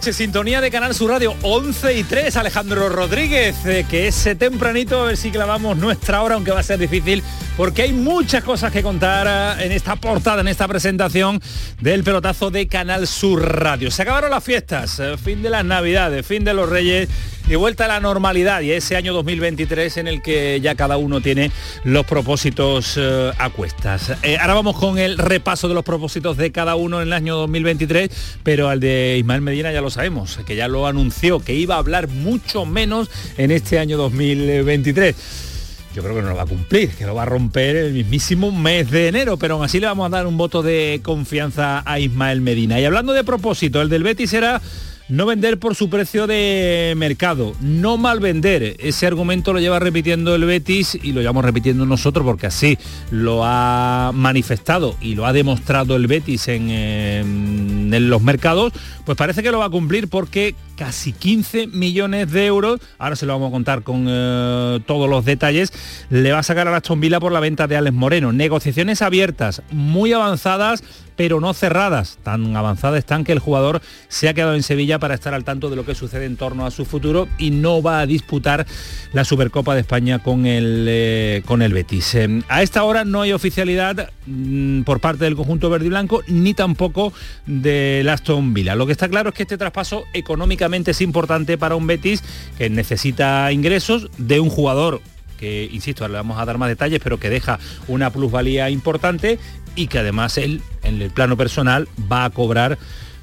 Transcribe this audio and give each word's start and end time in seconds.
Sintonía 0.00 0.60
de 0.60 0.70
Canal 0.70 0.94
Sur 0.94 1.10
Radio 1.10 1.34
11 1.42 1.98
y 1.98 2.04
3, 2.04 2.36
Alejandro 2.36 2.88
Rodríguez, 2.88 3.56
eh, 3.66 3.84
que 3.88 4.06
ese 4.06 4.36
tempranito 4.36 5.02
a 5.02 5.06
ver 5.06 5.16
si 5.16 5.30
clavamos 5.30 5.76
nuestra 5.76 6.22
hora, 6.22 6.36
aunque 6.36 6.52
va 6.52 6.60
a 6.60 6.62
ser 6.62 6.78
difícil, 6.78 7.22
porque 7.58 7.82
hay 7.82 7.92
muchas 7.92 8.44
cosas 8.44 8.70
que 8.70 8.84
contar 8.84 9.58
eh, 9.58 9.66
en 9.66 9.72
esta 9.72 9.96
portada, 9.96 10.42
en 10.42 10.46
esta 10.46 10.68
presentación 10.68 11.40
del 11.80 12.04
pelotazo 12.04 12.52
de 12.52 12.68
Canal 12.68 13.08
Sur 13.08 13.42
Radio. 13.60 13.90
Se 13.90 14.02
acabaron 14.02 14.30
las 14.30 14.44
fiestas, 14.44 15.00
eh, 15.00 15.16
fin 15.16 15.42
de 15.42 15.50
las 15.50 15.64
navidades, 15.64 16.24
fin 16.24 16.44
de 16.44 16.54
los 16.54 16.68
reyes 16.68 17.08
y 17.48 17.56
vuelta 17.56 17.86
a 17.86 17.88
la 17.88 17.98
normalidad 17.98 18.60
y 18.60 18.70
ese 18.70 18.94
año 18.94 19.12
2023 19.12 19.96
en 19.96 20.06
el 20.06 20.22
que 20.22 20.60
ya 20.60 20.76
cada 20.76 20.98
uno 20.98 21.20
tiene 21.20 21.50
los 21.82 22.06
propósitos 22.06 22.94
eh, 22.96 23.32
a 23.36 23.50
cuestas. 23.50 24.12
Ahora 24.38 24.54
vamos 24.54 24.76
con 24.78 24.96
el 24.96 25.18
repaso 25.18 25.66
de 25.66 25.74
los 25.74 25.84
propósitos 25.84 26.36
de 26.36 26.52
cada 26.52 26.76
uno 26.76 27.02
en 27.02 27.08
el 27.08 27.12
año 27.12 27.34
2023, 27.38 28.38
pero 28.44 28.68
al 28.68 28.78
de 28.78 29.16
Ismael 29.18 29.40
Medina 29.40 29.72
ya 29.72 29.80
lo 29.80 29.90
sabemos, 29.90 30.38
que 30.46 30.54
ya 30.54 30.68
lo 30.68 30.86
anunció, 30.86 31.40
que 31.40 31.54
iba 31.54 31.74
a 31.74 31.78
hablar 31.78 32.06
mucho 32.06 32.66
menos 32.66 33.10
en 33.36 33.50
este 33.50 33.80
año 33.80 33.96
2023 33.96 35.47
yo 35.94 36.02
creo 36.02 36.14
que 36.14 36.22
no 36.22 36.30
lo 36.30 36.36
va 36.36 36.42
a 36.42 36.46
cumplir, 36.46 36.90
que 36.90 37.06
lo 37.06 37.14
va 37.14 37.22
a 37.22 37.26
romper 37.26 37.76
el 37.76 37.92
mismísimo 37.92 38.52
mes 38.52 38.90
de 38.90 39.08
enero, 39.08 39.36
pero 39.36 39.54
aún 39.54 39.64
así 39.64 39.80
le 39.80 39.86
vamos 39.86 40.06
a 40.06 40.10
dar 40.10 40.26
un 40.26 40.36
voto 40.36 40.62
de 40.62 41.00
confianza 41.02 41.82
a 41.84 41.98
Ismael 41.98 42.40
Medina. 42.40 42.80
Y 42.80 42.84
hablando 42.84 43.12
de 43.12 43.24
propósito, 43.24 43.80
el 43.80 43.88
del 43.88 44.02
Betis 44.02 44.30
será 44.30 44.60
no 45.08 45.24
vender 45.24 45.58
por 45.58 45.74
su 45.74 45.88
precio 45.88 46.26
de 46.26 46.92
mercado, 46.96 47.54
no 47.60 47.96
mal 47.96 48.20
vender. 48.20 48.76
Ese 48.78 49.06
argumento 49.06 49.52
lo 49.52 49.60
lleva 49.60 49.78
repitiendo 49.78 50.34
el 50.34 50.44
Betis 50.44 50.98
y 51.02 51.12
lo 51.12 51.20
llevamos 51.20 51.44
repitiendo 51.44 51.86
nosotros 51.86 52.24
porque 52.24 52.46
así 52.46 52.78
lo 53.10 53.42
ha 53.44 54.12
manifestado 54.14 54.96
y 55.00 55.14
lo 55.14 55.26
ha 55.26 55.32
demostrado 55.32 55.96
el 55.96 56.06
Betis 56.06 56.48
en, 56.48 56.70
en 56.70 58.10
los 58.10 58.22
mercados, 58.22 58.72
pues 59.06 59.16
parece 59.16 59.42
que 59.42 59.50
lo 59.50 59.58
va 59.58 59.66
a 59.66 59.70
cumplir 59.70 60.08
porque 60.08 60.54
casi 60.78 61.12
15 61.12 61.66
millones 61.66 62.30
de 62.30 62.46
euros, 62.46 62.80
ahora 62.98 63.16
se 63.16 63.26
lo 63.26 63.32
vamos 63.32 63.48
a 63.48 63.50
contar 63.50 63.82
con 63.82 64.06
eh, 64.08 64.78
todos 64.86 65.10
los 65.10 65.24
detalles, 65.24 65.72
le 66.08 66.30
va 66.30 66.38
a 66.38 66.42
sacar 66.44 66.68
a 66.68 66.76
Aston 66.76 67.00
Villa 67.00 67.18
por 67.18 67.32
la 67.32 67.40
venta 67.40 67.66
de 67.66 67.76
Alex 67.76 67.94
Moreno. 67.94 68.32
Negociaciones 68.32 69.02
abiertas, 69.02 69.62
muy 69.72 70.12
avanzadas, 70.12 70.84
pero 71.18 71.40
no 71.40 71.52
cerradas. 71.52 72.18
Tan 72.22 72.56
avanzadas 72.56 73.00
están 73.00 73.24
que 73.24 73.32
el 73.32 73.40
jugador 73.40 73.82
se 74.06 74.28
ha 74.28 74.34
quedado 74.34 74.54
en 74.54 74.62
Sevilla 74.62 75.00
para 75.00 75.14
estar 75.14 75.34
al 75.34 75.42
tanto 75.42 75.68
de 75.68 75.74
lo 75.74 75.84
que 75.84 75.96
sucede 75.96 76.26
en 76.26 76.36
torno 76.36 76.64
a 76.64 76.70
su 76.70 76.84
futuro 76.84 77.26
y 77.38 77.50
no 77.50 77.82
va 77.82 77.98
a 77.98 78.06
disputar 78.06 78.64
la 79.12 79.24
Supercopa 79.24 79.74
de 79.74 79.80
España 79.80 80.20
con 80.20 80.46
el, 80.46 80.86
eh, 80.88 81.42
con 81.44 81.60
el 81.60 81.74
Betis. 81.74 82.14
Eh, 82.14 82.42
a 82.48 82.62
esta 82.62 82.84
hora 82.84 83.04
no 83.04 83.20
hay 83.20 83.32
oficialidad 83.32 84.10
mm, 84.26 84.82
por 84.82 85.00
parte 85.00 85.24
del 85.24 85.34
conjunto 85.34 85.68
verde 85.70 85.86
y 85.86 85.88
blanco 85.88 86.22
ni 86.28 86.54
tampoco 86.54 87.12
de 87.46 88.08
Aston 88.08 88.54
Villa. 88.54 88.76
Lo 88.76 88.86
que 88.86 88.92
está 88.92 89.08
claro 89.08 89.30
es 89.30 89.34
que 89.34 89.42
este 89.42 89.58
traspaso 89.58 90.04
es 90.74 91.00
importante 91.00 91.58
para 91.58 91.76
un 91.76 91.86
Betis 91.86 92.22
que 92.56 92.70
necesita 92.70 93.50
ingresos 93.52 94.08
de 94.18 94.40
un 94.40 94.50
jugador 94.50 95.00
que, 95.38 95.68
insisto, 95.72 96.06
le 96.08 96.14
vamos 96.14 96.38
a 96.38 96.44
dar 96.44 96.58
más 96.58 96.68
detalles, 96.68 97.00
pero 97.02 97.18
que 97.18 97.30
deja 97.30 97.58
una 97.86 98.10
plusvalía 98.10 98.70
importante 98.70 99.38
y 99.76 99.86
que 99.86 100.00
además 100.00 100.36
él, 100.36 100.60
en 100.82 101.00
el 101.00 101.10
plano 101.10 101.36
personal, 101.36 101.88
va 102.10 102.24
a 102.24 102.30
cobrar 102.30 102.78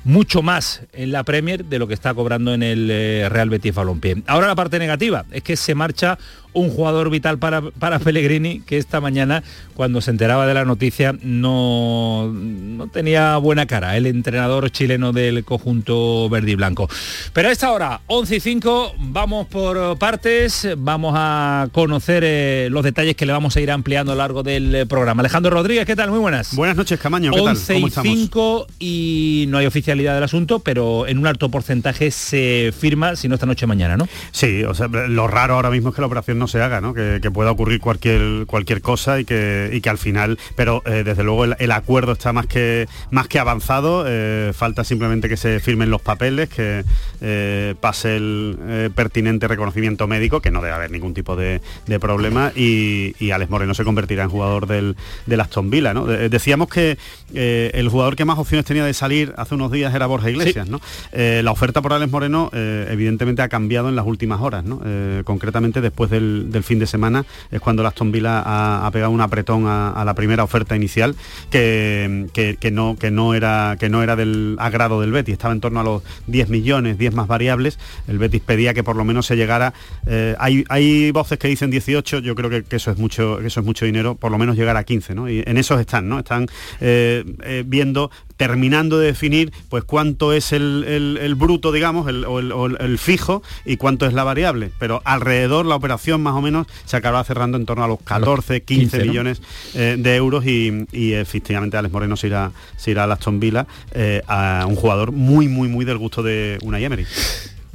mucho 0.05 0.41
más 0.41 0.83
en 0.93 1.11
la 1.11 1.23
Premier 1.23 1.65
de 1.65 1.79
lo 1.79 1.87
que 1.87 1.93
está 1.93 2.13
cobrando 2.13 2.53
en 2.53 2.63
el 2.63 2.89
eh, 2.89 3.27
Real 3.27 3.49
Betis 3.49 3.73
Balompié. 3.73 4.23
Ahora 4.27 4.47
la 4.47 4.55
parte 4.55 4.79
negativa 4.79 5.25
es 5.31 5.43
que 5.43 5.57
se 5.57 5.75
marcha 5.75 6.17
un 6.55 6.71
jugador 6.71 7.09
vital 7.09 7.37
para, 7.37 7.61
para 7.61 7.99
Pellegrini 7.99 8.61
que 8.61 8.77
esta 8.77 8.99
mañana 9.01 9.43
cuando 9.75 10.01
se 10.01 10.09
enteraba 10.09 10.47
de 10.47 10.53
la 10.53 10.65
noticia 10.65 11.13
no, 11.21 12.31
no 12.33 12.87
tenía 12.87 13.37
buena 13.37 13.67
cara 13.67 13.95
el 13.97 14.07
entrenador 14.07 14.71
chileno 14.71 15.13
del 15.13 15.43
conjunto 15.43 16.29
verde 16.29 16.51
y 16.51 16.55
blanco. 16.55 16.89
Pero 17.33 17.49
a 17.49 17.51
esta 17.51 17.71
hora, 17.71 18.01
11 18.07 18.35
y 18.37 18.39
5, 18.39 18.95
vamos 18.99 19.47
por 19.47 19.97
partes, 19.97 20.69
vamos 20.77 21.13
a 21.15 21.67
conocer 21.71 22.23
eh, 22.25 22.69
los 22.71 22.83
detalles 22.83 23.15
que 23.15 23.25
le 23.25 23.33
vamos 23.33 23.55
a 23.55 23.61
ir 23.61 23.69
ampliando 23.69 24.13
a 24.13 24.15
lo 24.15 24.19
largo 24.19 24.43
del 24.43 24.73
eh, 24.73 24.85
programa. 24.85 25.21
Alejandro 25.21 25.51
Rodríguez, 25.51 25.85
¿qué 25.85 25.95
tal? 25.95 26.09
Muy 26.09 26.19
buenas. 26.19 26.55
Buenas 26.55 26.77
noches, 26.77 26.99
Camaño. 26.99 27.31
¿qué 27.31 27.39
11 27.41 27.79
y 27.79 27.89
5 27.89 28.67
y 28.79 29.45
no 29.49 29.57
hay 29.57 29.65
oficialidad 29.65 30.15
del 30.15 30.23
asunto, 30.23 30.59
pero 30.59 31.05
en 31.07 31.17
un 31.17 31.27
alto 31.27 31.49
porcentaje 31.49 32.11
se 32.11 32.73
firma, 32.77 33.15
si 33.15 33.27
no 33.27 33.35
esta 33.35 33.45
noche 33.45 33.67
mañana, 33.67 33.97
¿no? 33.97 34.07
Sí, 34.31 34.63
o 34.63 34.73
sea, 34.73 34.87
lo 34.87 35.27
raro 35.27 35.55
ahora 35.55 35.69
mismo 35.69 35.89
es 35.89 35.95
que 35.95 36.01
la 36.01 36.07
operación 36.07 36.39
no 36.39 36.44
se 36.47 36.61
haga, 36.61 36.81
¿no? 36.81 36.93
Que, 36.93 37.19
pueda 37.33 37.51
ocurrir 37.51 37.81
cualquier, 37.81 38.45
cualquier 38.45 38.81
cosa 38.81 39.19
y 39.19 39.25
que, 39.25 39.79
que 39.85 39.89
al 39.91 39.99
final, 39.99 40.39
pero 40.55 40.81
eh, 40.87 41.03
desde 41.05 41.23
luego 41.23 41.45
el, 41.45 41.71
acuerdo 41.71 42.13
está 42.13 42.33
más 42.33 42.47
que, 42.47 42.87
más 43.11 43.27
que 43.27 43.37
avanzado, 43.37 44.03
eh, 44.07 44.51
falta 44.53 44.83
simplemente 44.83 45.29
que 45.29 45.37
se 45.37 45.59
firmen 45.59 45.91
los 45.91 46.01
papeles, 46.01 46.49
que 46.49 46.83
eh, 47.21 47.75
pase 47.79 48.15
el 48.15 48.91
pertinente 48.95 49.47
reconocimiento 49.47 50.07
médico, 50.07 50.41
que 50.41 50.49
no 50.49 50.61
debe 50.61 50.73
haber 50.73 50.89
ningún 50.89 51.13
tipo 51.13 51.35
de, 51.35 51.61
problema, 51.99 52.51
y, 52.55 53.15
y, 53.19 53.31
Alex 53.31 53.51
Moreno 53.51 53.73
se 53.73 53.83
convertirá 53.83 54.23
en 54.23 54.29
jugador 54.29 54.65
del, 54.65 54.95
del 55.27 55.39
Aston 55.39 55.69
Villa, 55.69 55.93
¿no? 55.93 56.05
decíamos 56.05 56.67
que 56.67 56.97
el 57.33 57.89
jugador 57.89 58.15
que 58.15 58.25
más 58.25 58.39
opciones 58.39 58.65
tenía 58.65 58.85
de 58.85 58.93
salir 58.93 59.33
hace 59.37 59.55
unos 59.55 59.71
días 59.71 59.93
era 59.93 60.07
Borja 60.07 60.29
Iglesias, 60.29 60.67
¿no? 60.67 60.81
la 61.13 61.51
oferta 61.51 61.81
por 61.81 61.93
Alex 61.93 62.11
Moreno 62.11 62.49
evidentemente 62.53 63.41
ha 63.41 63.49
cambiado 63.49 63.87
en 63.89 63.95
las 63.95 64.05
últimas 64.05 64.41
horas, 64.41 64.65
¿no? 64.65 64.81
concretamente 65.23 65.79
después 65.79 66.09
del 66.09 66.34
del, 66.51 66.63
fin 66.63 66.79
de 66.79 66.87
semana 66.87 67.25
es 67.51 67.59
cuando 67.59 67.81
el 67.81 67.87
Aston 67.87 68.11
Villa 68.11 68.41
ha, 68.45 68.89
pegado 68.91 69.11
un 69.11 69.21
apretón 69.21 69.65
a, 69.67 70.03
la 70.05 70.13
primera 70.13 70.43
oferta 70.43 70.75
inicial 70.75 71.15
que, 71.49 72.27
que, 72.33 72.71
no, 72.71 72.95
que, 72.97 73.11
no 73.11 73.33
era, 73.33 73.77
que 73.79 73.89
no 73.89 74.03
era 74.03 74.15
del 74.15 74.55
agrado 74.59 75.01
del 75.01 75.11
Betis, 75.11 75.33
estaba 75.33 75.53
en 75.53 75.61
torno 75.61 75.79
a 75.79 75.83
los 75.83 76.03
10 76.27 76.49
millones, 76.49 76.97
10 76.97 77.13
más 77.13 77.27
variables, 77.27 77.79
el 78.07 78.17
Betis 78.17 78.41
pedía 78.41 78.73
que 78.73 78.83
por 78.83 78.95
lo 78.95 79.03
menos 79.03 79.25
se 79.25 79.35
llegara, 79.35 79.73
eh, 80.05 80.35
hay, 80.39 80.63
hay 80.69 81.11
voces 81.11 81.39
que 81.39 81.47
dicen 81.47 81.71
18, 81.71 82.19
yo 82.19 82.35
creo 82.35 82.49
que, 82.49 82.75
eso 82.75 82.91
es 82.91 82.97
mucho, 82.97 83.39
eso 83.39 83.59
es 83.59 83.65
mucho 83.65 83.85
dinero, 83.85 84.15
por 84.15 84.31
lo 84.31 84.37
menos 84.37 84.55
llegar 84.55 84.77
a 84.77 84.83
15, 84.83 85.15
¿no? 85.15 85.29
Y 85.29 85.43
en 85.45 85.57
esos 85.57 85.79
están, 85.79 86.09
¿no? 86.09 86.19
Están 86.19 86.47
eh, 86.81 87.23
eh, 87.43 87.63
viendo 87.65 88.11
terminando 88.37 88.99
de 88.99 89.07
definir 89.07 89.51
pues 89.69 89.83
cuánto 89.83 90.33
es 90.33 90.51
el, 90.51 91.35
bruto, 91.37 91.71
digamos, 91.71 92.07
el, 92.07 92.25
o 92.25 92.39
el, 92.39 92.97
fijo 92.97 93.43
y 93.65 93.77
cuánto 93.77 94.05
es 94.05 94.13
la 94.13 94.23
variable. 94.23 94.71
Pero 94.79 95.01
alrededor 95.05 95.65
la 95.65 95.75
operación 95.75 96.21
más 96.21 96.35
o 96.35 96.41
menos 96.41 96.67
se 96.85 96.97
acaba 96.97 97.23
cerrando 97.23 97.57
en 97.57 97.65
torno 97.65 97.83
a 97.83 97.87
los 97.87 98.01
14, 98.01 98.63
15, 98.63 99.05
millones 99.05 99.41
eh, 99.73 99.95
de 99.97 100.15
euros 100.15 100.45
y, 100.45 100.85
efectivamente 101.13 101.77
Alex 101.77 101.93
Moreno 101.93 102.17
se 102.17 102.27
irá, 102.27 102.51
se 102.77 102.91
irá 102.91 103.03
a 103.05 103.13
Aston 103.13 103.39
Villa 103.39 103.67
eh, 103.91 104.21
a 104.27 104.65
un 104.67 104.75
jugador 104.75 105.11
muy, 105.11 105.47
muy, 105.47 105.67
muy 105.67 105.85
del 105.85 105.97
gusto 105.97 106.23
de 106.23 106.57
una 106.61 106.79
Emery 106.79 107.05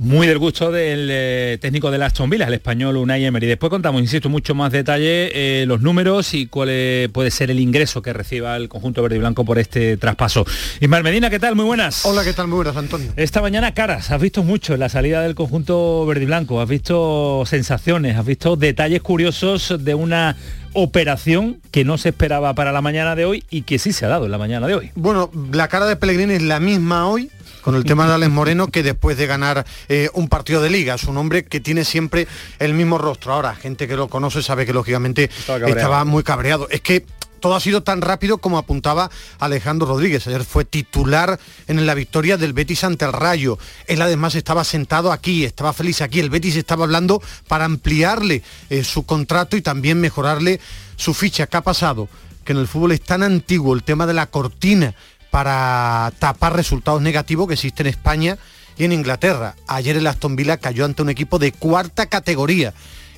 muy 0.00 0.26
del 0.26 0.38
gusto 0.38 0.72
del 0.72 1.08
eh, 1.10 1.58
técnico 1.60 1.90
de 1.90 1.98
la 1.98 2.06
Aston 2.06 2.30
Villa, 2.30 2.46
el 2.46 2.54
español 2.54 2.96
Unai 2.96 3.22
Emery. 3.22 3.46
Después 3.46 3.68
contamos, 3.68 4.00
insisto, 4.00 4.30
mucho 4.30 4.54
más 4.54 4.72
detalle, 4.72 5.30
eh, 5.34 5.66
los 5.66 5.82
números 5.82 6.32
y 6.32 6.46
cuál 6.46 6.70
puede 7.12 7.30
ser 7.30 7.50
el 7.50 7.60
ingreso 7.60 8.00
que 8.00 8.14
reciba 8.14 8.56
el 8.56 8.70
conjunto 8.70 9.02
verde 9.02 9.16
y 9.16 9.18
blanco 9.18 9.44
por 9.44 9.58
este 9.58 9.98
traspaso. 9.98 10.46
Ismael 10.80 11.04
Medina, 11.04 11.28
¿qué 11.28 11.38
tal? 11.38 11.54
Muy 11.54 11.66
buenas. 11.66 12.06
Hola, 12.06 12.24
¿qué 12.24 12.32
tal? 12.32 12.48
Muy 12.48 12.56
buenas, 12.56 12.78
Antonio. 12.78 13.12
Esta 13.16 13.42
mañana 13.42 13.74
caras, 13.74 14.10
has 14.10 14.22
visto 14.22 14.42
mucho 14.42 14.72
en 14.72 14.80
la 14.80 14.88
salida 14.88 15.20
del 15.20 15.34
conjunto 15.34 16.06
verde 16.06 16.22
y 16.22 16.26
blanco, 16.26 16.62
has 16.62 16.68
visto 16.68 17.44
sensaciones, 17.44 18.16
has 18.16 18.24
visto 18.24 18.56
detalles 18.56 19.02
curiosos 19.02 19.84
de 19.84 19.94
una 19.94 20.34
operación 20.72 21.60
que 21.72 21.84
no 21.84 21.98
se 21.98 22.08
esperaba 22.10 22.54
para 22.54 22.72
la 22.72 22.80
mañana 22.80 23.16
de 23.16 23.26
hoy 23.26 23.44
y 23.50 23.62
que 23.62 23.78
sí 23.78 23.92
se 23.92 24.06
ha 24.06 24.08
dado 24.08 24.24
en 24.24 24.30
la 24.30 24.38
mañana 24.38 24.66
de 24.66 24.76
hoy. 24.76 24.90
Bueno, 24.94 25.30
la 25.52 25.68
cara 25.68 25.84
de 25.84 25.96
Pellegrini 25.96 26.34
es 26.34 26.42
la 26.42 26.58
misma 26.58 27.06
hoy 27.06 27.30
con 27.62 27.74
el 27.74 27.84
tema 27.84 28.06
de 28.06 28.14
Alex 28.14 28.30
Moreno 28.30 28.68
que 28.68 28.82
después 28.82 29.16
de 29.16 29.26
ganar 29.26 29.66
eh, 29.88 30.10
un 30.14 30.28
partido 30.28 30.60
de 30.62 30.70
liga. 30.70 30.94
Es 30.94 31.04
un 31.04 31.16
hombre 31.16 31.44
que 31.44 31.60
tiene 31.60 31.84
siempre 31.84 32.26
el 32.58 32.74
mismo 32.74 32.98
rostro. 32.98 33.32
Ahora, 33.32 33.54
gente 33.54 33.88
que 33.88 33.96
lo 33.96 34.08
conoce 34.08 34.42
sabe 34.42 34.66
que 34.66 34.72
lógicamente 34.72 35.30
estaba 35.66 36.04
muy 36.04 36.22
cabreado. 36.22 36.68
Es 36.70 36.80
que 36.80 37.04
todo 37.40 37.56
ha 37.56 37.60
sido 37.60 37.82
tan 37.82 38.02
rápido 38.02 38.38
como 38.38 38.58
apuntaba 38.58 39.10
Alejandro 39.38 39.88
Rodríguez. 39.88 40.26
Ayer 40.26 40.44
fue 40.44 40.64
titular 40.64 41.40
en 41.66 41.84
la 41.86 41.94
victoria 41.94 42.36
del 42.36 42.52
Betis 42.52 42.84
ante 42.84 43.06
el 43.06 43.12
Rayo. 43.12 43.58
Él 43.86 44.02
además 44.02 44.34
estaba 44.34 44.62
sentado 44.62 45.10
aquí, 45.10 45.44
estaba 45.44 45.72
feliz 45.72 46.02
aquí. 46.02 46.20
El 46.20 46.30
Betis 46.30 46.56
estaba 46.56 46.84
hablando 46.84 47.22
para 47.48 47.64
ampliarle 47.64 48.42
eh, 48.68 48.84
su 48.84 49.04
contrato 49.04 49.56
y 49.56 49.62
también 49.62 50.00
mejorarle 50.00 50.60
su 50.96 51.14
ficha. 51.14 51.46
¿Qué 51.46 51.56
ha 51.56 51.62
pasado? 51.62 52.08
Que 52.44 52.52
en 52.52 52.58
el 52.58 52.68
fútbol 52.68 52.92
es 52.92 53.00
tan 53.00 53.22
antiguo 53.22 53.74
el 53.74 53.82
tema 53.82 54.06
de 54.06 54.14
la 54.14 54.26
cortina 54.26 54.94
para 55.30 56.12
tapar 56.18 56.54
resultados 56.54 57.02
negativos 57.02 57.46
que 57.48 57.54
existe 57.54 57.82
en 57.82 57.88
España 57.88 58.38
y 58.76 58.84
en 58.84 58.92
Inglaterra. 58.92 59.54
Ayer 59.66 59.96
el 59.96 60.06
Aston 60.06 60.36
Villa 60.36 60.56
cayó 60.56 60.84
ante 60.84 61.02
un 61.02 61.10
equipo 61.10 61.38
de 61.38 61.52
cuarta 61.52 62.06
categoría. 62.06 62.74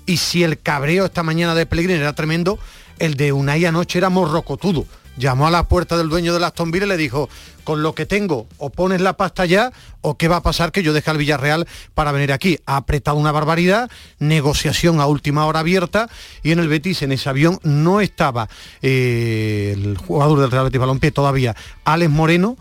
Y 0.06 0.16
si 0.16 0.42
el 0.42 0.58
cabreo 0.60 1.06
esta 1.06 1.22
mañana 1.22 1.54
de 1.54 1.66
Pellegrini 1.66 2.00
era 2.00 2.12
tremendo, 2.12 2.58
el 2.98 3.14
de 3.14 3.32
Unai 3.32 3.64
anoche 3.64 3.98
era 3.98 4.10
morrocotudo. 4.10 4.86
Llamó 5.16 5.46
a 5.46 5.50
la 5.50 5.68
puerta 5.68 5.96
del 5.96 6.08
dueño 6.08 6.32
del 6.32 6.44
Aston 6.44 6.70
Villa 6.70 6.86
y 6.86 6.88
le 6.88 6.96
dijo, 6.96 7.28
con 7.64 7.82
lo 7.82 7.94
que 7.94 8.06
tengo, 8.06 8.46
o 8.58 8.70
pones 8.70 9.00
la 9.00 9.16
pasta 9.16 9.46
ya, 9.46 9.72
o 10.00 10.16
qué 10.16 10.28
va 10.28 10.36
a 10.36 10.42
pasar 10.42 10.72
que 10.72 10.82
yo 10.82 10.92
deje 10.92 11.10
al 11.10 11.18
Villarreal 11.18 11.66
para 11.94 12.12
venir 12.12 12.32
aquí. 12.32 12.58
Ha 12.66 12.76
apretado 12.76 13.16
una 13.16 13.32
barbaridad, 13.32 13.90
negociación 14.18 15.00
a 15.00 15.06
última 15.06 15.46
hora 15.46 15.60
abierta, 15.60 16.08
y 16.42 16.52
en 16.52 16.58
el 16.58 16.68
Betis, 16.68 17.02
en 17.02 17.12
ese 17.12 17.28
avión, 17.28 17.58
no 17.62 18.00
estaba 18.00 18.48
eh, 18.82 19.74
el 19.76 19.96
jugador 19.98 20.40
del 20.40 20.50
Real 20.50 20.64
Betis 20.64 20.80
Balompié 20.80 21.12
todavía, 21.12 21.56
Alex 21.84 22.10
Moreno, 22.10 22.56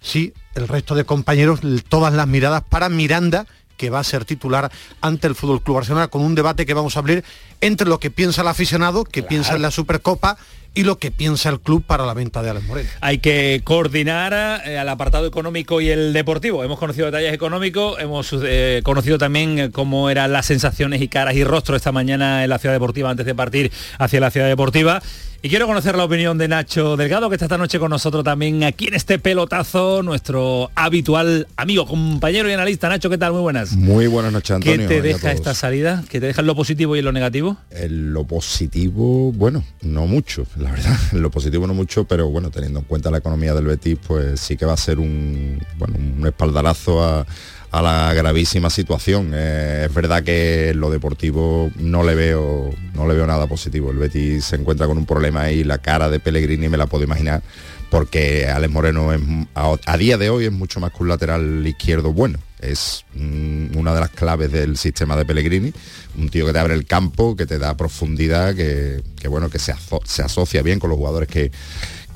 sí, 0.00 0.32
el 0.54 0.68
resto 0.68 0.94
de 0.94 1.04
compañeros, 1.04 1.60
todas 1.88 2.12
las 2.12 2.26
miradas 2.26 2.62
para 2.68 2.88
Miranda, 2.88 3.46
que 3.78 3.90
va 3.90 4.00
a 4.00 4.04
ser 4.04 4.24
titular 4.26 4.70
ante 5.00 5.26
el 5.28 5.34
Fútbol 5.34 5.62
Club 5.62 5.76
Barcelona 5.76 6.08
con 6.08 6.22
un 6.22 6.34
debate 6.34 6.66
que 6.66 6.74
vamos 6.74 6.96
a 6.96 6.98
abrir 6.98 7.24
entre 7.60 7.88
lo 7.88 8.00
que 8.00 8.10
piensa 8.10 8.42
el 8.42 8.48
aficionado, 8.48 9.04
que 9.04 9.22
piensa 9.22 9.54
en 9.54 9.62
la 9.62 9.70
Supercopa 9.70 10.36
y 10.74 10.84
lo 10.84 10.98
que 10.98 11.10
piensa 11.10 11.48
el 11.50 11.60
club 11.60 11.82
para 11.84 12.06
la 12.06 12.14
venta 12.14 12.42
de 12.42 12.50
Alex 12.50 12.66
Moreno. 12.66 12.88
Hay 13.00 13.18
que 13.18 13.60
coordinar 13.64 14.62
eh, 14.64 14.78
al 14.78 14.88
apartado 14.88 15.26
económico 15.26 15.80
y 15.80 15.90
el 15.90 16.12
deportivo. 16.12 16.62
Hemos 16.62 16.78
conocido 16.78 17.06
detalles 17.06 17.32
económicos, 17.32 17.98
hemos 18.00 18.34
eh, 18.42 18.80
conocido 18.84 19.18
también 19.18 19.58
eh, 19.58 19.70
cómo 19.70 20.10
eran 20.10 20.32
las 20.32 20.46
sensaciones 20.46 21.02
y 21.02 21.08
caras 21.08 21.34
y 21.34 21.44
rostros 21.44 21.76
esta 21.76 21.92
mañana 21.92 22.44
en 22.44 22.50
la 22.50 22.58
ciudad 22.58 22.74
deportiva 22.74 23.10
antes 23.10 23.26
de 23.26 23.34
partir 23.34 23.72
hacia 23.98 24.20
la 24.20 24.30
ciudad 24.30 24.48
deportiva. 24.48 25.02
Y 25.40 25.50
quiero 25.50 25.68
conocer 25.68 25.96
la 25.96 26.02
opinión 26.02 26.36
de 26.36 26.48
Nacho 26.48 26.96
Delgado, 26.96 27.28
que 27.28 27.36
está 27.36 27.44
esta 27.44 27.58
noche 27.58 27.78
con 27.78 27.90
nosotros 27.90 28.24
también 28.24 28.64
aquí 28.64 28.88
en 28.88 28.94
este 28.94 29.20
pelotazo, 29.20 30.02
nuestro 30.02 30.68
habitual 30.74 31.46
amigo, 31.54 31.86
compañero 31.86 32.50
y 32.50 32.52
analista. 32.54 32.88
Nacho, 32.88 33.08
¿qué 33.08 33.18
tal? 33.18 33.34
Muy 33.34 33.42
buenas. 33.42 33.70
Muy 33.76 34.08
buenas 34.08 34.32
noches, 34.32 34.56
Antonio. 34.56 34.88
¿Qué 34.88 34.96
te 34.96 35.00
deja 35.00 35.30
esta 35.30 35.54
salida? 35.54 36.02
¿Qué 36.08 36.18
te 36.18 36.26
deja 36.26 36.40
en 36.40 36.48
lo 36.48 36.56
positivo 36.56 36.96
y 36.96 36.98
en 36.98 37.04
lo 37.04 37.12
negativo? 37.12 37.56
En 37.70 38.12
lo 38.12 38.24
positivo, 38.24 39.30
bueno, 39.30 39.62
no 39.82 40.08
mucho, 40.08 40.44
la 40.56 40.72
verdad. 40.72 40.98
En 41.12 41.22
lo 41.22 41.30
positivo 41.30 41.68
no 41.68 41.74
mucho, 41.74 42.02
pero 42.02 42.28
bueno, 42.28 42.50
teniendo 42.50 42.80
en 42.80 42.86
cuenta 42.86 43.08
la 43.08 43.18
economía 43.18 43.54
del 43.54 43.66
Betis, 43.66 43.96
pues 44.04 44.40
sí 44.40 44.56
que 44.56 44.66
va 44.66 44.72
a 44.72 44.76
ser 44.76 44.98
un, 44.98 45.64
bueno, 45.78 45.94
un 46.18 46.26
espaldarazo 46.26 47.04
a 47.04 47.24
a 47.70 47.82
la 47.82 48.14
gravísima 48.14 48.70
situación. 48.70 49.32
Eh, 49.34 49.86
es 49.86 49.94
verdad 49.94 50.22
que 50.22 50.72
lo 50.74 50.90
deportivo 50.90 51.70
no 51.76 52.02
le 52.02 52.14
veo 52.14 52.70
no 52.94 53.06
le 53.06 53.14
veo 53.14 53.26
nada 53.26 53.46
positivo. 53.46 53.90
El 53.90 53.98
Betis 53.98 54.46
se 54.46 54.56
encuentra 54.56 54.86
con 54.86 54.98
un 54.98 55.06
problema 55.06 55.50
y 55.50 55.64
la 55.64 55.78
cara 55.78 56.08
de 56.08 56.20
Pellegrini 56.20 56.68
me 56.68 56.76
la 56.76 56.86
puedo 56.86 57.04
imaginar 57.04 57.42
porque 57.90 58.46
Alex 58.46 58.72
Moreno 58.72 59.10
a, 59.54 59.96
día 59.96 60.18
de 60.18 60.30
hoy 60.30 60.46
es 60.46 60.52
mucho 60.52 60.80
más 60.80 60.92
que 60.92 61.02
un 61.02 61.08
lateral 61.08 61.66
izquierdo 61.66 62.12
bueno. 62.12 62.38
Es 62.60 63.04
mm, 63.14 63.76
una 63.76 63.94
de 63.94 64.00
las 64.00 64.10
claves 64.10 64.50
del 64.52 64.76
sistema 64.76 65.16
de 65.16 65.24
Pellegrini, 65.24 65.72
un 66.18 66.28
tío 66.28 66.44
que 66.44 66.52
te 66.52 66.58
abre 66.58 66.74
el 66.74 66.86
campo, 66.86 67.36
que 67.36 67.46
te 67.46 67.58
da 67.58 67.76
profundidad, 67.76 68.54
que, 68.54 69.02
bueno, 69.28 69.48
que 69.48 69.58
se 69.58 69.72
asocia 69.72 70.62
bien 70.62 70.80
con 70.80 70.90
los 70.90 70.98
jugadores 70.98 71.28
que, 71.28 71.50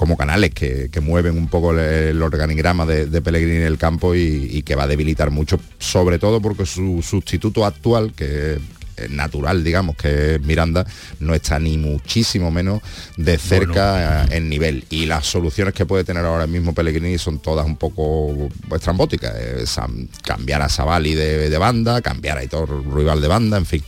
como 0.02 0.16
canales 0.16 0.50
que, 0.50 0.90
mueven 1.00 1.38
un 1.38 1.46
poco 1.46 1.78
el, 1.78 2.20
organigrama 2.20 2.84
de, 2.84 3.22
Pellegrini 3.22 3.58
en 3.58 3.62
el 3.62 3.78
campo 3.78 4.16
y, 4.16 4.62
que 4.62 4.74
va 4.74 4.82
a 4.82 4.86
debilitar 4.88 5.30
mucho, 5.30 5.60
sobre 5.78 6.18
todo 6.18 6.42
porque 6.42 6.66
su 6.66 7.02
sustituto 7.02 7.64
actual, 7.64 8.12
que 8.12 8.58
natural, 9.10 9.64
digamos, 9.64 9.96
que 9.96 10.34
es 10.34 10.40
Miranda, 10.40 10.86
no 11.20 11.34
está 11.34 11.58
ni 11.58 11.78
muchísimo 11.78 12.50
menos 12.50 12.80
de 13.16 13.38
cerca 13.38 14.24
en 14.30 14.48
nivel. 14.48 14.84
Y 14.90 15.06
las 15.06 15.26
soluciones 15.26 15.74
que 15.74 15.86
puede 15.86 16.04
tener 16.04 16.24
ahora 16.24 16.46
mismo 16.46 16.74
Pellegrini 16.74 17.18
son 17.18 17.40
todas 17.40 17.66
un 17.66 17.76
poco 17.76 18.48
estrambóticas. 18.74 19.34
cambiar 20.22 20.62
a 20.62 20.68
Savali 20.68 21.14
de, 21.14 21.58
banda, 21.58 22.00
cambiar 22.02 22.38
a 22.38 22.44
Hitor 22.44 22.94
Rival 22.94 23.20
de 23.20 23.28
banda, 23.28 23.56
en 23.56 23.66
fin. 23.66 23.82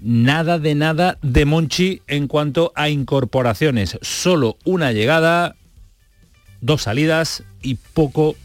nada 0.00 0.58
de 0.58 0.74
nada 0.74 1.18
de 1.22 1.44
Monchi 1.44 2.02
en 2.06 2.26
cuanto 2.26 2.72
a 2.74 2.88
incorporaciones. 2.88 3.98
Solo 4.02 4.56
una 4.64 4.92
llegada, 4.92 5.56
dos 6.60 6.82
salidas 6.82 7.44
y 7.62 7.74
poco 7.74 8.36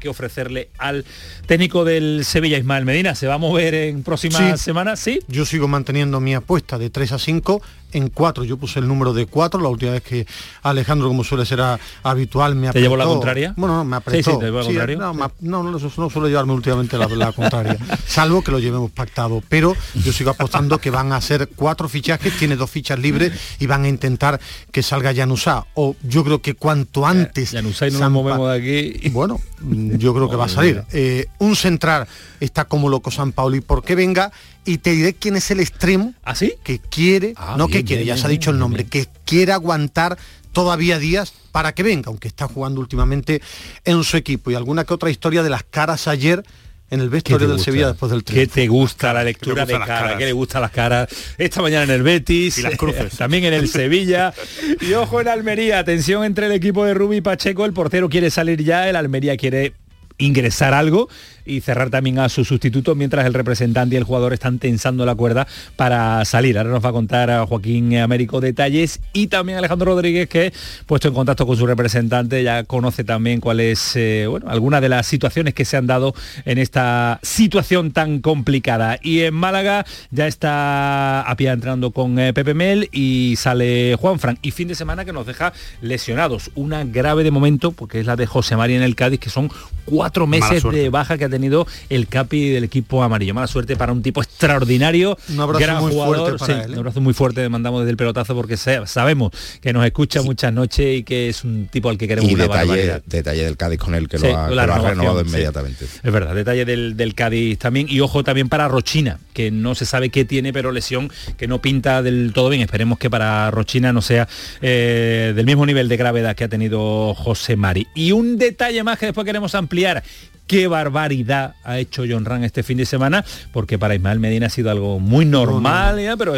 que 0.00 0.08
ofrecerle 0.08 0.70
al 0.78 1.04
técnico 1.46 1.84
del 1.84 2.24
Sevilla, 2.24 2.58
Ismael 2.58 2.84
Medina. 2.84 3.14
¿Se 3.14 3.26
va 3.26 3.34
a 3.34 3.38
mover 3.38 3.74
en 3.74 4.02
próximas 4.02 4.60
semanas? 4.60 5.00
Sí. 5.00 5.20
Yo 5.28 5.44
sigo 5.44 5.68
manteniendo 5.68 6.20
mi 6.20 6.34
apuesta 6.34 6.78
de 6.78 6.90
3 6.90 7.12
a 7.12 7.18
5 7.18 7.62
en 7.92 8.08
4. 8.08 8.44
Yo 8.44 8.56
puse 8.56 8.78
el 8.78 8.88
número 8.88 9.12
de 9.12 9.26
4 9.26 9.60
la 9.60 9.68
última 9.68 9.92
vez 9.92 10.02
que 10.02 10.26
Alejandro, 10.62 11.08
como 11.08 11.24
suele 11.24 11.46
ser 11.46 11.60
habitual, 12.02 12.54
me 12.54 12.68
apretó. 12.68 12.78
¿Te 12.78 12.82
llevó 12.82 12.96
la 12.96 13.04
contraria? 13.04 13.54
Bueno, 13.56 13.76
no, 13.76 13.84
me 13.84 13.96
apretó. 13.96 14.40
no, 14.40 15.62
no, 15.62 15.62
no, 15.62 16.10
suele 16.10 16.28
llevarme 16.28 16.52
últimamente 16.52 16.98
la, 16.98 17.08
la 17.08 17.32
contraria, 17.32 17.76
salvo 18.06 18.42
que 18.42 18.50
lo 18.50 18.58
llevemos 18.58 18.90
pactado. 18.90 19.42
Pero 19.48 19.74
yo 19.94 20.12
sigo 20.12 20.30
apostando 20.30 20.78
que 20.78 20.90
van 20.90 21.12
a 21.12 21.20
ser 21.20 21.48
cuatro 21.54 21.88
fichajes, 21.88 22.36
tiene 22.36 22.56
dos 22.56 22.70
fichas 22.70 22.98
libres 22.98 23.32
y 23.58 23.66
van 23.66 23.84
a 23.84 23.88
intentar 23.88 24.40
que 24.70 24.82
salga 24.82 25.14
Janusá. 25.14 25.66
O 25.74 25.96
yo 26.02 26.24
creo 26.24 26.40
que 26.40 26.54
cuanto 26.54 27.06
antes... 27.06 27.52
Janusá 27.52 27.88
y 27.88 27.90
no 27.92 28.00
nos 28.00 28.10
movemos 28.10 28.50
de 28.50 28.56
aquí. 28.56 29.08
Bueno, 29.10 29.40
yo 29.60 30.14
creo 30.14 30.28
que 30.28 30.36
va 30.36 30.46
a 30.46 30.48
salir. 30.56 30.82
Eh, 30.92 31.26
un 31.38 31.56
central 31.56 32.06
está 32.40 32.64
como 32.64 32.88
loco 32.88 33.10
San 33.10 33.32
Pauli 33.32 33.60
porque 33.60 33.94
venga 33.94 34.32
y 34.66 34.78
te 34.78 34.90
diré 34.92 35.14
quién 35.14 35.36
es 35.36 35.50
el 35.50 35.60
extremo 35.60 36.12
¿Así? 36.24 36.54
que 36.64 36.78
quiere, 36.80 37.32
Ah, 37.36 37.54
no 37.56 37.66
bien, 37.68 37.78
que 37.80 37.84
quiere, 37.84 38.02
bien, 38.04 38.16
ya 38.16 38.20
se 38.20 38.26
ha 38.26 38.30
dicho 38.30 38.50
el 38.50 38.56
bien, 38.56 38.60
nombre, 38.60 38.84
que 38.84 39.06
quiere 39.24 39.52
aguantar 39.52 40.18
todavía 40.52 40.98
días 40.98 41.32
para 41.52 41.72
que 41.74 41.82
venga, 41.82 42.08
aunque 42.08 42.28
está 42.28 42.48
jugando 42.48 42.80
últimamente 42.80 43.40
en 43.84 44.02
su 44.04 44.16
equipo. 44.16 44.50
Y 44.50 44.54
alguna 44.54 44.84
que 44.84 44.92
otra 44.94 45.10
historia 45.10 45.42
de 45.42 45.50
las 45.50 45.62
caras 45.64 46.08
ayer 46.08 46.42
en 46.88 47.00
el 47.00 47.06
¿Qué 47.08 47.14
vestuario 47.14 47.48
del 47.48 47.56
gusta? 47.56 47.64
Sevilla 47.72 47.88
después 47.88 48.10
del 48.12 48.22
¿Qué 48.24 48.32
triunfo. 48.32 48.54
te 48.54 48.68
gusta 48.68 49.12
la 49.12 49.24
lectura 49.24 49.62
gustan 49.64 49.80
de 49.80 49.86
cara? 49.86 50.16
¿Qué 50.18 50.24
le 50.24 50.32
gustan 50.32 50.62
las 50.62 50.70
caras? 50.70 51.08
Esta 51.36 51.60
mañana 51.60 51.82
en 51.84 51.90
el 51.90 52.02
Betis, 52.02 52.58
Y 52.58 52.62
las 52.62 52.76
cruces. 52.76 53.16
también 53.16 53.44
en 53.44 53.54
el 53.54 53.68
Sevilla. 53.70 54.32
Y 54.80 54.92
ojo 54.92 55.20
en 55.20 55.28
Almería, 55.28 55.78
atención 55.80 56.24
entre 56.24 56.46
el 56.46 56.52
equipo 56.52 56.84
de 56.84 56.94
Rubi 56.94 57.16
y 57.16 57.20
Pacheco, 57.22 57.64
el 57.64 57.72
portero 57.72 58.08
quiere 58.08 58.30
salir 58.30 58.62
ya, 58.62 58.88
el 58.88 58.96
Almería 58.96 59.36
quiere 59.36 59.74
ingresar 60.18 60.72
algo 60.74 61.08
y 61.46 61.60
cerrar 61.60 61.90
también 61.90 62.18
a 62.18 62.28
su 62.28 62.44
sustituto 62.44 62.94
mientras 62.94 63.26
el 63.26 63.34
representante 63.34 63.94
y 63.94 63.98
el 63.98 64.04
jugador 64.04 64.32
están 64.32 64.58
tensando 64.58 65.06
la 65.06 65.14
cuerda 65.14 65.46
para 65.76 66.24
salir. 66.24 66.58
Ahora 66.58 66.70
nos 66.70 66.84
va 66.84 66.90
a 66.90 66.92
contar 66.92 67.30
a 67.30 67.46
Joaquín 67.46 67.96
Américo 67.96 68.40
detalles 68.40 69.00
y 69.12 69.28
también 69.28 69.58
Alejandro 69.58 69.92
Rodríguez 69.92 70.28
que 70.28 70.52
puesto 70.86 71.08
en 71.08 71.14
contacto 71.14 71.46
con 71.46 71.56
su 71.56 71.66
representante 71.66 72.42
ya 72.42 72.64
conoce 72.64 73.04
también 73.04 73.40
cuáles 73.40 73.94
eh, 73.96 74.26
bueno, 74.28 74.46
algunas 74.48 74.80
de 74.80 74.88
las 74.88 75.06
situaciones 75.06 75.54
que 75.54 75.64
se 75.64 75.76
han 75.76 75.86
dado 75.86 76.14
en 76.44 76.58
esta 76.58 77.20
situación 77.22 77.92
tan 77.92 78.20
complicada. 78.20 78.98
Y 79.02 79.20
en 79.20 79.34
Málaga 79.34 79.86
ya 80.10 80.26
está 80.26 81.22
Apia 81.22 81.52
entrando 81.52 81.90
con 81.90 82.18
eh, 82.18 82.32
Pepe 82.32 82.54
Mel 82.54 82.88
y 82.92 83.34
sale 83.36 83.96
Juan 83.96 84.18
Fran 84.18 84.38
y 84.42 84.50
fin 84.50 84.68
de 84.68 84.74
semana 84.74 85.04
que 85.04 85.12
nos 85.12 85.26
deja 85.26 85.52
lesionados. 85.80 86.50
Una 86.54 86.84
grave 86.84 87.24
de 87.24 87.30
momento 87.30 87.72
porque 87.72 88.00
es 88.00 88.06
la 88.06 88.16
de 88.16 88.26
José 88.26 88.56
María 88.56 88.76
en 88.76 88.82
el 88.82 88.94
Cádiz 88.94 89.20
que 89.20 89.30
son 89.30 89.50
cuatro 89.84 90.26
meses 90.26 90.62
de 90.62 90.88
baja 90.88 91.16
que 91.16 91.24
ha 91.24 91.28
tenido 91.36 91.66
el 91.88 92.08
capi 92.08 92.50
del 92.50 92.64
equipo 92.64 93.02
amarillo. 93.02 93.34
Mala 93.34 93.46
suerte 93.46 93.76
para 93.76 93.92
un 93.92 94.02
tipo 94.02 94.22
extraordinario. 94.22 95.16
Un 95.28 95.40
abrazo 95.40 95.60
gran 95.64 95.82
muy 95.82 95.92
jugador. 95.92 96.16
fuerte 96.16 96.38
para 96.38 96.54
Sí, 96.54 96.64
él, 96.64 96.70
¿eh? 96.70 96.72
Un 96.74 96.78
abrazo 96.80 97.00
muy 97.00 97.14
fuerte 97.14 97.40
le 97.42 97.48
mandamos 97.48 97.80
desde 97.82 97.90
el 97.92 97.96
pelotazo 97.96 98.34
porque 98.34 98.56
sabemos 98.56 99.32
que 99.60 99.72
nos 99.72 99.84
escucha 99.84 100.22
muchas 100.22 100.52
noches 100.52 100.98
y 100.98 101.02
que 101.02 101.28
es 101.28 101.44
un 101.44 101.68
tipo 101.70 101.88
al 101.88 101.98
que 101.98 102.08
queremos 102.08 102.30
Y 102.30 102.34
una 102.34 102.44
detalle, 102.44 102.66
barbaridad. 102.68 103.02
detalle 103.06 103.44
del 103.44 103.56
Cádiz 103.56 103.78
con 103.78 103.94
él 103.94 104.08
que 104.08 104.18
Sí, 104.18 104.26
lo 104.26 104.36
ha, 104.38 104.48
que 104.48 104.54
la 104.54 104.66
lo 104.66 104.72
ha 104.72 104.76
renovación, 104.76 104.98
renovado 104.98 105.20
sí. 105.22 105.28
inmediatamente. 105.28 105.84
Es 106.02 106.12
verdad, 106.12 106.34
detalle 106.34 106.64
del, 106.64 106.96
del 106.96 107.14
Cádiz 107.14 107.58
también. 107.58 107.86
Y 107.88 108.00
ojo 108.00 108.24
también 108.24 108.48
para 108.48 108.68
Rochina, 108.68 109.18
que 109.32 109.50
no 109.50 109.74
se 109.74 109.86
sabe 109.86 110.10
qué 110.10 110.24
tiene, 110.24 110.52
pero 110.52 110.72
lesión 110.72 111.10
que 111.36 111.46
no 111.46 111.60
pinta 111.60 112.02
del 112.02 112.32
todo 112.34 112.48
bien. 112.48 112.62
Esperemos 112.62 112.98
que 112.98 113.10
para 113.10 113.50
Rochina 113.50 113.92
no 113.92 114.02
sea 114.02 114.28
eh, 114.62 115.32
del 115.34 115.46
mismo 115.46 115.66
nivel 115.66 115.88
de 115.88 115.96
gravedad 115.96 116.34
que 116.36 116.44
ha 116.44 116.48
tenido 116.48 117.14
José 117.14 117.56
Mari. 117.56 117.86
Y 117.94 118.12
un 118.12 118.38
detalle 118.38 118.82
más 118.82 118.98
que 118.98 119.06
después 119.06 119.24
queremos 119.24 119.54
ampliar. 119.54 120.02
Qué 120.46 120.68
barbaridad 120.68 121.56
ha 121.64 121.78
hecho 121.78 122.04
John 122.08 122.24
Ran 122.24 122.44
este 122.44 122.62
fin 122.62 122.78
de 122.78 122.86
semana, 122.86 123.24
porque 123.52 123.78
para 123.78 123.96
Ismael 123.96 124.20
Medina 124.20 124.46
ha 124.46 124.50
sido 124.50 124.70
algo 124.70 125.00
muy 125.00 125.24
normal, 125.24 126.00
ya, 126.00 126.16
pero 126.16 126.34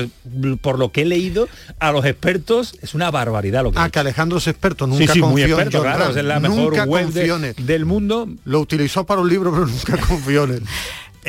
por 0.63 0.79
lo 0.79 0.91
que 0.93 1.03
he 1.03 1.05
leído 1.05 1.47
a 1.79 1.93
los 1.93 2.07
expertos 2.07 2.75
es 2.81 2.95
una 2.95 3.11
barbaridad 3.11 3.63
lo 3.63 3.71
que 3.73 3.79
Ah, 3.79 3.91
que 3.91 3.99
Alejandro 3.99 4.39
es 4.39 4.47
experto, 4.47 4.87
Sí, 4.87 4.93
nunca 4.93 5.13
sí, 5.13 5.21
muy 5.21 5.43
confió 5.43 5.45
en 5.45 5.51
experto, 5.53 5.79
John 5.79 5.97
claro, 5.97 6.17
es 6.19 6.25
la 6.25 6.41
mejor 6.41 6.87
web 6.89 7.09
de- 7.13 7.55
del 7.59 7.85
mundo. 7.85 8.29
Lo 8.45 8.61
utilizó 8.61 9.05
para 9.05 9.21
un 9.21 9.29
libro, 9.29 9.53
pero 9.53 9.67
nunca 9.67 9.97
confió 10.09 10.45
en 10.45 10.51
él. 10.53 10.63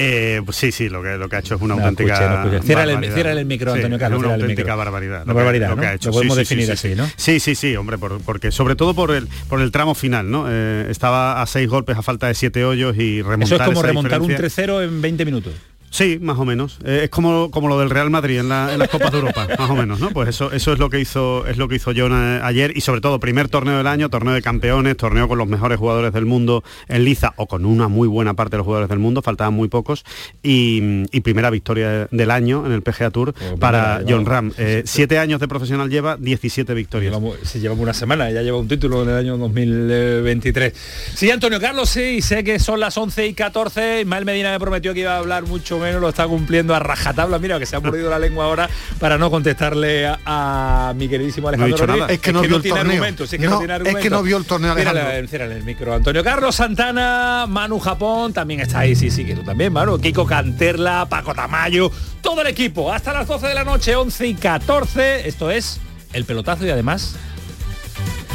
Eh, 0.01 0.41
pues 0.45 0.55
sí, 0.55 0.71
sí, 0.71 0.87
lo 0.87 1.03
que, 1.03 1.17
lo 1.17 1.27
que 1.27 1.35
ha 1.35 1.39
hecho 1.39 1.55
es 1.55 1.61
una 1.61 1.75
No, 1.75 1.81
auténtica 1.81 2.13
escuche, 2.13 2.55
no. 2.55 2.61
Ciérrale 2.63 2.93
el- 2.93 3.13
ciérrale 3.13 3.41
el 3.41 3.45
micro, 3.45 3.73
Antonio 3.73 3.97
es 3.97 3.99
Carlos, 3.99 4.23
una 4.23 4.33
auténtica 4.35 4.75
barbaridad. 4.75 5.23
Una 5.25 5.33
barbaridad, 5.33 5.75
¿no? 5.75 5.83
Lo 6.05 6.11
podemos 6.11 6.37
definir 6.37 6.71
así, 6.71 6.95
¿no? 6.95 7.05
Sí, 7.17 7.39
sí, 7.41 7.53
sí, 7.53 7.75
hombre, 7.75 7.97
por- 7.97 8.21
porque 8.21 8.51
sobre 8.51 8.75
todo 8.75 8.93
por 8.93 9.11
el 9.11 9.27
por 9.49 9.59
el 9.61 9.71
tramo 9.71 9.95
final, 9.95 10.31
¿no? 10.31 10.45
Eh, 10.49 10.87
estaba 10.89 11.41
a 11.41 11.45
seis 11.47 11.67
golpes 11.69 11.97
a 11.97 12.01
falta 12.01 12.27
de 12.27 12.33
siete 12.33 12.63
hoyos 12.63 12.95
y 12.97 13.21
remontar 13.21 13.45
Eso 13.45 13.55
es 13.55 13.61
como 13.67 13.81
remontar 13.81 14.21
un 14.21 14.27
diferencia. 14.29 14.65
3-0 14.65 14.83
en 14.83 15.01
20 15.01 15.25
minutos. 15.25 15.53
Sí, 15.91 16.19
más 16.21 16.37
o 16.37 16.45
menos. 16.45 16.77
Eh, 16.85 17.01
es 17.05 17.09
como, 17.09 17.49
como 17.51 17.67
lo 17.67 17.79
del 17.79 17.89
Real 17.89 18.09
Madrid 18.09 18.39
en, 18.39 18.49
la- 18.49 18.71
en 18.73 18.79
las 18.79 18.89
Copas 18.89 19.11
de 19.11 19.17
Europa, 19.19 19.47
más 19.59 19.69
o 19.69 19.75
menos, 19.75 19.99
¿no? 19.99 20.09
Pues 20.11 20.29
eso, 20.29 20.51
eso 20.51 20.73
es 20.73 20.79
lo 20.79 20.89
que 20.89 20.99
hizo, 20.99 21.45
es 21.47 21.57
lo 21.57 21.67
que 21.67 21.75
hizo 21.75 21.91
John 21.95 22.13
ayer 22.13 22.71
y 22.75 22.81
sobre 22.81 23.01
todo 23.01 23.19
primer 23.19 23.49
torneo 23.49 23.77
del 23.77 23.87
año, 23.87 24.09
torneo 24.09 24.33
de 24.33 24.41
campeones, 24.41 24.97
torneo 24.97 25.27
con 25.27 25.37
los 25.37 25.47
mejores 25.47 25.77
jugadores 25.79 26.13
del 26.13 26.25
mundo 26.25 26.63
en 26.87 27.03
liza 27.05 27.33
o 27.37 27.47
con 27.47 27.65
una 27.65 27.87
muy 27.87 28.07
buena 28.07 28.33
parte 28.35 28.51
de 28.51 28.57
los 28.59 28.65
jugadores 28.65 28.89
del 28.89 28.99
mundo, 28.99 29.21
faltaban 29.21 29.53
muy 29.53 29.67
pocos 29.67 30.03
y, 30.43 31.05
y 31.11 31.21
primera 31.21 31.49
victoria 31.49 32.07
del 32.11 32.31
año 32.31 32.65
en 32.65 32.71
el 32.71 32.81
PGA 32.81 33.09
Tour 33.09 33.33
para 33.59 33.97
primera, 33.97 34.15
John 34.17 34.25
Ram. 34.25 34.53
Eh, 34.57 34.83
siete 34.85 35.17
años 35.19 35.39
de 35.39 35.47
profesional 35.47 35.89
lleva 35.89 36.17
17 36.17 36.73
victorias. 36.73 37.11
Llevamos, 37.11 37.37
si 37.43 37.59
llevamos 37.59 37.81
una 37.83 37.93
semana, 37.93 38.29
ya 38.31 38.41
lleva 38.41 38.57
un 38.57 38.67
título 38.67 39.03
en 39.03 39.09
el 39.09 39.15
año 39.15 39.37
2023. 39.37 40.73
Sí, 41.15 41.29
Antonio 41.31 41.59
Carlos, 41.59 41.89
sí, 41.89 42.21
sé 42.21 42.43
que 42.43 42.59
son 42.59 42.79
las 42.79 42.97
11 42.97 43.27
y 43.27 43.33
14. 43.33 44.01
Ismael 44.01 44.25
Medina 44.25 44.51
me 44.51 44.59
prometió 44.59 44.93
que 44.93 45.01
iba 45.01 45.15
a 45.15 45.17
hablar 45.19 45.43
mucho 45.43 45.78
menos, 45.79 46.01
lo 46.01 46.09
está 46.09 46.27
cumpliendo 46.27 46.75
a 46.75 46.79
rajatabla. 46.79 47.39
Mira, 47.39 47.57
que 47.59 47.65
se 47.65 47.75
ha 47.75 47.79
mordido 47.79 48.09
la 48.09 48.19
lengua 48.19 48.45
ahora 48.45 48.69
para 48.99 49.17
no 49.17 49.29
contestarle 49.31 50.07
a, 50.07 50.19
a 50.25 50.93
mi 50.95 51.07
queridísimo 51.07 51.47
Alejandro 51.49 51.75
dicho 51.75 51.87
nada. 51.87 51.99
Rodríguez. 51.99 52.15
Es 52.19 52.21
que 52.21 52.33
no 52.33 52.41
vio 52.41 52.55
el 52.57 52.61
tiene 52.61 52.77
torneo. 52.77 52.93
argumentos, 52.95 53.33
es 53.33 53.39
que 53.39 53.45
no, 53.45 53.51
No, 53.51 53.57
tiene 53.59 53.73
es 53.73 53.79
que 53.79 53.85
argumentos. 53.89 54.11
no 54.11 54.23
vio 54.23 54.37
el 54.37 54.45
torneo, 54.45 54.71
Alejandro. 54.73 55.43
el 55.45 55.63
micro. 55.63 55.93
Antonio 55.93 56.23
Carlos 56.23 56.55
Santana, 56.55 57.45
Manu 57.47 57.79
Japón, 57.79 58.33
también 58.33 58.59
está 58.59 58.79
ahí, 58.79 58.95
sí, 58.95 59.09
sí, 59.09 59.25
que 59.25 59.35
tú 59.35 59.43
también, 59.43 59.71
Manu. 59.73 59.99
Kiko 59.99 60.25
Canterla, 60.25 61.07
Paco 61.09 61.33
Tamayo, 61.33 61.91
todo 62.21 62.41
el 62.41 62.47
equipo. 62.47 62.91
Hasta 62.93 63.13
las 63.13 63.27
12 63.27 63.47
de 63.47 63.53
la 63.53 63.63
noche, 63.63 63.95
11 63.95 64.27
y 64.27 64.33
14. 64.35 65.27
Esto 65.27 65.49
es 65.51 65.79
el 66.13 66.25
pelotazo 66.25 66.65
y 66.65 66.69
además 66.69 67.15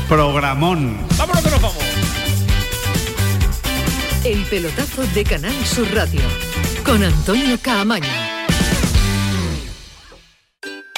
Programón. 0.08 0.98
¡Vámonos 1.16 1.42
que 1.42 1.50
nos 1.50 1.60
vamos! 1.62 1.76
El 4.24 4.42
pelotazo 4.44 5.02
de 5.14 5.24
Canal 5.24 5.52
Sur 5.66 5.86
Radio 5.94 6.20
con 6.84 7.02
Antonio 7.02 7.58
Caamaño. 7.60 8.08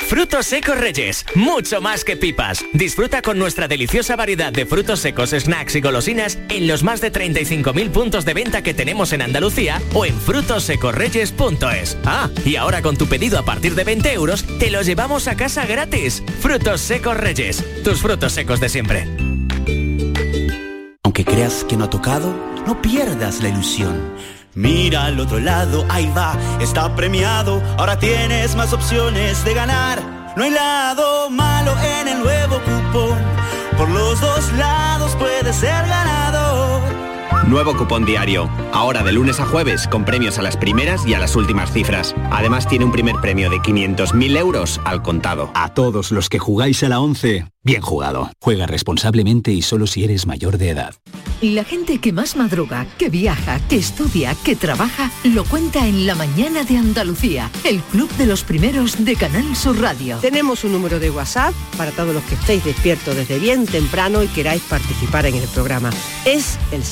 Frutos 0.08 0.46
secos 0.46 0.78
Reyes, 0.78 1.26
mucho 1.34 1.80
más 1.80 2.04
que 2.04 2.16
pipas. 2.16 2.64
Disfruta 2.72 3.22
con 3.22 3.38
nuestra 3.38 3.66
deliciosa 3.66 4.14
variedad 4.14 4.52
de 4.52 4.64
frutos 4.64 5.00
secos, 5.00 5.30
snacks 5.30 5.74
y 5.74 5.80
golosinas 5.80 6.38
en 6.48 6.68
los 6.68 6.84
más 6.84 7.00
de 7.00 7.12
35.000 7.12 7.90
puntos 7.90 8.24
de 8.24 8.34
venta 8.34 8.62
que 8.62 8.72
tenemos 8.72 9.12
en 9.12 9.22
Andalucía 9.22 9.82
o 9.94 10.06
en 10.06 10.16
frutosecorreyes.es. 10.20 11.98
Ah, 12.04 12.30
y 12.44 12.54
ahora 12.54 12.82
con 12.82 12.96
tu 12.96 13.06
pedido 13.06 13.38
a 13.38 13.44
partir 13.44 13.74
de 13.74 13.82
20 13.82 14.12
euros, 14.12 14.44
te 14.60 14.70
lo 14.70 14.82
llevamos 14.82 15.26
a 15.26 15.36
casa 15.36 15.66
gratis. 15.66 16.22
Frutos 16.40 16.80
secos 16.80 17.16
Reyes, 17.16 17.64
tus 17.82 18.00
frutos 18.00 18.32
secos 18.32 18.60
de 18.60 18.68
siempre. 18.68 19.08
Aunque 21.02 21.24
creas 21.24 21.64
que 21.64 21.76
no 21.76 21.84
ha 21.84 21.90
tocado, 21.90 22.32
no 22.64 22.80
pierdas 22.80 23.42
la 23.42 23.48
ilusión. 23.48 24.35
Mira 24.56 25.04
al 25.04 25.20
otro 25.20 25.38
lado, 25.38 25.84
ahí 25.90 26.10
va, 26.16 26.34
está 26.62 26.96
premiado. 26.96 27.62
Ahora 27.76 27.98
tienes 27.98 28.56
más 28.56 28.72
opciones 28.72 29.44
de 29.44 29.52
ganar. 29.52 30.00
No 30.34 30.44
hay 30.44 30.50
lado 30.50 31.28
malo 31.28 31.74
en 31.78 32.08
el 32.08 32.20
nuevo 32.20 32.58
cupón. 32.60 33.18
Por 33.76 33.90
los 33.90 34.18
dos 34.18 34.50
lados 34.54 35.14
puedes 35.16 35.56
ser 35.56 35.86
ganador. 35.86 36.55
Nuevo 37.46 37.76
cupón 37.76 38.04
diario. 38.04 38.50
Ahora 38.72 39.04
de 39.04 39.12
lunes 39.12 39.38
a 39.38 39.46
jueves 39.46 39.86
con 39.86 40.04
premios 40.04 40.36
a 40.40 40.42
las 40.42 40.56
primeras 40.56 41.06
y 41.06 41.14
a 41.14 41.20
las 41.20 41.36
últimas 41.36 41.72
cifras. 41.72 42.12
Además 42.32 42.66
tiene 42.66 42.84
un 42.84 42.90
primer 42.90 43.14
premio 43.16 43.48
de 43.48 43.58
500.000 43.58 44.36
euros 44.36 44.80
al 44.84 45.00
contado. 45.00 45.52
A 45.54 45.72
todos 45.72 46.10
los 46.10 46.28
que 46.28 46.40
jugáis 46.40 46.82
a 46.82 46.88
la 46.88 46.98
11, 46.98 47.46
bien 47.62 47.82
jugado. 47.82 48.32
Juega 48.40 48.66
responsablemente 48.66 49.52
y 49.52 49.62
solo 49.62 49.86
si 49.86 50.02
eres 50.02 50.26
mayor 50.26 50.58
de 50.58 50.70
edad. 50.70 50.94
La 51.40 51.64
gente 51.64 51.98
que 51.98 52.12
más 52.12 52.34
madruga, 52.34 52.86
que 52.96 53.10
viaja, 53.10 53.60
que 53.68 53.76
estudia, 53.76 54.34
que 54.42 54.56
trabaja, 54.56 55.10
lo 55.22 55.44
cuenta 55.44 55.86
en 55.86 56.06
la 56.06 56.14
mañana 56.14 56.64
de 56.64 56.78
Andalucía, 56.78 57.50
el 57.62 57.80
club 57.80 58.10
de 58.16 58.26
los 58.26 58.42
primeros 58.42 59.04
de 59.04 59.16
Canal 59.16 59.54
Sur 59.54 59.78
Radio. 59.78 60.16
Tenemos 60.18 60.64
un 60.64 60.72
número 60.72 60.98
de 60.98 61.10
WhatsApp 61.10 61.54
para 61.76 61.90
todos 61.90 62.14
los 62.14 62.24
que 62.24 62.36
estéis 62.36 62.64
despiertos 62.64 63.14
desde 63.14 63.38
bien 63.38 63.66
temprano 63.66 64.22
y 64.22 64.28
queráis 64.28 64.62
participar 64.62 65.26
en 65.26 65.34
el 65.34 65.46
programa. 65.48 65.90
Es 66.24 66.58
el 66.72 66.82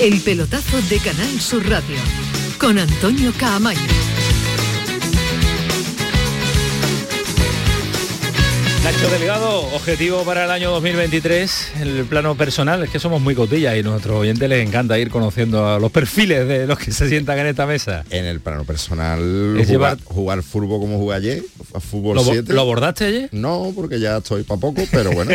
El 0.00 0.20
pelotazo 0.20 0.80
de 0.82 0.98
Canal 0.98 1.40
Sur 1.40 1.68
Radio, 1.68 1.96
con 2.58 2.78
Antonio 2.78 3.32
Caamaño. 3.38 4.11
Nacho 8.84 9.08
Delgado, 9.10 9.60
objetivo 9.76 10.24
para 10.24 10.44
el 10.44 10.50
año 10.50 10.72
2023, 10.72 11.68
en 11.82 11.88
el 11.98 12.04
plano 12.04 12.34
personal, 12.34 12.82
es 12.82 12.90
que 12.90 12.98
somos 12.98 13.20
muy 13.22 13.36
cotillas 13.36 13.76
y 13.76 13.78
a 13.78 13.82
nuestros 13.84 14.16
oyentes 14.18 14.48
les 14.48 14.66
encanta 14.66 14.98
ir 14.98 15.08
conociendo 15.08 15.68
a 15.68 15.78
los 15.78 15.92
perfiles 15.92 16.48
de 16.48 16.66
los 16.66 16.80
que 16.80 16.90
se 16.90 17.08
sientan 17.08 17.38
en 17.38 17.46
esta 17.46 17.64
mesa. 17.64 18.04
En 18.10 18.24
el 18.24 18.40
plano 18.40 18.64
personal, 18.64 19.20
jugar, 19.20 19.66
llevar- 19.66 19.98
jugar 20.04 20.42
fútbol 20.42 20.80
como 20.80 20.98
jugué 20.98 21.14
ayer, 21.14 21.42
a 21.74 21.78
fútbol 21.78 22.16
¿Lo, 22.16 22.24
bo- 22.24 22.32
7. 22.32 22.52
lo 22.52 22.60
abordaste 22.60 23.04
ayer? 23.04 23.28
No, 23.30 23.70
porque 23.74 24.00
ya 24.00 24.16
estoy 24.16 24.42
para 24.42 24.60
poco, 24.60 24.82
pero 24.90 25.12
bueno, 25.12 25.30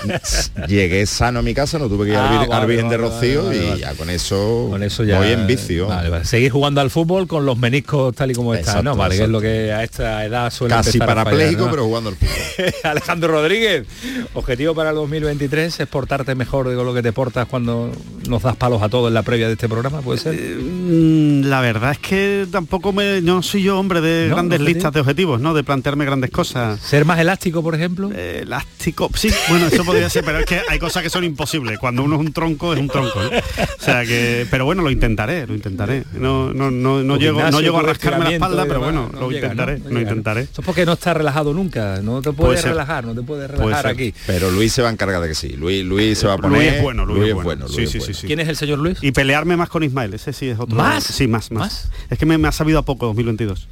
llegué 0.68 1.06
sano 1.06 1.38
a 1.38 1.42
mi 1.42 1.54
casa, 1.54 1.78
no 1.78 1.88
tuve 1.88 2.04
que 2.06 2.10
ir 2.12 2.18
Ah, 2.18 2.42
al 2.42 2.46
vale, 2.48 2.66
Virgen 2.66 2.90
de 2.90 2.96
Rocío 2.98 3.44
vale, 3.46 3.74
y 3.74 3.78
ya 3.80 3.94
con 3.94 4.10
eso, 4.10 4.66
Con 4.70 4.82
eso 4.82 5.02
ya 5.02 5.16
voy 5.18 5.28
en 5.28 5.46
vicio. 5.46 5.88
Seguir 6.24 6.52
jugando 6.52 6.82
al 6.82 6.90
fútbol 6.90 7.26
con 7.26 7.46
los 7.46 7.56
meniscos 7.56 8.14
tal 8.14 8.30
y 8.32 8.34
como 8.34 8.52
están, 8.54 8.80
Exacto, 8.80 8.90
¿no? 8.90 8.96
Vale, 8.96 9.12
que 9.16 9.22
es 9.22 9.28
exacto. 9.28 9.32
lo 9.32 9.40
que 9.40 9.72
a 9.72 9.82
esta 9.82 10.24
edad 10.26 10.50
suele 10.52 10.74
Casi 10.74 10.98
parapléjico, 10.98 11.64
¿no? 11.64 11.70
pero 11.70 11.84
jugando 11.86 12.10
al 12.10 12.16
fútbol. 12.16 12.72
Alejandro 12.90 13.28
Rodríguez, 13.28 13.86
objetivo 14.34 14.74
para 14.74 14.90
el 14.90 14.96
2023 14.96 15.80
es 15.80 15.86
portarte 15.86 16.34
mejor 16.34 16.68
de 16.68 16.74
lo 16.74 16.94
que 16.94 17.02
te 17.02 17.12
portas 17.12 17.46
cuando 17.46 17.90
nos 18.28 18.42
das 18.42 18.56
palos 18.56 18.82
a 18.82 18.88
todos 18.88 19.08
en 19.08 19.14
la 19.14 19.22
previa 19.22 19.46
de 19.46 19.54
este 19.54 19.68
programa, 19.68 20.00
¿puede 20.00 20.18
ser? 20.18 20.34
Mm, 20.34 21.42
La 21.44 21.60
verdad 21.60 21.92
es 21.92 21.98
que 21.98 22.46
tampoco 22.50 22.92
me, 22.92 23.20
no 23.20 23.42
soy 23.42 23.62
yo 23.62 23.78
hombre 23.78 24.00
de 24.00 24.28
¿No? 24.28 24.36
grandes 24.36 24.60
listas 24.60 24.92
de 24.92 25.00
objetivos, 25.00 25.40
¿no? 25.40 25.54
De 25.54 25.64
plantearme 25.64 26.04
grandes 26.04 26.30
cosas. 26.30 26.80
¿Ser 26.80 27.04
más 27.04 27.18
elástico, 27.18 27.62
por 27.62 27.74
ejemplo? 27.74 28.10
elástico, 28.12 29.10
sí, 29.14 29.30
bueno, 29.48 29.66
eso 29.66 29.84
podría 29.84 30.08
ser, 30.08 30.24
pero 30.24 30.38
es 30.40 30.46
que 30.46 30.60
hay 30.68 30.78
cosas 30.78 31.02
que 31.02 31.10
son 31.10 31.24
imposibles. 31.24 31.78
Cuando 31.78 32.02
uno 32.02 32.16
es 32.16 32.20
un 32.20 32.32
tronco, 32.32 32.72
es 32.72 32.80
un 32.80 32.88
tronco. 32.88 33.20
¿no? 33.22 33.28
O 33.28 33.84
sea 33.84 34.04
que, 34.04 34.46
pero 34.50 34.64
bueno, 34.64 34.82
lo 34.82 34.90
intentaré, 34.90 35.46
lo 35.46 35.54
intentaré. 35.54 36.04
No, 36.14 36.52
no, 36.52 36.70
no, 36.70 37.02
no 37.02 37.16
llego, 37.16 37.42
no 37.50 37.60
llego 37.60 37.78
a 37.78 37.82
rascarme 37.82 38.24
la 38.24 38.30
espalda, 38.32 38.64
pero 38.66 38.80
bueno, 38.80 39.10
no 39.12 39.20
lo 39.20 39.30
llega, 39.30 39.48
intentaré, 39.48 39.78
lo 39.78 40.00
intentaré. 40.00 40.40
Eso 40.42 40.60
es 40.60 40.66
porque 40.66 40.84
no 40.86 40.92
estás 40.94 41.16
relajado 41.16 41.52
nunca, 41.52 42.00
no 42.02 42.20
te 42.22 42.32
Puede 42.32 42.48
puedes 42.48 42.60
ser. 42.62 42.71
Relajar, 42.72 43.04
no 43.04 43.14
te 43.14 43.22
puedes 43.22 43.48
Puede 43.48 43.62
relajar 43.62 43.86
aquí. 43.86 44.14
Pero 44.26 44.50
Luis 44.50 44.72
se 44.72 44.82
va 44.82 44.88
a 44.88 44.92
encargar 44.92 45.20
de 45.20 45.28
que 45.28 45.34
sí. 45.34 45.50
Luis, 45.50 45.84
Luis 45.84 46.18
se 46.18 46.26
va 46.26 46.34
a 46.34 46.36
Luis 46.36 46.50
poner. 46.50 46.74
es 46.74 46.82
bueno, 46.82 47.04
Luis, 47.06 47.28
es 47.28 47.34
bueno. 47.34 47.66
Luis 47.66 47.76
sí, 47.76 47.82
es 47.82 47.90
sí, 47.90 47.98
bueno. 47.98 48.14
sí, 48.14 48.20
sí. 48.20 48.26
¿Quién 48.26 48.40
es 48.40 48.48
el 48.48 48.56
señor 48.56 48.78
Luis? 48.78 48.98
Y 49.02 49.12
pelearme 49.12 49.56
más 49.56 49.68
con 49.68 49.82
Ismael, 49.82 50.14
ese 50.14 50.32
sí 50.32 50.48
es 50.48 50.58
otro. 50.58 50.76
¿Más? 50.76 51.04
Sí, 51.04 51.26
más, 51.28 51.50
más. 51.50 51.60
¿Más? 51.62 51.90
Es 52.10 52.18
que 52.18 52.26
me, 52.26 52.38
me 52.38 52.48
ha 52.48 52.52
sabido 52.52 52.78
a 52.78 52.82
poco 52.82 53.06
2022. 53.06 53.68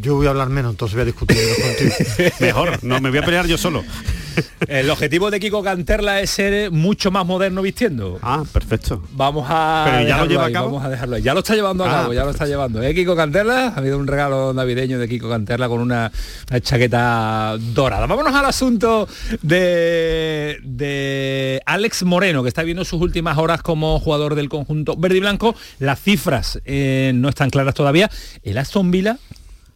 Yo 0.00 0.14
voy 0.16 0.26
a 0.26 0.30
hablar 0.30 0.48
menos, 0.48 0.72
entonces 0.72 0.94
voy 0.94 1.02
a 1.02 1.04
discutir 1.06 1.36
menos 1.36 1.58
contigo. 2.16 2.30
Mejor, 2.40 2.84
no, 2.84 3.00
me 3.00 3.10
voy 3.10 3.18
a 3.18 3.24
pelear 3.24 3.46
yo 3.46 3.58
solo. 3.58 3.82
El 4.68 4.88
objetivo 4.90 5.30
de 5.30 5.40
Kiko 5.40 5.62
Canterla 5.62 6.20
es 6.20 6.30
ser 6.30 6.70
mucho 6.70 7.10
más 7.10 7.26
moderno 7.26 7.62
vistiendo. 7.62 8.18
Ah, 8.22 8.44
perfecto. 8.52 9.02
Vamos 9.12 9.46
a 9.50 9.82
Pero 9.86 9.96
¿ya 9.96 10.02
lo 10.02 10.06
dejarlo 10.06 10.30
lleva 10.30 10.42
a 10.42 10.46
ahí, 10.46 10.52
cabo? 10.52 10.66
Vamos 10.66 10.84
a 10.84 10.88
dejarlo 10.88 11.16
ahí. 11.16 11.22
Ya 11.22 11.34
lo 11.34 11.40
está 11.40 11.54
llevando 11.54 11.84
a 11.84 11.88
Ah, 11.88 12.02
cabo, 12.02 12.12
ya 12.12 12.24
lo 12.24 12.30
está 12.30 12.46
llevando. 12.46 12.80
¿Eh, 12.82 12.94
Kiko 12.94 13.16
Canterla? 13.16 13.68
Ha 13.68 13.74
habido 13.78 13.98
un 13.98 14.06
regalo 14.06 14.54
navideño 14.54 14.98
de 15.00 15.08
Kiko 15.08 15.28
Canterla 15.28 15.68
con 15.68 15.80
una, 15.80 16.12
una 16.48 16.60
chaqueta 16.60 17.56
dorada. 17.58 18.06
Vámonos 18.06 18.32
al 18.34 18.44
asunto 18.44 19.08
de, 19.42 20.58
de 20.62 21.60
Alex 21.66 22.04
Moreno, 22.04 22.42
que 22.42 22.48
está 22.48 22.62
viendo 22.62 22.84
sus 22.84 23.00
últimas 23.00 23.36
horas 23.36 23.62
como 23.62 23.98
jugador 23.98 24.36
del 24.36 24.48
conjunto 24.48 24.96
verde 24.96 25.16
y 25.16 25.20
blanco. 25.20 25.56
Las 25.80 26.00
cifras 26.00 26.60
eh, 26.64 27.10
no 27.14 27.28
están 27.28 27.50
claras 27.50 27.74
todavía. 27.74 28.08
El 28.44 28.58
Aston 28.58 28.90
Villa 28.92 29.18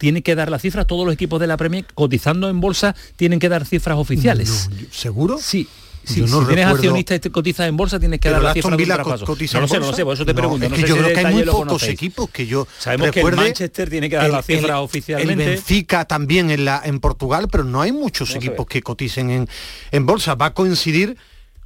tiene 0.05 0.21
que 0.23 0.35
dar 0.35 0.51
las 0.51 0.61
cifras, 0.61 0.87
todos 0.87 1.07
los 1.07 1.15
equipos 1.15 1.41
de 1.41 1.47
la 1.47 1.57
Premier 1.57 1.87
cotizando 1.95 2.51
en 2.51 2.61
bolsa 2.61 2.95
tienen 3.17 3.39
que 3.39 3.49
dar 3.49 3.65
cifras 3.65 3.97
oficiales. 3.97 4.69
No, 4.71 4.77
¿Seguro? 4.93 5.39
Sí. 5.41 5.67
Sí, 6.07 6.21
no 6.21 6.27
si 6.27 6.33
tienes 6.33 6.49
recuerdo- 6.67 6.75
accionistas 6.75 7.17
y 7.17 7.21
te 7.21 7.31
cotizas 7.31 7.67
en 7.67 7.79
bolsa, 7.79 7.99
tienes 7.99 8.21
que 8.21 8.29
Pero 8.29 8.35
dar 8.35 8.43
la 8.43 8.53
cifra 8.53 8.77
de 8.77 8.85
traspaso. 8.85 9.25
cotiza 9.25 9.57
No 9.57 9.65
en 9.65 9.71
sé, 9.71 9.81
no 9.81 9.87
lo 9.87 9.93
sé, 9.95 10.05
por 10.05 10.13
eso 10.13 10.27
te 10.27 10.35
No, 10.35 10.37
pregunto. 10.41 10.67
es 10.67 10.71
no 10.73 10.77
que 10.77 10.83
sé 10.83 10.89
yo 10.89 10.95
si 10.97 11.01
creo 11.01 11.15
que 11.15 11.27
hay 11.27 11.33
muy 11.33 11.43
pocos 11.45 11.59
conocéis. 11.61 11.93
equipos 11.95 12.29
que 12.29 12.47
yo 12.47 12.69
Sabemos 12.79 13.11
que 13.11 13.21
el. 13.23 13.33
Manchester 13.35 13.89
tiene 13.89 14.11
que 14.11 14.17
dar 14.17 14.29
las 14.29 14.45
cifras 14.45 14.77
oficialmente. 14.81 15.45
El 15.45 15.51
Benfica 15.53 16.05
también 16.05 16.51
en 16.51 16.67
la 16.67 16.83
en 16.85 17.01
Portugal, 17.01 17.49
pero 17.51 17.65
no 17.65 17.81
hay 17.81 17.93
muchos 17.93 18.35
equipos 18.35 18.67
que 18.67 18.83
coticen 18.83 19.31
en, 19.31 19.49
en 19.93 20.05
bolsa. 20.05 20.35
Va 20.35 20.47
a 20.47 20.53
coincidir 20.53 21.17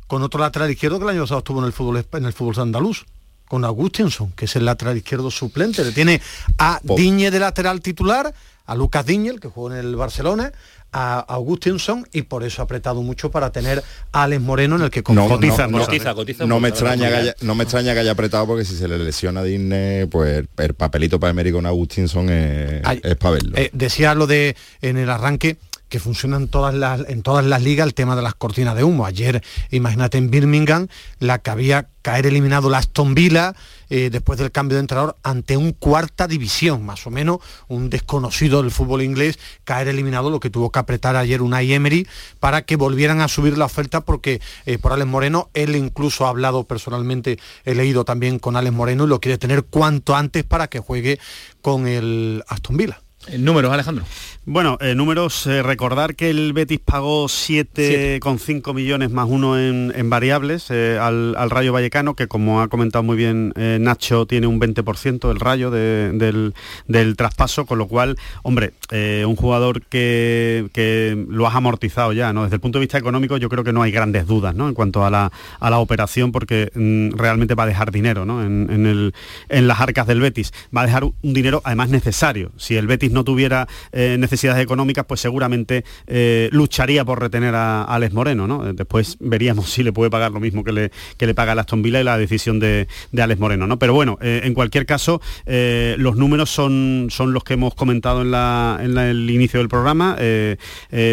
con 0.07 0.23
otro 0.23 0.39
lateral 0.39 0.71
izquierdo 0.71 0.99
que 1.01 1.05
el 1.07 1.11
año 1.11 1.23
pasado 1.23 1.39
estuvo 1.39 1.59
en 1.59 1.65
el 1.67 1.73
fútbol 1.73 2.07
en 2.13 2.25
el 2.25 2.33
fútbol 2.33 2.61
andaluz 2.61 3.07
con 3.49 3.65
Augustinson, 3.65 4.33
que 4.33 4.45
es 4.45 4.57
el 4.57 4.65
lateral 4.65 4.97
izquierdo 4.97 5.31
suplente. 5.31 5.85
Le 5.85 5.93
tiene 5.93 6.21
a 6.59 6.81
Diñe 6.83 7.31
de 7.31 7.41
lateral 7.41 7.81
titular, 7.81 8.33
a 8.67 8.75
Lucas 8.75 9.07
Diñe, 9.07 9.31
el 9.31 9.41
que 9.41 9.49
jugó 9.49 9.73
en 9.73 9.79
el 9.79 9.97
Barcelona, 9.97 10.53
a 10.93 11.21
Augustinson 11.21 12.07
y 12.13 12.23
por 12.23 12.45
eso 12.45 12.63
ha 12.63 12.65
apretado 12.65 13.03
mucho 13.03 13.31
para 13.31 13.53
tener 13.53 13.83
a 14.13 14.23
Alex 14.23 14.41
Moreno 14.41 14.77
en 14.77 14.83
el 14.83 14.91
que 14.91 15.03
No, 15.09 15.15
no, 15.15 15.23
no, 15.23 15.29
cotiza, 15.29 15.69
cotiza 16.15 16.47
no 16.47 16.55
mucho, 16.55 16.61
me 16.61 16.69
extraña 16.69 17.09
que 17.09 17.15
haya, 17.15 17.35
no 17.43 17.55
me 17.55 17.65
extraña 17.65 17.93
que 17.93 18.01
haya 18.01 18.13
apretado 18.13 18.47
porque 18.47 18.65
si 18.65 18.75
se 18.75 18.89
le 18.89 18.99
lesiona 18.99 19.41
a 19.41 19.45
Disney, 19.45 20.07
pues 20.07 20.45
el 20.57 20.75
papelito 20.75 21.21
para 21.21 21.33
Emery 21.33 21.53
con 21.53 21.67
Agustinson 21.67 22.31
es, 22.31 22.81
Ay, 22.85 23.01
es 23.05 23.17
para 23.17 23.33
verlo. 23.33 23.59
Eh, 23.59 23.71
decía 23.73 24.15
lo 24.15 24.27
de 24.27 24.57
en 24.81 24.97
el 24.97 25.11
arranque 25.11 25.59
que 25.89 26.01
funciona 26.01 26.37
en 26.37 26.49
todas 26.49 26.75
las 26.75 27.09
en 27.09 27.23
todas 27.23 27.45
las 27.45 27.63
ligas 27.63 27.87
el 27.87 27.95
tema 27.95 28.17
de 28.17 28.23
las 28.23 28.35
cortinas 28.35 28.77
de 28.77 28.85
humo. 28.85 29.07
Ayer, 29.07 29.43
imagínate 29.71 30.19
en 30.19 30.31
Birmingham, 30.31 30.89
la 31.19 31.39
que 31.39 31.51
había 31.51 31.89
caer 32.03 32.27
eliminado 32.27 32.71
la 32.71 32.79
Aston 32.79 33.15
Villa 33.15 33.55
eh, 33.91 34.09
después 34.11 34.39
del 34.39 34.51
cambio 34.51 34.77
de 34.77 34.81
entrenador 34.81 35.17
ante 35.23 35.57
un 35.57 35.73
cuarta 35.73 36.27
división, 36.27 36.85
más 36.85 37.07
o 37.07 37.11
menos 37.11 37.39
un 37.69 37.91
desconocido 37.91 38.63
del 38.63 38.71
fútbol 38.71 39.03
inglés, 39.03 39.39
caer 39.65 39.89
eliminado, 39.89 40.31
lo 40.31 40.41
que 40.41 40.49
tuvo 40.49 40.71
que 40.71 40.79
apretar 40.79 41.17
ayer 41.17 41.43
Unai 41.43 41.73
Emery 41.73 42.07
para 42.41 42.63
que 42.63 42.77
volvieran 42.77 43.21
a 43.21 43.29
subir 43.29 43.59
la 43.59 43.67
oferta 43.67 44.01
porque 44.03 44.41
eh, 44.65 44.79
por 44.79 44.93
Alex 44.93 45.07
Moreno, 45.07 45.51
él 45.55 45.77
incluso 45.77 46.27
ha 46.27 46.31
hablado 46.31 46.65
personalmente, 46.65 47.39
he 47.65 47.75
leído 47.75 48.05
también 48.05 48.39
con 48.39 48.57
Alex 48.57 48.75
Moreno 48.75 49.05
y 49.05 49.09
lo 49.09 49.21
quiere 49.21 49.39
tener 49.39 49.65
cuanto 49.65 50.17
antes 50.17 50.45
para 50.45 50.69
que 50.69 50.81
juegue 50.81 51.19
con 51.61 51.87
el 51.87 52.43
Aston 52.49 52.77
Villa. 52.77 53.01
Números, 53.37 53.73
Alejandro. 53.73 54.05
Bueno, 54.47 54.79
eh, 54.81 54.95
números, 54.95 55.47
eh, 55.47 55.63
recordar 55.63 56.15
que 56.15 56.31
el 56.31 56.55
Betis 56.55 56.81
pagó 56.83 57.29
7,5 57.29 58.73
millones 58.75 59.11
más 59.11 59.27
uno 59.29 59.59
en, 59.59 59.93
en 59.95 60.09
variables 60.09 60.67
eh, 60.71 60.99
al, 60.99 61.35
al 61.37 61.51
Rayo 61.51 61.73
Vallecano, 61.73 62.15
que 62.15 62.29
como 62.29 62.63
ha 62.63 62.69
comentado 62.69 63.03
muy 63.03 63.17
bien 63.17 63.53
Nacho, 63.57 64.25
tiene 64.27 64.47
un 64.47 64.59
20% 64.61 65.29
del 65.29 65.41
Rayo 65.41 65.71
de- 65.71 66.13
del, 66.15 66.55
del 66.87 67.17
traspaso, 67.17 67.67
con 67.67 67.77
lo 67.79 67.87
cual, 67.89 68.17
hombre, 68.43 68.73
un 68.91 69.37
jugador 69.37 69.83
que, 69.83 70.69
que 70.73 71.27
lo 71.29 71.47
has 71.47 71.55
amortizado 71.55 72.13
ya, 72.15 72.33
¿no? 72.33 72.45
Desde 72.45 72.57
el 72.57 72.61
punto 72.61 72.79
de 72.79 72.85
vista 72.85 72.97
económico 72.99 73.37
yo 73.37 73.49
creo 73.51 73.65
que 73.65 73.73
no 73.73 73.83
hay 73.83 73.91
grandes 73.93 74.27
dudas, 74.27 74.55
¿no? 74.55 74.69
En 74.69 74.75
cuanto 74.75 75.05
a 75.05 75.11
la, 75.11 75.31
a 75.61 75.71
la 75.71 75.79
operación, 75.79 76.33
porque 76.33 76.71
mm, 76.75 77.17
realmente 77.19 77.55
va 77.55 77.65
a 77.65 77.67
dejar 77.67 77.91
dinero, 77.93 78.25
¿no? 78.25 78.43
En, 78.43 78.69
en 78.71 78.87
el- 78.87 79.15
en 79.51 79.69
las 79.69 79.81
arcas 79.81 80.07
del 80.07 80.21
Betis. 80.21 80.53
Va 80.75 80.83
a 80.83 80.87
dejar 80.87 81.05
un 81.05 81.15
dinero 81.23 81.61
además 81.65 81.91
necesario. 81.91 82.53
Si 82.57 82.77
el 82.77 82.87
Betis 82.87 83.11
no 83.13 83.18
tuviera 83.25 83.67
eh, 83.93 84.17
necesidades 84.19 84.63
económicas, 84.63 85.05
pues 85.07 85.21
seguramente 85.21 85.85
eh, 86.07 86.49
lucharía 86.53 87.05
por 87.05 87.21
retener 87.21 87.55
a, 87.55 87.83
a 87.83 87.95
Alex 87.95 88.13
Moreno, 88.15 88.47
¿no? 88.47 88.67
Eh, 88.69 88.73
Después 88.75 89.17
veríamos 89.21 89.71
si 89.71 89.83
le 89.83 89.93
puede 89.93 90.11
pagar 90.11 90.31
lo 90.33 90.41
mismo 90.41 90.63
que 90.65 90.73
le, 90.73 90.91
que 91.17 91.27
le 91.27 91.35
paga 91.35 91.53
el 91.53 91.59
Aston 91.59 91.83
Villa 91.83 92.01
y 92.01 92.05
la 92.05 92.17
decisión 92.19 92.59
de, 92.61 92.87
de 93.13 93.23
Alex 93.23 93.41
Moreno, 93.41 93.67
¿no? 93.67 93.79
Pero 93.79 93.93
bueno, 93.95 94.19
eh, 94.21 94.43
en 94.45 94.55
cualquier 94.55 94.87
caso, 94.87 95.21
los 95.47 96.17
números 96.17 96.51
son, 96.51 97.09
son 97.11 97.33
los 97.33 97.45
que 97.45 97.55
hemos 97.55 97.75
comentado 97.75 98.23
en, 98.23 98.31
la- 98.31 98.79
en 98.81 98.95
la- 98.95 99.11
el 99.11 99.29
inicio 99.31 99.59
del 99.61 99.69
programa. 99.69 100.17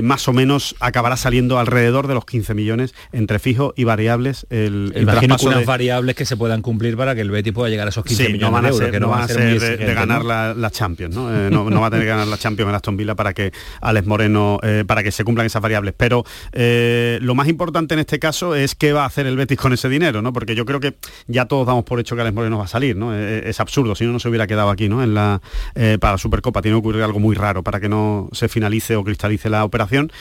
Más 0.04 0.28
o 0.28 0.34
menos 0.34 0.76
acabará 0.80 1.18
saliendo 1.18 1.60
alrededor 1.60 2.08
de 2.08 2.14
los 2.14 2.26
15 2.26 2.54
millones 2.54 2.94
entre 3.12 3.40
fijo 3.40 3.74
y 3.76 3.84
variables 3.84 4.46
el, 4.50 4.92
el 4.96 5.04
Imagino 5.04 5.38
que 5.38 5.46
unas 5.46 5.60
de- 5.60 5.66
variables 5.66 6.16
que 6.16 6.26
se 6.26 6.38
puedan 6.38 6.62
cumplir 6.62 6.96
para 6.98 7.16
que 7.16 7.22
el 7.22 7.32
Betis 7.32 7.54
pueda 7.54 7.70
llegar 7.70 7.88
a 7.88 7.90
esos 7.90 8.04
15 8.06 8.26
Sí, 8.28 8.34
millones 8.34 8.48
no 8.50 8.52
van 8.52 8.66
a 8.66 8.68
de 8.70 8.74
euros, 8.74 8.86
ser, 8.86 8.92
que 8.92 9.00
no 9.00 9.10
van 9.10 9.22
a 9.24 9.28
ser 9.28 9.60
de, 9.60 9.78
de 9.78 9.94
ganar 9.94 10.22
¿no? 10.22 10.28
la, 10.28 10.54
la 10.54 10.70
Champions, 10.72 11.16
¿no? 11.16 11.34
Eh, 11.34 11.50
no, 11.50 11.70
no 11.70 11.82
va 11.82 11.88
a 11.88 11.90
tener 11.96 12.08
que 12.08 12.10
ganar 12.10 12.28
la 12.28 12.38
Champions 12.38 12.70
en 12.70 12.76
Aston 12.76 12.98
Villa 12.98 13.16
para 13.16 13.34
que 13.34 13.52
Alex 13.82 14.08
Moreno, 14.08 14.60
eh, 14.64 14.84
para 14.86 15.04
que 15.04 15.12
se 15.12 15.24
cumplan 15.24 15.46
esas 15.46 15.62
variables. 15.62 15.94
Pero 15.98 16.24
eh, 16.52 17.20
lo 17.22 17.36
más 17.36 17.48
importante 17.48 17.94
en 17.94 18.00
este 18.00 18.20
caso 18.20 18.56
es 18.56 18.76
qué 18.76 18.94
va 18.94 19.04
a 19.04 19.06
hacer 19.06 19.28
el 19.28 19.36
Betis 19.36 19.58
con 19.58 19.74
ese 19.74 19.90
dinero, 19.90 20.22
¿no? 20.22 20.34
Porque 20.34 20.56
yo 20.56 20.66
creo 20.66 20.80
que 20.80 20.96
ya 21.28 21.46
todos 21.46 21.68
damos 21.68 21.84
por 21.84 22.00
hecho 22.00 22.16
que 22.16 22.22
Alex 22.22 22.36
Moreno 22.36 22.58
va 22.58 22.66
a 22.66 22.68
salir, 22.68 22.96
¿no? 22.96 23.16
Eh, 23.16 23.50
es 23.50 23.60
absurdo, 23.60 23.96
si 23.96 24.06
no, 24.06 24.12
no 24.12 24.20
se 24.20 24.30
hubiera 24.30 24.48
quedado 24.48 24.70
aquí, 24.70 24.90
¿no? 24.90 25.04
En 25.04 25.14
la, 25.14 25.42
eh, 25.76 25.98
para 26.00 26.14
la 26.14 26.18
Supercopa 26.18 26.62
tiene 26.62 26.76
que 26.76 26.80
ocurrir 26.80 27.04
algo 27.04 27.20
muy 27.20 27.36
raro 27.36 27.64
para 27.64 27.80
que 27.80 27.90
no 27.90 28.30
se 28.32 28.48
finalice 28.50 28.96
o 28.96 29.04
cristalice 29.04 29.50
la 29.50 29.64
operación. 29.64 30.12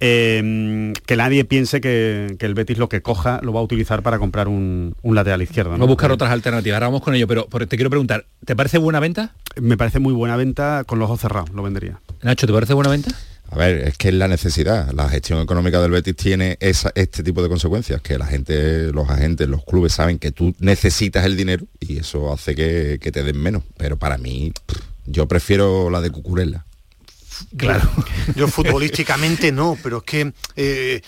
Eh, 0.00 0.92
que 1.06 1.16
nadie 1.16 1.44
piense 1.44 1.80
que, 1.80 2.36
que 2.38 2.46
el 2.46 2.54
Betis 2.54 2.78
lo 2.78 2.88
que 2.88 3.02
coja 3.02 3.40
lo 3.42 3.52
va 3.52 3.60
a 3.60 3.62
utilizar 3.62 4.02
para 4.02 4.18
comprar 4.18 4.46
un, 4.48 4.94
un 5.02 5.14
lateral 5.14 5.42
izquierdo. 5.42 5.70
¿no? 5.70 5.78
Vamos 5.78 5.88
a 5.88 5.90
buscar 5.90 6.12
otras 6.12 6.30
alternativas. 6.30 6.76
Ahora 6.76 6.86
vamos 6.86 7.02
con 7.02 7.14
ello, 7.14 7.26
pero, 7.26 7.48
pero 7.50 7.66
te 7.66 7.76
quiero 7.76 7.90
preguntar, 7.90 8.26
¿te 8.44 8.54
parece 8.54 8.78
buena 8.78 9.00
venta? 9.00 9.34
Me 9.60 9.76
parece 9.76 9.98
muy 9.98 10.12
buena 10.12 10.36
venta, 10.36 10.84
con 10.86 10.98
los 10.98 11.07
ojos 11.08 11.20
cerrados 11.20 11.50
lo 11.50 11.62
vendería. 11.62 12.00
Nacho, 12.22 12.46
¿te 12.46 12.52
parece 12.52 12.74
buena 12.74 12.90
venta? 12.90 13.10
A 13.50 13.56
ver, 13.56 13.78
es 13.88 13.96
que 13.96 14.08
es 14.08 14.14
la 14.14 14.28
necesidad. 14.28 14.92
La 14.92 15.08
gestión 15.08 15.40
económica 15.40 15.80
del 15.80 15.90
Betis 15.90 16.14
tiene 16.16 16.58
esa- 16.60 16.92
este 16.94 17.22
tipo 17.22 17.42
de 17.42 17.48
consecuencias, 17.48 18.02
que 18.02 18.18
la 18.18 18.26
gente, 18.26 18.92
los 18.92 19.08
agentes, 19.08 19.48
los 19.48 19.64
clubes 19.64 19.94
saben 19.94 20.18
que 20.18 20.32
tú 20.32 20.54
necesitas 20.58 21.24
el 21.24 21.34
dinero 21.36 21.64
y 21.80 21.96
eso 21.98 22.30
hace 22.32 22.54
que, 22.54 22.98
que 23.00 23.10
te 23.10 23.22
den 23.24 23.40
menos. 23.40 23.62
Pero 23.78 23.96
para 23.96 24.18
mí, 24.18 24.52
yo 25.06 25.26
prefiero 25.26 25.88
la 25.88 26.02
de 26.02 26.10
Cucurella. 26.10 26.66
Claro. 27.56 27.88
Yo 28.36 28.48
futbolísticamente 28.48 29.50
no, 29.52 29.78
pero 29.82 29.98
es 29.98 30.02
que 30.02 30.32
eh, 30.56 31.00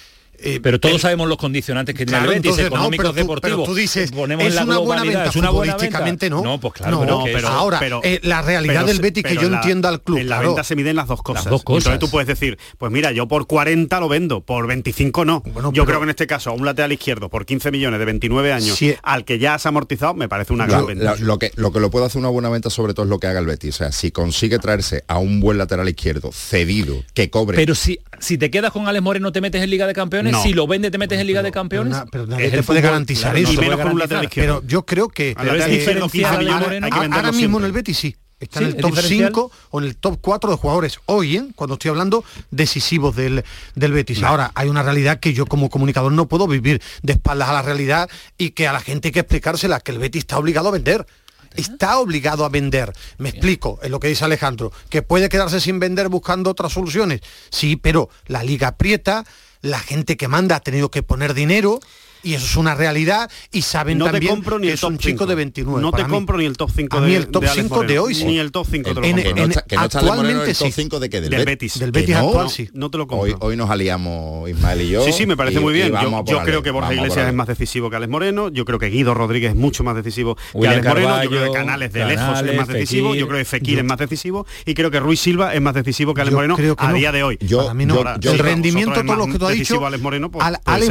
eh, 0.42 0.60
pero 0.62 0.80
todos 0.80 0.96
el- 0.96 1.00
sabemos 1.00 1.28
los 1.28 1.38
condicionantes 1.38 1.94
que 1.94 2.04
tiene 2.06 2.18
Claro, 2.18 2.32
el 2.32 2.38
Betis, 2.38 2.50
entonces, 2.50 2.70
no, 2.70 2.76
económicos, 2.76 3.02
pero 3.04 3.10
tú- 3.12 3.16
deportivos. 3.16 3.56
pero 3.58 3.64
tú 3.64 3.74
dices, 3.74 4.10
Ponemos 4.12 4.44
es 4.46 4.54
la 4.54 4.64
una 4.64 4.78
buena 4.78 5.02
venta 5.04 5.24
es 5.26 5.36
una 5.36 5.50
buena 5.50 5.76
venta. 5.76 6.28
¿no? 6.30 6.42
No, 6.42 6.60
pues 6.60 6.74
claro, 6.74 6.92
No, 6.92 7.00
pero, 7.00 7.24
que 7.24 7.32
pero 7.32 7.48
ahora, 7.48 7.80
eh, 8.02 8.20
la 8.22 8.42
realidad 8.42 8.84
del 8.86 9.00
Betis 9.00 9.22
que 9.24 9.34
yo 9.36 9.48
la- 9.48 9.56
entiendo 9.58 9.88
al 9.88 10.00
club, 10.02 10.18
En 10.18 10.28
la 10.28 10.36
claro. 10.36 10.48
venta 10.50 10.64
se 10.64 10.76
miden 10.76 10.96
las 10.96 11.08
dos 11.08 11.22
cosas. 11.22 11.44
dos 11.46 11.62
cosas. 11.62 11.86
Entonces 11.86 11.98
tú 12.00 12.10
puedes 12.10 12.26
decir, 12.28 12.58
pues 12.78 12.90
mira, 12.92 13.12
yo 13.12 13.28
por 13.28 13.46
40 13.46 14.00
lo 14.00 14.08
vendo, 14.08 14.40
por 14.40 14.66
25 14.66 15.24
no. 15.24 15.42
yo 15.44 15.62
pero- 15.62 15.84
creo 15.86 15.98
que 16.00 16.04
en 16.04 16.10
este 16.10 16.26
caso 16.26 16.50
a 16.50 16.52
un 16.52 16.64
lateral 16.64 16.92
izquierdo 16.92 17.28
por 17.28 17.46
15 17.46 17.70
millones 17.70 17.98
de 17.98 18.04
29 18.06 18.52
años, 18.52 18.78
al 19.02 19.24
que 19.24 19.38
ya 19.38 19.58
se 19.58 19.68
ha 19.68 19.70
amortizado, 19.70 20.14
me 20.14 20.28
parece 20.28 20.52
una 20.52 20.66
Yo- 20.66 20.72
gran 20.72 20.86
venta. 20.86 21.04
la- 21.04 21.16
lo, 21.16 21.38
que, 21.38 21.52
lo 21.56 21.72
que 21.72 21.80
lo 21.80 21.90
puede 21.90 22.06
hacer 22.06 22.18
una 22.18 22.28
buena 22.28 22.48
venta 22.48 22.70
sobre 22.70 22.94
todo 22.94 23.04
es 23.04 23.10
lo 23.10 23.18
que 23.18 23.26
haga 23.26 23.40
el 23.40 23.46
Betis. 23.46 23.74
O 23.74 23.78
sea, 23.78 23.92
si 23.92 24.10
consigue 24.10 24.58
traerse 24.58 25.04
a 25.06 25.18
un 25.18 25.40
buen 25.40 25.58
lateral 25.58 25.88
izquierdo 25.88 26.30
cedido, 26.32 26.96
que 27.14 27.30
cobre. 27.30 27.56
Pero 27.56 27.74
si, 27.74 27.98
si 28.20 28.38
te 28.38 28.50
quedas 28.50 28.70
con 28.70 28.86
Alex 28.86 29.02
Moreno 29.02 29.32
te 29.32 29.40
metes 29.40 29.62
en 29.62 29.70
Liga 29.70 29.86
de 29.86 29.92
Campeones, 29.94 30.32
No. 30.32 30.42
si 30.42 30.52
lo 30.52 30.66
vende 30.66 30.90
te 30.90 30.98
metes 30.98 31.18
en 31.18 31.26
Liga 31.26 31.42
de 31.42 31.50
Campeones. 31.52 31.96
pero 32.12 32.26
nadie 32.26 32.50
te 32.50 32.62
puede 32.62 32.80
garantizar 32.80 33.32
claro, 33.32 33.38
no 33.38 33.42
eso. 33.42 33.48
se 33.48 33.52
Y 33.52 33.56
puede 33.56 33.70
menos 33.70 33.82
con 33.84 33.92
un 33.92 33.98
lateral 33.98 34.20
garantizar. 34.22 34.24
izquierdo. 34.44 34.60
Pero 34.60 34.68
yo 34.70 34.86
creo 34.86 35.08
que 35.08 35.34
lateral 35.36 35.70
eh, 35.70 35.74
izquierdo, 35.76 36.08
15 36.08 36.18
diferencial, 36.18 36.38
millones, 36.44 36.62
Moreno. 36.66 36.86
hay 36.86 36.92
que 36.92 36.98
a- 36.98 37.00
venderlo 37.00 37.26
ahora 37.26 37.36
mismo 37.36 37.58
en 37.58 37.64
el 37.64 37.72
Betis 37.72 37.98
sí. 37.98 38.16
Está 38.38 38.60
Sí, 38.60 38.64
en 38.64 38.70
el 38.70 38.76
¿es 38.76 38.80
top 38.80 38.90
diferencial? 38.92 39.28
5 39.28 39.50
o 39.68 39.80
en 39.80 39.84
el 39.86 39.96
top 39.98 40.18
4 40.22 40.50
de 40.50 40.56
jugadores 40.56 40.98
hoy, 41.04 41.36
¿eh? 41.36 41.44
cuando 41.56 41.74
estoy 41.74 41.90
hablando 41.90 42.24
decisivos 42.50 43.14
del, 43.14 43.44
del 43.74 43.92
Betis. 43.92 44.22
Ahora, 44.22 44.50
hay 44.54 44.68
una 44.70 44.82
realidad 44.82 45.20
que 45.20 45.34
yo 45.34 45.44
como 45.44 45.68
comunicador 45.68 46.10
no 46.12 46.26
puedo 46.26 46.46
vivir 46.48 46.80
de 47.02 47.12
espaldas 47.12 47.50
a 47.50 47.52
la 47.52 47.60
realidad 47.62 48.08
y 48.38 48.50
que 48.52 48.66
a 48.66 48.72
la 48.72 48.80
gente 48.80 49.08
hay 49.08 49.12
que 49.12 49.20
explicársela, 49.20 49.80
que 49.80 49.92
el 49.92 49.98
Betis 49.98 50.20
está 50.20 50.38
obligado 50.38 50.68
a 50.68 50.70
vender. 50.72 51.06
Está 51.54 51.98
obligado 51.98 52.44
a 52.44 52.48
vender. 52.48 52.92
Me 53.18 53.30
explico, 53.30 53.78
es 53.82 53.90
lo 53.90 54.00
que 54.00 54.08
dice 54.08 54.24
Alejandro, 54.24 54.72
que 54.88 55.02
puede 55.02 55.28
quedarse 55.28 55.60
sin 55.60 55.80
vender 55.80 56.08
buscando 56.08 56.50
otras 56.50 56.72
soluciones. 56.72 57.20
Sí, 57.50 57.76
pero 57.76 58.08
la 58.26 58.42
liga 58.42 58.68
aprieta, 58.68 59.24
la 59.60 59.78
gente 59.78 60.16
que 60.16 60.28
manda 60.28 60.56
ha 60.56 60.60
tenido 60.60 60.90
que 60.90 61.02
poner 61.02 61.34
dinero 61.34 61.80
y 62.22 62.34
eso 62.34 62.44
es 62.44 62.56
una 62.56 62.74
realidad 62.74 63.30
y 63.52 63.62
saben 63.62 63.98
no 63.98 64.04
te 64.06 64.12
también 64.12 64.34
compro 64.34 64.58
ni 64.58 64.64
que 64.66 64.68
el 64.68 64.74
es 64.74 64.80
top 64.80 64.90
un 64.90 64.98
chico 64.98 65.18
5. 65.24 65.26
de 65.26 65.34
29. 65.34 65.82
No 65.82 65.92
te 65.92 66.04
mí. 66.04 66.10
compro 66.10 66.36
ni 66.38 66.44
el 66.44 66.56
top 66.56 66.70
5 66.74 66.96
A 66.96 67.00
de 67.00 67.06
mí 67.06 67.14
el 67.14 67.28
top 67.28 67.42
de 67.42 67.48
Alex 67.50 67.62
5 67.68 67.82
de 67.84 67.98
hoy 67.98 68.14
sí. 68.14 68.24
Ni 68.24 68.38
el 68.38 68.52
top 68.52 68.66
5 68.70 68.88
te 68.90 68.94
lo 69.00 69.04
En- 69.04 69.12
compro. 69.16 69.34
que 69.34 69.40
no 69.40 69.46
está, 69.48 69.62
que 69.62 69.76
no 69.76 69.84
está 69.84 69.98
Alex 70.00 70.16
Moreno 70.16 70.28
en 70.28 70.30
el 70.30 70.36
actualmente 70.40 70.58
top 70.58 70.66
sí. 70.72 70.82
5 70.82 71.00
de 71.00 71.10
qué? 71.10 71.20
Del, 71.20 71.30
Del 71.30 71.38
Bet- 71.40 71.46
Betis. 71.46 71.78
Del 71.78 71.92
que 71.92 72.00
Betis 72.00 72.14
no, 72.16 72.26
actual 72.28 72.50
sí. 72.50 72.68
No 72.72 72.90
te 72.90 72.98
lo 72.98 73.06
compro. 73.06 73.24
Hoy, 73.24 73.34
hoy 73.40 73.56
nos 73.56 73.70
aliamos 73.70 74.48
Ismael 74.50 74.80
y 74.82 74.90
yo. 74.90 75.04
Sí, 75.04 75.12
sí, 75.12 75.26
me 75.26 75.36
parece 75.36 75.58
y- 75.58 75.62
muy 75.62 75.72
bien. 75.74 75.92
Yo, 76.26 76.42
creo 76.44 76.62
que 76.62 76.70
Borja 76.70 76.94
Iglesias 76.94 77.26
es 77.28 77.34
más 77.34 77.46
decisivo 77.48 77.90
que 77.90 77.96
Alex 77.96 78.10
Moreno. 78.10 78.48
Yo 78.50 78.64
creo 78.64 78.78
que 78.78 78.86
Guido 78.88 79.14
Rodríguez 79.14 79.50
es 79.50 79.56
mucho 79.56 79.84
más 79.84 79.96
decisivo 79.96 80.36
que 80.36 80.68
Alex 80.68 80.86
Moreno. 80.86 81.22
Yo 81.24 81.30
creo 81.30 81.52
que 81.52 81.58
Canales 81.58 81.92
de 81.92 82.04
lejos 82.04 82.42
es 82.42 82.56
más 82.56 82.68
decisivo. 82.68 83.08
Fekir. 83.08 83.20
Yo 83.20 83.26
creo 83.28 83.38
que 83.38 83.44
Fekir 83.44 83.78
es 83.78 83.84
más 83.84 83.98
decisivo. 83.98 84.46
Y 84.66 84.74
creo 84.74 84.90
que 84.90 85.00
Ruiz 85.00 85.20
Silva 85.20 85.54
es 85.54 85.60
más 85.60 85.74
decisivo 85.74 86.14
que 86.14 86.20
Alex 86.22 86.34
Moreno 86.34 86.56
a 86.78 86.92
día 86.92 87.12
de 87.12 87.22
hoy. 87.22 87.38
Yo- 87.40 87.70
el 87.70 88.38
rendimiento, 88.38 89.02
todo 89.02 89.16
lo 89.16 89.26
que 89.26 89.38
tú 89.38 89.46
has 89.46 89.54
dicho, 89.54 89.84
Alex 89.86 90.02
Moreno, 90.02 90.30
pues. 90.30 90.44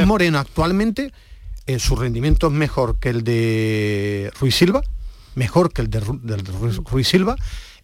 Moreno 0.06 0.40
actualmente, 0.40 1.12
su 1.78 1.96
rendimiento 1.96 2.48
es 2.48 2.54
mejor 2.54 2.98
que 3.00 3.10
el 3.10 3.24
de 3.24 4.32
Ruiz 4.40 4.56
Silva, 4.56 4.82
mejor 5.36 5.72
que 5.72 5.84
el 5.84 5.90
de, 5.90 6.00
de 6.00 6.38
Ruiz 6.90 7.08
Silva, 7.08 7.36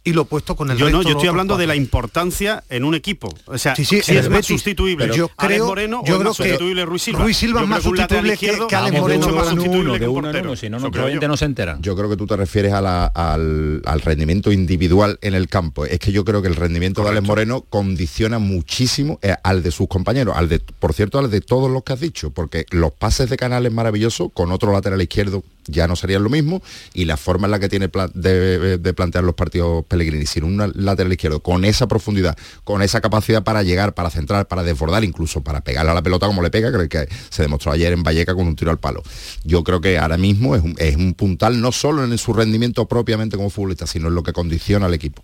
y 0.05 0.13
lo 0.13 0.21
he 0.21 0.25
puesto 0.25 0.55
con 0.55 0.71
el 0.71 0.77
Yo 0.77 0.85
resto 0.85 0.97
no, 0.99 1.03
yo 1.03 1.09
estoy 1.09 1.27
hablando 1.27 1.57
de 1.57 1.67
la 1.67 1.75
importancia 1.75 2.63
en 2.69 2.83
un 2.85 2.95
equipo. 2.95 3.27
O 3.47 3.57
sea, 3.57 3.75
Sí, 3.75 3.83
sí, 3.83 4.01
si 4.01 4.15
es 4.15 4.23
más 4.29 4.37
Betis. 4.37 4.47
sustituible 4.47 5.07
yo 5.07 5.29
Alex 5.35 5.55
creo- 5.55 5.65
Moreno 5.65 6.01
yo 6.05 6.13
o 6.13 6.15
es 6.15 6.19
creo 6.19 6.29
más 6.29 6.37
que 6.37 6.43
sustituible 6.43 6.85
Ruiz 6.85 7.01
Silva. 7.01 7.19
Ruiz 7.23 7.37
Silva 7.37 7.61
Yo 7.61 7.67
más 7.67 7.79
que 7.79 7.83
sustituible 7.83 8.37
que- 8.37 8.67
que 8.69 8.75
Alex 8.75 8.99
Moreno 9.01 9.29
más 9.31 9.47
sustituible 9.49 9.99
de 9.99 10.07
uno 10.07 10.29
uno, 10.29 10.55
si 10.55 10.69
no 10.69 10.79
yo. 10.79 11.27
no 11.27 11.37
se 11.37 11.45
entera. 11.45 11.77
Yo 11.81 11.95
creo 11.95 12.09
que 12.09 12.15
tú 12.17 12.27
te 12.27 12.37
refieres 12.37 12.71
a 12.73 12.81
la- 12.81 13.07
al, 13.07 13.81
al 13.85 14.01
rendimiento 14.01 14.51
individual 14.51 15.17
en 15.21 15.33
el 15.33 15.49
campo. 15.49 15.85
Es 15.85 15.99
que 15.99 16.11
yo 16.11 16.23
creo 16.23 16.41
que 16.41 16.47
el 16.47 16.55
rendimiento 16.55 17.03
de 17.03 17.09
Alex 17.09 17.25
Moreno 17.27 17.61
condiciona 17.67 18.37
muchísimo 18.39 19.19
eh, 19.21 19.35
al 19.43 19.63
de 19.63 19.71
sus 19.71 19.87
compañeros, 19.87 20.35
al 20.37 20.47
de, 20.49 20.59
por 20.59 20.93
cierto, 20.93 21.17
al 21.19 21.31
de 21.31 21.41
todos 21.41 21.69
los 21.71 21.83
que 21.83 21.93
has 21.93 21.99
dicho, 21.99 22.29
porque 22.29 22.65
los 22.69 22.91
pases 22.93 23.29
de 23.29 23.37
Canales 23.37 23.73
maravillosos, 23.73 24.29
con 24.33 24.51
otro 24.51 24.71
lateral 24.71 25.01
izquierdo 25.01 25.43
ya 25.67 25.87
no 25.87 25.95
serían 25.95 26.23
lo 26.23 26.29
mismo, 26.29 26.61
y 26.93 27.05
la 27.05 27.17
forma 27.17 27.47
en 27.47 27.51
la 27.51 27.59
que 27.59 27.69
tiene 27.69 27.89
de, 28.13 28.77
de 28.77 28.93
plantear 28.93 29.23
los 29.23 29.35
partidos 29.35 29.85
Pellegrini, 29.85 30.25
sin 30.25 30.43
un 30.43 30.71
lateral 30.75 31.11
izquierdo, 31.11 31.39
con 31.39 31.65
esa 31.65 31.87
profundidad, 31.87 32.37
con 32.63 32.81
esa 32.81 33.01
capacidad 33.01 33.43
para 33.43 33.63
llegar, 33.63 33.93
para 33.93 34.09
centrar, 34.09 34.47
para 34.47 34.63
desbordar, 34.63 35.03
incluso 35.03 35.41
para 35.41 35.61
pegarle 35.61 35.91
a 35.91 35.93
la 35.93 36.01
pelota 36.01 36.27
como 36.27 36.41
le 36.41 36.49
pega, 36.49 36.71
creo 36.71 36.87
que 36.87 37.07
se 37.29 37.41
demostró 37.41 37.71
ayer 37.71 37.93
en 37.93 38.03
Valleca 38.03 38.35
con 38.35 38.47
un 38.47 38.55
tiro 38.55 38.71
al 38.71 38.79
palo. 38.79 39.03
Yo 39.43 39.63
creo 39.63 39.81
que 39.81 39.97
ahora 39.97 40.17
mismo 40.17 40.55
es 40.55 40.63
un, 40.63 40.75
es 40.77 40.95
un 40.95 41.13
puntal 41.13 41.61
no 41.61 41.71
solo 41.71 42.03
en 42.03 42.17
su 42.17 42.33
rendimiento 42.33 42.87
propiamente 42.87 43.37
como 43.37 43.49
futbolista, 43.49 43.87
sino 43.87 44.07
en 44.07 44.15
lo 44.15 44.23
que 44.23 44.33
condiciona 44.33 44.85
al 44.85 44.93
equipo. 44.93 45.23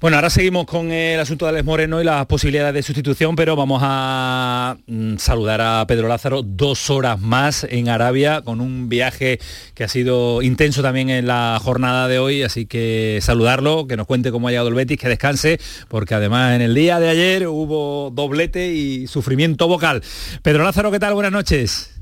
Bueno, 0.00 0.16
ahora 0.16 0.30
seguimos 0.30 0.66
con 0.66 0.92
el 0.92 1.20
asunto 1.20 1.44
de 1.44 1.50
Alex 1.50 1.64
Moreno 1.64 2.00
y 2.00 2.04
las 2.04 2.26
posibilidades 2.26 2.74
de 2.74 2.82
sustitución, 2.82 3.36
pero 3.36 3.56
vamos 3.56 3.80
a 3.84 4.76
mm, 4.86 5.16
saludar 5.16 5.60
a 5.60 5.86
Pedro 5.86 6.08
Lázaro 6.08 6.42
dos 6.42 6.90
horas 6.90 7.20
más 7.20 7.66
en 7.68 7.88
Arabia 7.88 8.42
con 8.42 8.60
un 8.60 8.88
viaje 8.88 9.40
que 9.78 9.84
ha 9.84 9.88
sido 9.88 10.42
intenso 10.42 10.82
también 10.82 11.08
en 11.08 11.28
la 11.28 11.56
jornada 11.62 12.08
de 12.08 12.18
hoy, 12.18 12.42
así 12.42 12.66
que 12.66 13.20
saludarlo, 13.22 13.86
que 13.86 13.96
nos 13.96 14.08
cuente 14.08 14.32
cómo 14.32 14.48
ha 14.48 14.50
llegado 14.50 14.66
el 14.66 14.74
Betis, 14.74 14.98
que 14.98 15.08
descanse, 15.08 15.60
porque 15.86 16.16
además 16.16 16.56
en 16.56 16.62
el 16.62 16.74
día 16.74 16.98
de 16.98 17.08
ayer 17.08 17.46
hubo 17.46 18.10
doblete 18.10 18.72
y 18.72 19.06
sufrimiento 19.06 19.68
vocal. 19.68 20.02
Pedro 20.42 20.64
Lázaro, 20.64 20.90
¿qué 20.90 20.98
tal? 20.98 21.14
Buenas 21.14 21.30
noches. 21.30 21.97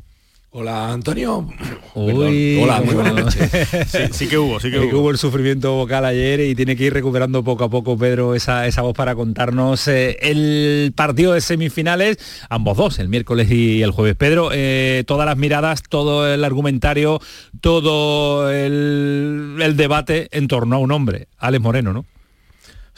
Hola 0.51 0.91
Antonio. 0.93 1.47
Uy, 1.95 2.59
Hola, 2.63 2.81
muy 2.81 2.95
buenas 2.95 3.15
noches. 3.25 3.51
Sí, 3.89 3.99
sí 4.13 4.27
que 4.29 4.39
hubo, 4.39 4.59
sí 4.59 4.71
que 4.71 4.77
Eh, 4.79 4.95
hubo. 4.95 5.11
el 5.11 5.19
sufrimiento 5.19 5.75
vocal 5.75 6.05
ayer 6.07 6.41
y 6.41 6.55
tiene 6.55 6.77
que 6.77 6.85
ir 6.85 6.95
recuperando 6.95 7.45
poco 7.45 7.65
a 7.65 7.69
poco 7.69 7.99
Pedro 7.99 8.35
esa, 8.35 8.67
esa 8.67 8.81
voz 8.81 8.95
para 8.95 9.15
contarnos 9.15 9.87
eh, 9.89 10.17
el 10.23 10.95
partido 10.97 11.35
de 11.35 11.43
semifinales, 11.43 12.17
ambos 12.49 12.79
dos, 12.79 12.99
el 13.01 13.11
miércoles 13.11 13.51
y 13.51 13.83
el 13.83 13.91
jueves. 13.91 14.17
Pedro, 14.17 14.49
eh, 14.53 15.05
todas 15.07 15.27
las 15.27 15.37
miradas, 15.37 15.83
todo 15.83 16.33
el 16.33 16.43
argumentario, 16.43 17.21
todo 17.61 18.51
el, 18.51 19.59
el 19.61 19.77
debate 19.77 20.29
en 20.31 20.49
torno 20.49 20.77
a 20.77 20.79
un 20.79 20.91
hombre, 20.91 21.29
Alex 21.37 21.63
Moreno, 21.63 21.93
¿no? 21.93 22.07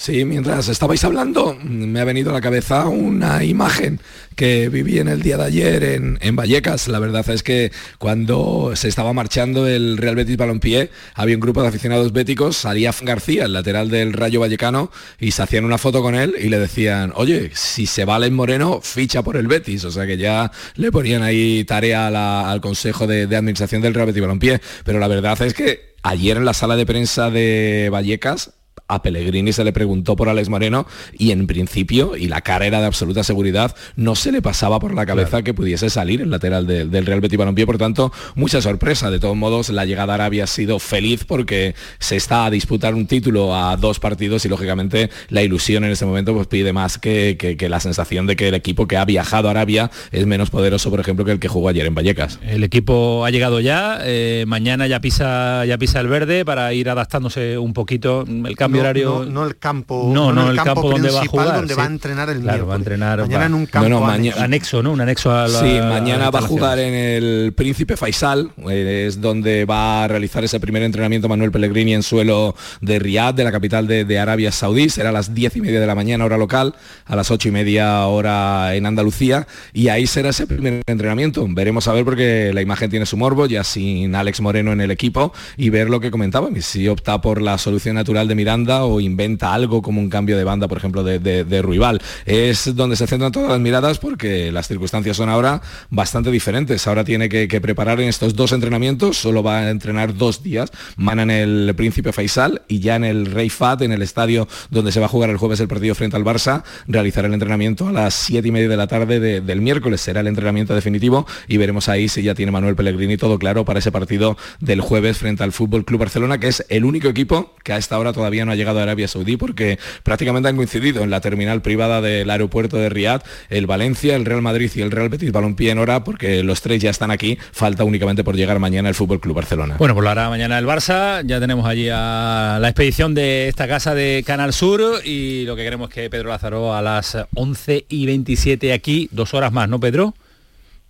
Sí, 0.00 0.24
mientras 0.24 0.68
estabais 0.68 1.02
hablando, 1.02 1.58
me 1.60 1.98
ha 1.98 2.04
venido 2.04 2.30
a 2.30 2.34
la 2.34 2.40
cabeza 2.40 2.86
una 2.86 3.42
imagen 3.42 3.98
que 4.36 4.68
viví 4.68 5.00
en 5.00 5.08
el 5.08 5.22
día 5.22 5.36
de 5.36 5.44
ayer 5.44 5.82
en, 5.82 6.18
en 6.20 6.36
Vallecas. 6.36 6.86
La 6.86 7.00
verdad 7.00 7.28
es 7.28 7.42
que 7.42 7.72
cuando 7.98 8.74
se 8.76 8.86
estaba 8.86 9.12
marchando 9.12 9.66
el 9.66 9.96
Real 9.96 10.14
Betis 10.14 10.36
Balompié, 10.36 10.90
había 11.14 11.34
un 11.34 11.40
grupo 11.40 11.62
de 11.62 11.68
aficionados 11.68 12.12
béticos, 12.12 12.56
salía 12.56 12.94
García, 13.02 13.46
el 13.46 13.52
lateral 13.52 13.90
del 13.90 14.12
Rayo 14.12 14.38
Vallecano, 14.38 14.92
y 15.18 15.32
se 15.32 15.42
hacían 15.42 15.64
una 15.64 15.78
foto 15.78 16.00
con 16.00 16.14
él 16.14 16.36
y 16.40 16.48
le 16.48 16.60
decían, 16.60 17.12
oye, 17.16 17.50
si 17.54 17.86
se 17.86 18.04
va 18.04 18.14
Alex 18.14 18.32
Moreno, 18.32 18.80
ficha 18.80 19.22
por 19.22 19.36
el 19.36 19.48
Betis. 19.48 19.84
O 19.84 19.90
sea 19.90 20.06
que 20.06 20.16
ya 20.16 20.52
le 20.76 20.92
ponían 20.92 21.24
ahí 21.24 21.64
tarea 21.64 22.06
al 22.48 22.60
Consejo 22.60 23.08
de, 23.08 23.26
de 23.26 23.34
Administración 23.34 23.82
del 23.82 23.94
Real 23.94 24.06
Betis 24.06 24.22
Balompié. 24.22 24.60
Pero 24.84 25.00
la 25.00 25.08
verdad 25.08 25.42
es 25.42 25.54
que 25.54 25.96
ayer 26.04 26.36
en 26.36 26.44
la 26.44 26.54
sala 26.54 26.76
de 26.76 26.86
prensa 26.86 27.30
de 27.30 27.88
Vallecas, 27.90 28.52
a 28.86 29.02
Pellegrini 29.02 29.52
se 29.52 29.64
le 29.64 29.72
preguntó 29.72 30.16
por 30.16 30.28
Alex 30.28 30.48
Moreno 30.48 30.86
y 31.16 31.30
en 31.32 31.46
principio, 31.46 32.16
y 32.16 32.28
la 32.28 32.40
cara 32.40 32.66
era 32.66 32.80
de 32.80 32.86
absoluta 32.86 33.22
seguridad, 33.24 33.74
no 33.96 34.14
se 34.14 34.32
le 34.32 34.42
pasaba 34.42 34.78
por 34.78 34.94
la 34.94 35.06
cabeza 35.06 35.42
que 35.42 35.54
pudiese 35.54 35.90
salir 35.90 36.20
el 36.20 36.30
lateral 36.30 36.66
de- 36.66 36.84
del 36.86 37.06
Real 37.06 37.20
Betis 37.20 37.38
Balompié, 37.38 37.66
por 37.66 37.78
tanto, 37.78 38.12
mucha 38.34 38.60
sorpresa. 38.60 39.10
De 39.10 39.18
todos 39.18 39.36
modos, 39.36 39.68
la 39.70 39.84
llegada 39.84 40.12
a 40.12 40.16
Arabia 40.16 40.44
ha 40.44 40.46
sido 40.46 40.78
feliz 40.78 41.24
porque 41.24 41.74
se 41.98 42.16
está 42.16 42.46
a 42.46 42.50
disputar 42.50 42.94
un 42.94 43.06
título 43.06 43.54
a 43.56 43.76
dos 43.76 43.98
partidos 44.00 44.44
y 44.44 44.48
lógicamente 44.48 45.10
la 45.28 45.42
ilusión 45.42 45.84
en 45.84 45.90
este 45.92 46.06
momento 46.06 46.34
pues 46.34 46.46
pide 46.46 46.72
más 46.72 46.98
que, 46.98 47.36
que- 47.38 47.56
que 47.56 47.68
la 47.68 47.80
sensación 47.80 48.26
de 48.26 48.36
que 48.36 48.48
el 48.48 48.54
equipo 48.54 48.86
que 48.86 48.96
ha 48.96 49.04
viajado 49.04 49.48
a 49.48 49.50
Arabia 49.52 49.90
es 50.12 50.26
menos 50.26 50.50
poderoso, 50.50 50.90
por 50.90 51.00
ejemplo, 51.00 51.24
que 51.24 51.32
el 51.32 51.40
que 51.40 51.48
jugó 51.48 51.68
ayer 51.68 51.86
en 51.86 51.94
Vallecas. 51.94 52.38
El 52.46 52.64
equipo 52.64 53.24
ha 53.24 53.30
llegado 53.30 53.60
ya, 53.60 53.98
eh, 54.02 54.44
mañana 54.46 54.86
ya 54.86 55.00
pisa, 55.00 55.64
ya 55.66 55.78
pisa 55.78 56.00
el 56.00 56.08
verde 56.08 56.44
para 56.44 56.72
ir 56.74 56.88
adaptándose 56.90 57.58
un 57.58 57.72
poquito 57.72 58.24
el 58.26 58.56
cambio 58.68 58.82
no, 58.82 58.88
horario. 58.88 59.24
no, 59.24 59.30
no 59.42 59.46
el 59.46 59.58
campo, 59.58 60.10
No, 60.12 60.32
no, 60.32 60.42
en 60.44 60.48
el 60.50 60.56
campo 60.56 60.82
donde 60.90 61.10
va 61.10 61.16
a 61.18 61.20
principal, 61.20 61.44
jugar, 61.44 61.56
donde 61.56 61.74
sí. 61.74 61.78
va 61.78 61.84
a 61.84 61.86
entrenar 61.88 62.30
el 62.30 62.40
Claro, 62.40 62.66
va 62.66 62.74
a 62.74 62.78
miércoles. 62.78 62.80
entrenar, 62.80 63.18
Mañana 63.20 63.38
va- 63.40 63.46
en 63.46 63.54
un 63.54 63.66
campo 63.66 63.88
No, 63.88 64.00
no, 64.00 64.06
anexo. 64.42 64.82
¿no? 64.82 64.92
Un 64.92 65.00
anexo 65.00 65.30
a 65.32 65.48
la 65.48 65.60
Sí, 65.60 65.76
a 65.78 65.84
mañana 65.84 66.30
va 66.30 66.38
a 66.40 66.42
jugar 66.42 66.78
en 66.78 66.94
el 66.94 67.52
Príncipe 67.54 67.96
Faisal, 67.96 68.50
eh, 68.70 69.06
es 69.08 69.20
donde 69.20 69.64
va 69.64 70.04
a 70.04 70.08
realizar 70.08 70.44
ese 70.44 70.60
primer 70.60 70.82
entrenamiento 70.82 71.28
Manuel 71.28 71.50
Pellegrini 71.50 71.94
en 71.94 72.02
suelo 72.02 72.54
de 72.80 72.98
Riyadh, 72.98 73.34
de 73.34 73.44
la 73.44 73.52
capital 73.52 73.86
de, 73.86 74.04
de 74.04 74.18
Arabia 74.18 74.52
Saudí. 74.52 74.88
Será 74.88 75.08
a 75.10 75.12
las 75.12 75.34
diez 75.34 75.56
y 75.56 75.60
media 75.60 75.80
de 75.80 75.86
la 75.86 75.94
mañana, 75.94 76.24
hora 76.24 76.36
local, 76.38 76.74
a 77.06 77.16
las 77.16 77.30
ocho 77.30 77.48
y 77.48 77.52
media 77.52 78.06
hora 78.06 78.74
en 78.74 78.86
Andalucía, 78.86 79.46
y 79.72 79.88
ahí 79.88 80.06
será 80.06 80.30
ese 80.30 80.46
primer 80.46 80.82
entrenamiento. 80.86 81.46
Veremos 81.48 81.88
a 81.88 81.92
ver 81.92 82.04
porque 82.04 82.50
la 82.54 82.60
imagen 82.62 82.90
tiene 82.90 83.06
su 83.06 83.16
morbo, 83.16 83.46
ya 83.46 83.64
sin 83.64 84.14
Alex 84.14 84.40
Moreno 84.40 84.72
en 84.72 84.80
el 84.80 84.90
equipo, 84.90 85.32
y 85.56 85.70
ver 85.70 85.88
lo 85.90 86.00
que 86.00 86.10
comentaban, 86.10 86.56
y 86.56 86.62
si 86.62 86.88
opta 86.88 87.20
por 87.20 87.40
la 87.42 87.58
solución 87.58 87.94
natural 87.94 88.28
de 88.28 88.34
Miranda 88.34 88.57
o 88.66 89.00
inventa 89.00 89.54
algo 89.54 89.82
como 89.82 90.00
un 90.00 90.10
cambio 90.10 90.36
de 90.36 90.44
banda, 90.44 90.68
por 90.68 90.78
ejemplo, 90.78 91.02
de, 91.04 91.18
de, 91.18 91.62
Ruibal. 91.62 92.00
Es 92.26 92.74
donde 92.74 92.96
se 92.96 93.06
centran 93.06 93.32
todas 93.32 93.50
las 93.50 93.60
miradas 93.60 93.98
porque 93.98 94.50
las 94.52 94.68
circunstancias 94.68 95.16
son 95.16 95.28
ahora 95.28 95.62
bastante 95.90 96.30
diferentes. 96.30 96.86
Ahora 96.86 97.04
tiene 97.04 97.28
que, 97.28 97.60
preparar 97.60 98.00
en 98.00 98.08
estos 98.08 98.34
dos 98.34 98.52
entrenamientos, 98.52 99.18
solo 99.18 99.42
va 99.42 99.58
a 99.58 99.70
entrenar 99.70 100.14
dos 100.14 100.42
días, 100.42 100.70
van 100.96 101.20
en 101.20 101.30
el 101.30 101.72
Príncipe 101.76 102.12
Faisal 102.12 102.62
y 102.68 102.80
ya 102.80 102.96
en 102.96 103.04
el 103.04 103.26
Rey 103.26 103.50
Fat, 103.50 103.82
en 103.82 103.92
el 103.92 104.02
estadio 104.02 104.48
donde 104.70 104.92
se 104.92 105.00
va 105.00 105.06
a 105.06 105.08
jugar 105.08 105.30
el 105.30 105.36
jueves 105.36 105.60
el 105.60 105.68
partido 105.68 105.94
frente 105.94 106.16
al 106.16 106.24
Barça, 106.24 106.62
realizará 106.86 107.28
el 107.28 107.34
entrenamiento 107.34 107.88
a 107.88 107.92
las 107.92 108.14
siete 108.14 108.48
y 108.48 108.52
media 108.52 108.68
de 108.68 108.76
la 108.76 108.86
tarde 108.86 109.40
del 109.40 109.60
miércoles. 109.60 110.00
Será 110.00 110.20
el 110.20 110.26
entrenamiento 110.26 110.74
definitivo 110.74 111.26
y 111.46 111.56
veremos 111.56 111.88
ahí 111.88 112.08
si 112.08 112.22
ya 112.22 112.34
tiene 112.34 112.52
Manuel 112.52 112.76
Pellegrini 112.76 113.16
todo 113.16 113.38
claro 113.38 113.64
para 113.64 113.78
ese 113.80 113.92
partido 113.92 114.36
del 114.60 114.80
jueves 114.80 115.18
frente 115.18 115.42
al 115.44 115.52
Fútbol 115.52 115.84
Club 115.84 116.00
Barcelona, 116.00 116.38
que 116.38 116.48
es 116.48 116.64
el 116.68 116.84
único 116.84 117.08
equipo 117.08 117.54
que 117.64 117.72
a 117.72 117.76
esta 117.76 117.98
hora 117.98 118.12
todavía 118.12 118.44
no 118.44 118.47
ha 118.52 118.56
llegado 118.56 118.80
a 118.80 118.82
Arabia 118.82 119.08
Saudí 119.08 119.36
porque 119.36 119.78
prácticamente 120.02 120.48
han 120.48 120.56
coincidido 120.56 121.02
en 121.02 121.10
la 121.10 121.20
terminal 121.20 121.62
privada 121.62 122.00
del 122.00 122.28
aeropuerto 122.30 122.76
de 122.76 122.88
Riad, 122.88 123.22
el 123.48 123.66
Valencia, 123.66 124.16
el 124.16 124.24
Real 124.24 124.42
Madrid 124.42 124.70
y 124.74 124.80
el 124.80 124.90
Real 124.90 125.08
Betis 125.08 125.32
Balompié 125.32 125.70
en 125.70 125.78
hora, 125.78 126.04
porque 126.04 126.42
los 126.42 126.60
tres 126.62 126.80
ya 126.82 126.90
están 126.90 127.10
aquí, 127.10 127.38
falta 127.52 127.84
únicamente 127.84 128.24
por 128.24 128.36
llegar 128.36 128.58
mañana 128.58 128.88
el 128.88 128.94
Fútbol 128.94 129.20
Club 129.20 129.36
Barcelona. 129.36 129.76
Bueno, 129.78 129.94
pues 129.94 130.04
lo 130.04 130.10
hará 130.10 130.28
mañana 130.28 130.58
el 130.58 130.66
Barça, 130.66 131.22
ya 131.24 131.40
tenemos 131.40 131.66
allí 131.66 131.88
a 131.92 132.58
la 132.60 132.68
expedición 132.68 133.14
de 133.14 133.48
esta 133.48 133.68
casa 133.68 133.94
de 133.94 134.22
Canal 134.26 134.52
Sur 134.52 135.04
y 135.04 135.44
lo 135.44 135.56
que 135.56 135.64
queremos 135.64 135.88
es 135.90 135.94
que 135.94 136.10
Pedro 136.10 136.28
Lázaro 136.28 136.74
a 136.74 136.82
las 136.82 137.16
11 137.34 137.86
y 137.88 138.06
27 138.06 138.72
aquí, 138.72 139.08
dos 139.12 139.34
horas 139.34 139.52
más, 139.52 139.68
¿no, 139.68 139.80
Pedro? 139.80 140.14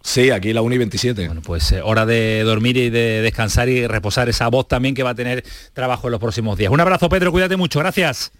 Sí, 0.02 0.30
aquí 0.30 0.52
la 0.52 0.62
1 0.62 0.74
y 0.74 0.78
27. 0.78 1.26
Bueno, 1.26 1.42
pues 1.42 1.72
eh, 1.72 1.82
hora 1.82 2.06
de 2.06 2.42
dormir 2.42 2.76
y 2.76 2.90
de 2.90 3.20
descansar 3.22 3.68
y 3.68 3.86
reposar 3.86 4.28
esa 4.28 4.48
voz 4.48 4.68
también 4.68 4.94
que 4.94 5.02
va 5.02 5.10
a 5.10 5.14
tener 5.14 5.44
trabajo 5.72 6.06
en 6.08 6.12
los 6.12 6.20
próximos 6.20 6.56
días. 6.56 6.70
Un 6.70 6.80
abrazo, 6.80 7.08
Pedro, 7.08 7.32
cuídate 7.32 7.56
mucho, 7.56 7.80
gracias. 7.80 8.32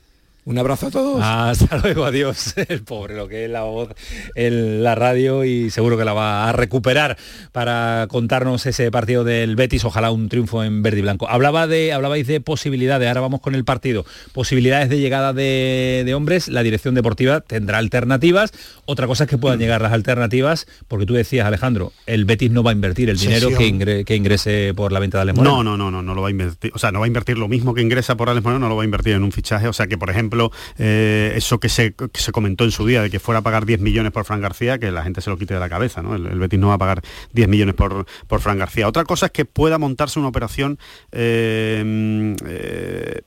Un 0.49 0.57
abrazo 0.57 0.87
a 0.87 0.91
todos. 0.91 1.21
Hasta 1.23 1.77
luego, 1.77 2.07
adiós. 2.07 2.55
El 2.57 2.83
pobre, 2.83 3.15
lo 3.15 3.29
que 3.29 3.45
es 3.45 3.51
la 3.51 3.65
voz 3.65 3.91
en 4.35 4.83
la 4.83 4.95
radio 4.95 5.45
y 5.45 5.69
seguro 5.69 5.99
que 5.99 6.07
la 6.07 6.15
va 6.15 6.49
a 6.49 6.53
recuperar 6.53 7.19
para 7.53 8.07
contarnos 8.09 8.65
ese 8.65 8.91
partido 8.91 9.25
del 9.25 9.57
Betis, 9.57 9.85
ojalá 9.85 10.11
un 10.11 10.31
triunfo 10.31 10.65
en 10.65 10.83
verde 10.83 11.01
y 11.01 11.03
blanco. 11.03 11.29
Hablaba 11.29 11.67
de, 11.67 11.93
hablabais 11.93 12.27
de 12.27 12.41
posibilidades, 12.41 13.07
ahora 13.09 13.21
vamos 13.21 13.43
con 13.43 13.55
el 13.55 13.67
partido. 13.67 14.07
Posibilidades 14.33 14.89
de 14.89 14.99
llegada 14.99 15.35
de, 15.35 16.11
hombres, 16.17 16.49
la 16.49 16.63
dirección 16.63 16.95
deportiva 16.95 17.43
tendrá 17.43 17.77
alternativas. 17.77 18.51
Otra 18.87 19.07
cosa 19.07 19.25
es 19.25 19.31
que 19.31 19.37
puedan 19.37 19.59
llegar 19.59 19.83
las 19.83 19.93
alternativas, 19.93 20.67
porque 20.89 21.05
tú 21.05 21.13
decías, 21.13 21.47
Alejandro, 21.47 21.93
el 22.07 22.25
Betis 22.25 22.51
no 22.51 22.63
va 22.63 22.71
a 22.71 22.75
invertir 22.75 23.11
el 23.11 23.19
dinero 23.19 23.51
que, 23.51 24.17
ingrese 24.17 24.73
por 24.75 24.93
la 24.93 24.99
venta 24.99 25.19
de 25.19 25.23
Alex 25.23 25.39
No, 25.39 25.63
no, 25.63 25.77
no, 25.77 25.91
no, 25.91 26.03
no 26.03 26.15
lo 26.15 26.23
va 26.23 26.29
a 26.29 26.31
invertir. 26.31 26.73
O 26.75 26.79
sea, 26.79 26.91
no 26.91 27.01
va 27.01 27.05
a 27.05 27.09
invertir 27.09 27.37
lo 27.37 27.49
mismo 27.49 27.75
que 27.75 27.83
ingresa 27.83 28.17
por 28.17 28.31
Alex 28.31 28.47
no 28.47 28.67
lo 28.67 28.77
va 28.77 28.83
a 28.83 28.87
invertir 28.87 29.13
en 29.13 29.25
un 29.25 29.33
fichaje. 29.33 29.69
O 29.69 29.75
sea 29.75 29.89
que, 29.89 29.99
por 29.99 30.09
ejemplo, 30.09 30.38
eh, 30.79 31.33
eso 31.37 31.59
que 31.61 31.69
se, 31.69 31.95
comentó 32.33 32.65
en 32.65 32.71
su 32.71 32.87
día, 32.87 33.03
de 33.03 33.11
que 33.11 33.19
fuera 33.19 33.41
a 33.41 33.43
pagar 33.43 33.67
10 33.67 33.81
millones 33.81 34.13
por 34.13 34.25
Fran 34.25 34.41
García, 34.41 34.79
que 34.79 34.91
la 34.91 35.03
gente 35.03 35.21
se 35.21 35.31
lo 35.31 35.37
quite 35.37 35.55
de 35.55 35.61
la 35.61 35.69
cabeza, 35.69 36.03
¿no? 36.03 36.15
El, 36.15 36.39
Betis 36.39 36.59
no 36.59 36.69
va 36.69 36.75
a 36.75 36.79
pagar 36.79 37.03
10 37.33 37.49
millones 37.49 37.75
por, 37.75 38.07
por 38.27 38.41
Fran 38.41 38.59
García. 38.59 38.89
Otra 38.89 39.05
cosa 39.05 39.27
es 39.27 39.33
que 39.33 39.45
pueda 39.45 39.79
montarse 39.79 40.19
una 40.19 40.29
operación 40.29 40.79
eh, 41.13 42.35
eh, 42.47 43.21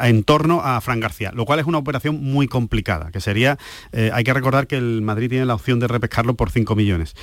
en 0.00 0.24
torno 0.24 0.60
a 0.62 0.80
Fran 0.80 1.00
García, 1.00 1.32
lo 1.34 1.44
cual 1.44 1.60
es 1.60 1.66
una 1.66 1.78
operación 1.78 2.22
muy 2.22 2.46
complicada, 2.48 3.10
que 3.10 3.20
sería, 3.20 3.58
hay 3.92 4.24
que 4.24 4.32
recordar 4.32 4.66
que 4.66 4.76
el 4.76 5.02
Madrid 5.02 5.28
tiene 5.30 5.46
la 5.46 5.54
opción 5.54 5.80
de 5.80 5.88
repescarlo 5.88 6.34
por 6.34 6.50
5 6.50 6.74
millones. 6.74 7.14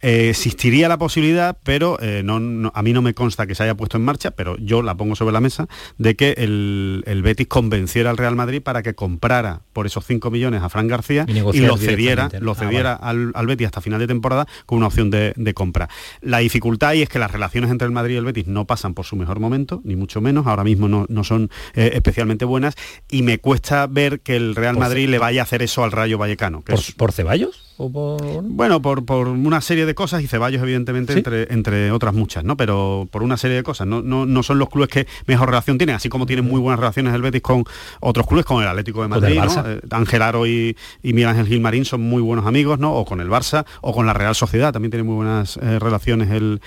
existiría 0.00 0.88
la 0.88 0.98
posibilidad, 0.98 1.56
pero 1.64 1.98
a 2.00 2.82
mí 2.82 2.92
no 2.92 3.02
me 3.02 3.14
consta 3.14 3.46
que 3.46 3.54
se 3.54 3.62
haya 3.62 3.74
puesto 3.74 3.96
en 3.96 4.04
marcha, 4.04 4.30
pero 4.32 4.56
yo 4.58 4.82
la 4.82 4.94
pongo 4.96 5.16
sobre 5.16 5.32
la 5.32 5.40
mesa, 5.40 5.68
de 5.98 6.16
que 6.16 6.34
el, 6.38 7.04
el 7.06 7.22
Betis 7.22 7.46
convenciera 7.46 8.10
al 8.10 8.16
Real 8.16 8.36
Madrid 8.36 8.62
para 8.62 8.79
que 8.82 8.94
comprara 8.94 9.62
por 9.72 9.86
esos 9.86 10.04
5 10.06 10.30
millones 10.30 10.62
a 10.62 10.68
Fran 10.68 10.88
García 10.88 11.24
y, 11.28 11.40
lo 11.40 11.76
cediera, 11.76 12.28
lo 12.40 12.52
ah, 12.52 12.54
cediera 12.54 12.94
al, 12.94 13.46
Betis 13.46 13.66
hasta 13.66 13.80
final 13.80 14.00
de 14.00 14.06
temporada 14.06 14.46
con 14.66 14.78
una 14.78 14.86
opción 14.86 15.10
de, 15.10 15.52
compra. 15.54 15.88
La 16.20 16.38
dificultad 16.38 16.90
ahí 16.90 17.02
es 17.02 17.08
que 17.08 17.18
las 17.18 17.30
relaciones 17.30 17.70
entre 17.70 17.86
el 17.86 17.92
Madrid 17.92 18.14
y 18.14 18.18
el 18.18 18.24
Betis 18.24 18.46
no 18.46 18.66
pasan 18.66 18.94
por 18.94 19.04
su 19.04 19.16
mejor 19.16 19.40
momento, 19.40 19.80
ni 19.84 19.96
mucho 19.96 20.20
menos, 20.20 20.46
ahora 20.46 20.64
mismo 20.64 20.88
no, 20.88 21.24
son 21.24 21.50
eh, 21.74 21.90
especialmente 21.94 22.44
buenas, 22.44 22.74
y 23.10 23.22
me 23.22 23.38
cuesta 23.38 23.86
ver 23.86 24.20
que 24.20 24.36
el 24.36 24.54
Real 24.54 24.76
Madrid 24.76 25.08
le 25.08 25.18
vaya 25.18 25.42
a 25.42 25.44
hacer 25.44 25.62
eso 25.62 25.84
al 25.84 25.92
Rayo 25.92 26.18
Vallecano. 26.18 26.62
¿Por 26.96 27.12
Ceballos? 27.12 27.69
Bueno, 27.88 28.82
por, 28.82 29.28
una 29.28 29.60
serie 29.60 29.86
de 29.86 29.94
cosas 29.94 30.22
y 30.22 30.26
Ceballos, 30.26 30.62
evidentemente, 30.62 31.14
entre, 31.14 31.52
entre 31.52 31.90
otras 31.92 32.14
muchas, 32.14 32.44
¿no? 32.44 32.56
Pero 32.56 33.08
por 33.10 33.22
una 33.22 33.36
serie 33.36 33.56
de 33.56 33.62
cosas. 33.62 33.86
No, 33.86 34.02
no, 34.02 34.42
son 34.42 34.58
los 34.58 34.68
clubes 34.68 34.90
que 34.90 35.06
mejor 35.26 35.48
relación 35.48 35.78
tienen, 35.78 35.96
así 35.96 36.08
como 36.08 36.26
tienen 36.26 36.44
muy 36.44 36.60
buenas 36.60 36.78
relaciones 36.78 37.14
el 37.14 37.22
Betis 37.22 37.42
con 37.42 37.64
otros 38.00 38.26
clubes, 38.26 38.44
con 38.44 38.62
el 38.62 38.68
Atlético 38.68 39.02
de 39.02 39.08
Madrid, 39.08 39.40
¿no? 39.40 39.70
Eh, 39.70 39.80
Ángel 39.90 40.22
Aro 40.22 40.46
y, 40.46 40.76
y 41.02 41.12
Miguel 41.12 41.30
Ángel 41.30 41.46
Gilmarín 41.46 41.84
son 41.84 42.02
muy 42.02 42.22
buenos 42.22 42.46
amigos, 42.46 42.78
¿no? 42.78 42.94
O 42.94 43.04
con 43.04 43.20
el 43.20 43.28
Barça, 43.28 43.64
o 43.80 43.94
con 43.94 44.06
la 44.06 44.12
Real 44.12 44.34
Sociedad, 44.34 44.72
también 44.72 44.90
tiene 44.90 45.04
muy 45.04 45.14
buenas 45.14 45.56
eh, 45.56 45.78
relaciones 45.78 46.30
el, 46.30 46.60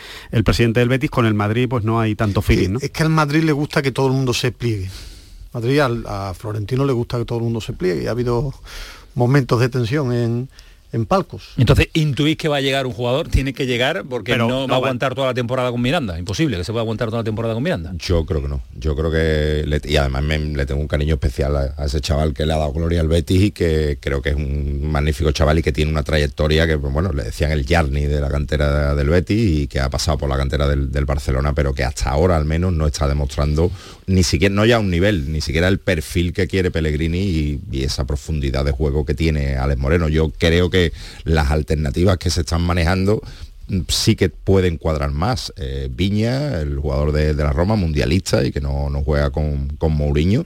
presidente 0.43 0.80
del 0.80 0.89
Betis, 0.89 1.10
con 1.10 1.26
el 1.26 1.34
Madrid 1.34 1.67
pues 1.69 1.84
no 1.84 1.99
hay 1.99 2.15
tanto 2.15 2.41
feeling, 2.41 2.73
¿no? 2.73 2.80
Es 2.82 2.89
que 2.89 3.04
al 3.04 3.10
Madrid 3.10 3.43
le 3.43 3.52
gusta 3.52 3.82
que 3.82 3.91
todo 3.91 4.08
el 4.08 4.13
mundo 4.13 4.34
se 4.34 4.52
pliegue. 4.52 4.89
Madrid 5.54 5.80
a 5.80 6.34
Florentino 6.34 6.84
le 6.86 6.93
gusta 6.93 7.19
que 7.19 7.26
todo 7.26 7.38
el 7.38 7.43
mundo 7.43 7.62
se 7.62 7.73
pliegue. 7.73 8.04
Y 8.04 8.08
ha 8.08 8.12
habido 8.12 8.54
momentos 9.15 9.60
de 9.60 9.69
tensión 9.69 10.12
en, 10.12 10.49
en 10.94 11.08
palcos. 11.08 11.50
Entonces, 11.58 11.90
intuís 11.94 12.38
que 12.38 12.48
va 12.48 12.58
a 12.58 12.62
llegar 12.62 12.86
un 12.86 12.94
jugador, 12.94 13.28
tiene 13.28 13.54
que 13.54 13.66
llegar 13.66 14.06
porque 14.08 14.38
no, 14.38 14.68
va 14.68 14.76
a 14.76 14.78
aguantar 14.78 15.16
toda 15.16 15.28
la 15.28 15.34
temporada 15.34 15.72
con 15.72 15.82
Miranda. 15.82 16.20
Imposible 16.20 16.56
que 16.56 16.64
se 16.64 16.72
pueda 16.72 16.84
aguantar 16.84 17.10
toda 17.10 17.22
la 17.22 17.24
temporada 17.24 17.56
con 17.56 17.64
Miranda. 17.64 17.94
Yo 17.98 18.26
creo 18.26 18.44
que 18.44 18.48
no. 18.48 18.62
Yo 18.76 18.96
creo 18.96 19.12
que, 19.12 19.82
y 19.86 19.98
además 19.98 20.24
le 20.24 20.66
tengo 20.68 20.80
un 20.80 20.88
cariño 20.88 21.16
especial 21.16 21.56
a, 21.56 21.86
ese 21.86 22.00
chaval 22.00 22.34
que 22.34 22.46
le 22.46 22.54
ha 22.54 22.58
dado 22.58 22.72
gloria 22.72 23.02
al 23.02 23.08
Betis 23.08 23.42
y 23.42 23.52
que 23.52 23.98
creo 24.00 24.22
que 24.22 24.30
es 24.30 24.36
un 24.36 24.92
magnífico 24.92 25.32
chaval 25.32 25.60
y 25.60 25.64
que 25.64 25.72
tiene 25.72 25.92
una 25.92 26.04
trayectoria 26.04 26.68
que, 26.68 26.76
bueno, 26.76 27.12
le 27.12 27.24
decían 27.24 27.52
el 27.52 27.66
Yarni 27.66 28.06
de 28.06 28.22
la 28.22 28.30
cantera 28.30 28.94
del 28.94 29.10
Betis 29.10 29.62
y 29.62 29.68
que 29.68 29.80
ha 29.80 29.90
pasado 29.90 30.20
por 30.20 30.30
la 30.30 30.38
cantera 30.38 30.68
del, 30.68 31.04
Barcelona, 31.04 31.54
pero 31.54 31.74
que 31.74 31.84
hasta 31.84 32.12
ahora 32.12 32.38
al 32.38 32.46
menos 32.46 32.72
no 32.72 32.88
está 32.88 33.10
demostrando 33.10 33.70
ni 34.06 34.24
siquiera, 34.24 34.56
no 34.56 34.66
ya 34.66 34.80
un 34.80 34.90
nivel, 34.90 35.34
ni 35.34 35.42
siquiera 35.42 35.68
el 35.68 35.80
perfil 35.80 36.32
que 36.32 36.48
quiere 36.48 36.72
Pellegrini 36.72 37.20
y, 37.20 37.62
y 37.72 37.84
esa 37.84 38.06
profundidad 38.06 38.64
de 38.64 38.72
juego 38.72 39.06
que 39.06 39.14
tiene 39.14 39.58
Alex 39.58 39.80
Moreno. 39.82 40.08
Yo 40.08 40.30
creo 40.30 40.70
que 40.70 40.83
las 41.24 41.52
alternativas 41.52 42.17
que 42.17 42.30
se 42.30 42.41
están 42.41 42.62
manejando 42.63 43.22
mm, 43.67 43.82
sí 43.88 44.15
que 44.15 44.30
pueden 44.30 44.78
cuadrar 44.78 45.12
más. 45.12 45.54
Eh, 45.56 45.88
Viña, 45.91 46.60
el 46.60 46.78
jugador 46.80 47.12
de, 47.12 47.34
la 47.34 47.54
Roma, 47.54 47.76
mundialista 47.76 48.43
y 48.43 48.52
que 48.52 48.60
no, 48.60 48.89
juega 49.06 49.30
con, 49.30 49.69
con 49.78 49.93
Mourinho, 49.93 50.46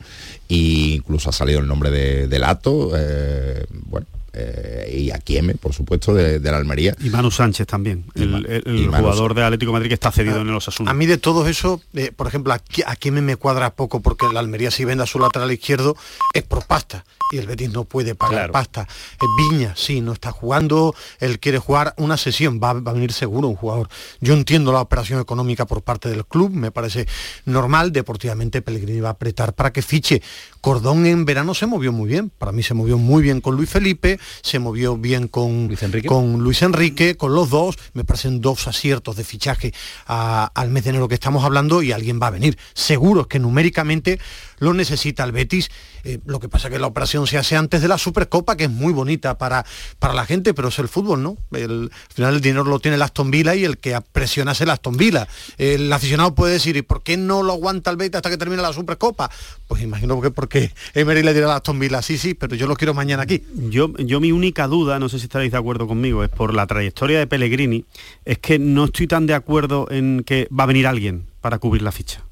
e 0.49 0.55
incluso 0.95 1.29
ha 1.29 1.33
salido 1.33 1.59
el 1.59 1.67
nombre 1.67 1.89
de, 1.89 2.39
Lato, 2.39 2.91
eh, 2.95 3.65
bueno, 3.71 4.07
eh, 4.39 4.95
y 4.95 5.11
a 5.11 5.17
Quieme, 5.17 5.55
por 5.55 5.73
supuesto, 5.73 6.13
de, 6.13 6.39
la 6.39 6.57
Almería. 6.57 6.95
Y 6.99 7.09
Manu 7.09 7.31
Sánchez 7.31 7.65
también, 7.65 8.05
el, 8.13 8.87
jugador 8.87 9.33
de 9.33 9.43
Atlético 9.43 9.71
Madrid 9.71 9.87
que 9.87 9.95
está 9.95 10.11
cedido 10.11 10.41
en 10.41 10.51
los 10.51 10.67
asuntos. 10.67 10.91
A 10.91 10.93
mí 10.93 11.07
de 11.07 11.17
todo 11.17 11.47
eso, 11.47 11.81
por 12.15 12.27
ejemplo, 12.27 12.53
a, 12.53 12.59
Quieme 12.95 13.21
me 13.21 13.35
cuadra 13.35 13.73
poco 13.73 14.01
porque 14.01 14.27
la 14.31 14.39
Almería 14.39 14.69
si 14.69 14.85
vende 14.85 15.03
a 15.03 15.07
su 15.07 15.17
lateral 15.17 15.51
izquierdo 15.51 15.97
es 16.35 16.43
por 16.43 16.65
pasta 16.65 17.03
y 17.31 17.37
el 17.37 17.47
Betis 17.47 17.71
no 17.71 17.83
puede 17.83 18.15
pagar 18.15 18.51
pasta. 18.51 18.87
Eh, 19.19 19.25
Viña, 19.51 19.73
sí, 19.75 20.01
no 20.01 20.13
está 20.13 20.31
jugando, 20.31 20.95
él 21.19 21.39
quiere 21.39 21.57
jugar 21.57 21.93
una 21.97 22.15
sesión, 22.17 22.59
va, 22.63 22.73
va, 22.73 22.91
a 22.91 22.93
venir 22.93 23.11
seguro 23.13 23.47
un 23.47 23.55
jugador. 23.55 23.89
Yo 24.21 24.33
entiendo 24.33 24.71
la 24.71 24.81
operación 24.81 25.19
económica 25.19 25.65
por 25.65 25.81
parte 25.81 26.09
del 26.09 26.25
club, 26.25 26.51
me 26.51 26.71
parece 26.71 27.07
normal, 27.45 27.91
deportivamente 27.91 28.61
Pellegrini 28.61 28.99
va 28.99 29.09
a 29.09 29.13
apretar 29.13 29.53
para 29.53 29.73
que 29.73 29.81
fiche. 29.81 30.21
Cordón 30.61 31.05
en 31.05 31.25
verano 31.25 31.53
se 31.53 31.65
movió 31.65 31.91
muy 31.91 32.09
bien, 32.09 32.29
para 32.29 32.51
mí 32.51 32.63
se 32.63 32.73
movió 32.73 32.97
muy 32.97 33.23
bien 33.23 33.41
con 33.41 33.55
Luis 33.55 33.69
Felipe, 33.69 34.19
se 34.41 34.59
movió 34.59 34.97
bien 34.97 35.27
con 35.27 35.67
Luis 35.67 35.83
Enrique, 35.83 36.07
con, 36.07 36.39
Luis 36.39 36.61
Enrique, 36.61 37.15
con 37.15 37.33
los 37.33 37.49
dos, 37.49 37.77
me 37.93 38.03
parecen 38.03 38.41
dos 38.41 38.67
aciertos 38.67 39.15
de 39.15 39.23
fichaje 39.23 39.73
al 40.05 40.69
mes 40.69 40.83
de 40.83 40.91
enero 40.91 41.07
que 41.07 41.15
estamos 41.15 41.43
hablando 41.43 41.81
y 41.81 41.91
alguien 41.91 42.19
va 42.21 42.27
a 42.27 42.31
venir. 42.31 42.57
Seguro 42.73 43.27
que 43.27 43.39
numéricamente 43.39 44.19
lo 44.59 44.73
necesita 44.73 45.23
el 45.23 45.31
Betis. 45.31 45.69
Eh, 46.03 46.19
lo 46.25 46.39
que 46.39 46.49
pasa 46.49 46.67
es 46.67 46.73
que 46.73 46.79
la 46.79 46.87
operación 46.87 47.27
se 47.27 47.37
hace 47.37 47.55
antes 47.55 47.81
de 47.81 47.87
la 47.87 47.97
Supercopa, 47.97 48.55
que 48.55 48.65
es 48.65 48.69
muy 48.69 48.93
bonita 48.93 49.37
para, 49.37 49.65
para 49.99 50.13
la 50.13 50.25
gente, 50.25 50.53
pero 50.53 50.69
es 50.69 50.79
el 50.79 50.87
fútbol, 50.87 51.23
¿no? 51.23 51.37
El, 51.51 51.89
al 51.91 52.13
final 52.13 52.35
el 52.35 52.41
dinero 52.41 52.63
lo 52.63 52.79
tiene 52.79 52.95
el 52.95 53.01
Aston 53.01 53.31
Villa 53.31 53.55
y 53.55 53.65
el 53.65 53.77
que 53.77 53.99
presiona 54.11 54.51
es 54.51 54.61
el 54.61 54.69
Aston 54.69 54.97
Villa. 54.97 55.27
El 55.57 55.91
aficionado 55.91 56.33
puede 56.35 56.53
decir, 56.53 56.77
¿y 56.77 56.81
por 56.81 57.03
qué 57.03 57.17
no 57.17 57.43
lo 57.43 57.53
aguanta 57.53 57.91
el 57.91 57.97
Betis 57.97 58.17
hasta 58.17 58.29
que 58.29 58.37
termine 58.37 58.61
la 58.61 58.73
Supercopa? 58.73 59.29
Pues 59.67 59.81
imagino 59.81 60.19
que 60.21 60.31
porque 60.31 60.71
Emery 60.93 61.23
le 61.23 61.33
dirá 61.33 61.47
al 61.47 61.57
Aston 61.57 61.79
Villa, 61.79 62.01
sí, 62.01 62.17
sí, 62.17 62.33
pero 62.33 62.55
yo 62.55 62.67
lo 62.67 62.75
quiero 62.75 62.93
mañana 62.93 63.23
aquí. 63.23 63.43
Yo, 63.53 63.93
yo 63.97 64.19
mi 64.19 64.31
única 64.31 64.67
duda, 64.67 64.99
no 64.99 65.09
sé 65.09 65.19
si 65.19 65.25
estaréis 65.25 65.51
de 65.51 65.57
acuerdo 65.57 65.87
conmigo, 65.87 66.23
es 66.23 66.29
por 66.29 66.53
la 66.53 66.67
trayectoria 66.67 67.19
de 67.19 67.27
Pellegrini, 67.27 67.85
es 68.25 68.37
que 68.39 68.59
no 68.59 68.85
estoy 68.85 69.07
tan 69.07 69.25
de 69.27 69.33
acuerdo 69.33 69.87
en 69.89 70.23
que 70.25 70.47
va 70.57 70.63
a 70.63 70.67
venir 70.67 70.87
alguien 70.87 71.25
para 71.41 71.59
cubrir 71.59 71.81
la 71.81 71.91
ficha. 71.91 72.26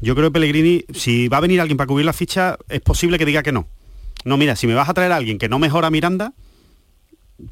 Yo 0.00 0.14
creo 0.14 0.28
que 0.28 0.34
Pellegrini, 0.34 0.84
si 0.94 1.28
va 1.28 1.38
a 1.38 1.40
venir 1.40 1.60
alguien 1.60 1.76
para 1.76 1.88
cubrir 1.88 2.06
la 2.06 2.12
ficha, 2.12 2.56
es 2.68 2.80
posible 2.80 3.18
que 3.18 3.24
diga 3.24 3.42
que 3.42 3.52
no. 3.52 3.68
No, 4.24 4.36
mira, 4.36 4.56
si 4.56 4.66
me 4.66 4.74
vas 4.74 4.88
a 4.88 4.94
traer 4.94 5.12
a 5.12 5.16
alguien 5.16 5.38
que 5.38 5.48
no 5.48 5.58
mejora 5.58 5.90
Miranda, 5.90 6.34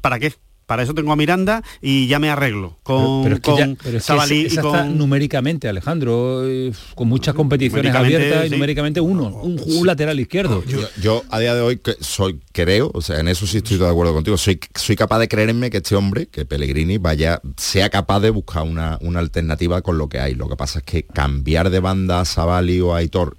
¿para 0.01 0.19
qué? 0.19 0.33
Para 0.67 0.83
eso 0.83 0.93
tengo 0.93 1.13
a 1.13 1.15
Miranda 1.15 1.63
y 1.81 2.07
ya 2.07 2.19
me 2.19 2.29
arreglo 2.29 2.77
con, 2.83 3.23
pero, 3.23 3.41
con 3.41 3.77
Sabalí 4.01 4.47
y 4.51 4.57
con... 4.57 4.97
numéricamente, 4.97 5.69
Alejandro, 5.69 6.45
eh, 6.45 6.73
con 6.93 7.07
muchas 7.07 7.33
competiciones 7.33 7.95
abiertas 7.95 8.47
y 8.47 8.49
numéricamente 8.49 9.01
uno, 9.01 9.27
un, 9.27 9.87
lateral 9.87 10.19
izquierdo. 10.19 10.63
Yo, 11.01 11.23
a 11.29 11.39
día 11.39 11.55
de 11.55 11.61
hoy 11.61 11.79
soy, 12.01 12.41
creo, 12.51 12.91
o 12.93 13.01
sea, 13.01 13.19
en 13.19 13.29
eso 13.29 13.47
sí 13.47 13.57
estoy 13.57 13.77
de 13.77 13.87
acuerdo 13.87 14.13
contigo, 14.13 14.37
soy, 14.37 14.59
soy 14.75 14.97
capaz 14.97 15.19
de 15.19 15.29
creerme 15.29 15.69
que 15.69 15.77
este 15.77 15.95
hombre, 15.95 16.27
que 16.27 16.45
Pellegrini, 16.45 16.97
vaya, 16.97 17.41
sea 17.55 17.89
capaz 17.89 18.19
de 18.19 18.29
buscar 18.29 18.63
una, 18.63 18.97
una 18.99 19.19
alternativa 19.19 19.81
con 19.81 19.97
lo 19.97 20.09
que 20.09 20.19
hay. 20.19 20.35
Lo 20.35 20.49
que 20.49 20.57
pasa 20.57 20.79
es 20.79 20.85
que 20.85 21.03
cambiar 21.03 21.69
de 21.69 21.79
banda 21.79 22.19
a 22.19 22.25
Sabali 22.25 22.81
o 22.81 22.93
a 22.93 22.97
Aitor 22.97 23.37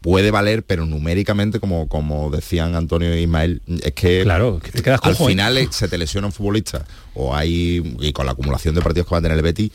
puede 0.00 0.30
valer, 0.30 0.62
pero 0.62 0.86
numéricamente, 0.86 1.60
como, 1.60 1.88
como 1.88 2.30
decían 2.30 2.74
Antonio 2.74 3.12
e 3.12 3.20
Ismael, 3.20 3.62
es 3.82 3.92
que, 3.92 4.22
claro, 4.22 4.60
que 4.60 4.72
te 4.72 4.82
quedas 4.82 5.00
al 5.02 5.16
final 5.16 5.68
se 5.70 5.88
te 5.88 5.98
lesiona 5.98 6.26
un 6.26 6.32
futbolista 6.32 6.84
o 7.14 7.34
hay, 7.34 7.96
y 8.00 8.12
con 8.12 8.26
la 8.26 8.32
acumulación 8.32 8.74
de 8.74 8.82
partidos 8.82 9.06
que 9.06 9.14
va 9.14 9.18
a 9.18 9.22
tener 9.22 9.36
el 9.36 9.42
Betty, 9.42 9.70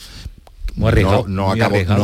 no, 0.75 1.47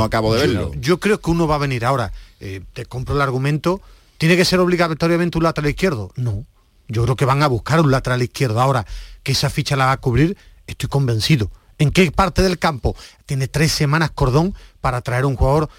acabo, 0.03 0.33
de 0.33 0.39
verlo. 0.41 0.71
Yo, 0.79 0.99
creo 0.99 1.19
que 1.19 1.31
uno 1.31 1.47
va 1.47 1.55
a 1.55 1.59
venir 1.59 1.85
ahora, 1.85 2.11
eh, 2.39 2.61
te 2.73 2.85
compro 2.85 3.15
el 3.15 3.21
argumento, 3.21 3.81
¿tiene 4.17 4.35
que 4.35 4.45
ser 4.45 4.59
obligatoriamente 4.59 5.37
un 5.37 5.43
lateral 5.43 5.69
izquierdo? 5.69 6.11
No. 6.15 6.45
Yo 6.87 7.03
creo 7.03 7.15
que 7.15 7.25
van 7.25 7.43
a 7.43 7.47
buscar 7.47 7.79
un 7.81 7.91
lateral 7.91 8.21
izquierdo 8.21 8.61
ahora, 8.61 8.85
que 9.23 9.33
esa 9.33 9.49
ficha 9.49 9.75
la 9.75 9.87
va 9.87 9.91
a 9.93 9.97
cubrir, 9.97 10.37
estoy 10.67 10.89
convencido. 10.89 11.51
¿En 11.79 11.91
qué 11.91 12.11
parte 12.11 12.41
del 12.41 12.57
campo? 12.57 12.95
Tiene 13.25 13.47
tres 13.47 13.71
semanas 13.71 14.11
Cordón 14.11 14.55
para 14.81 15.01
traer 15.01 15.25
un 15.25 15.35
jugador 15.35 15.69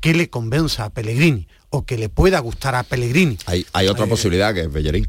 que 0.00 0.12
le 0.12 0.28
convenza 0.28 0.84
a 0.84 0.90
Pellegrini 0.90 1.48
o 1.70 1.84
que 1.84 1.96
le 1.98 2.08
pueda 2.08 2.38
gustar 2.40 2.74
a 2.74 2.82
Pellegrini. 2.82 3.38
Hay, 3.46 3.66
hay 3.72 3.88
otra 3.88 4.06
posibilidad 4.06 4.54
que 4.54 4.62
es 4.62 4.72
Bellerín 4.72 5.08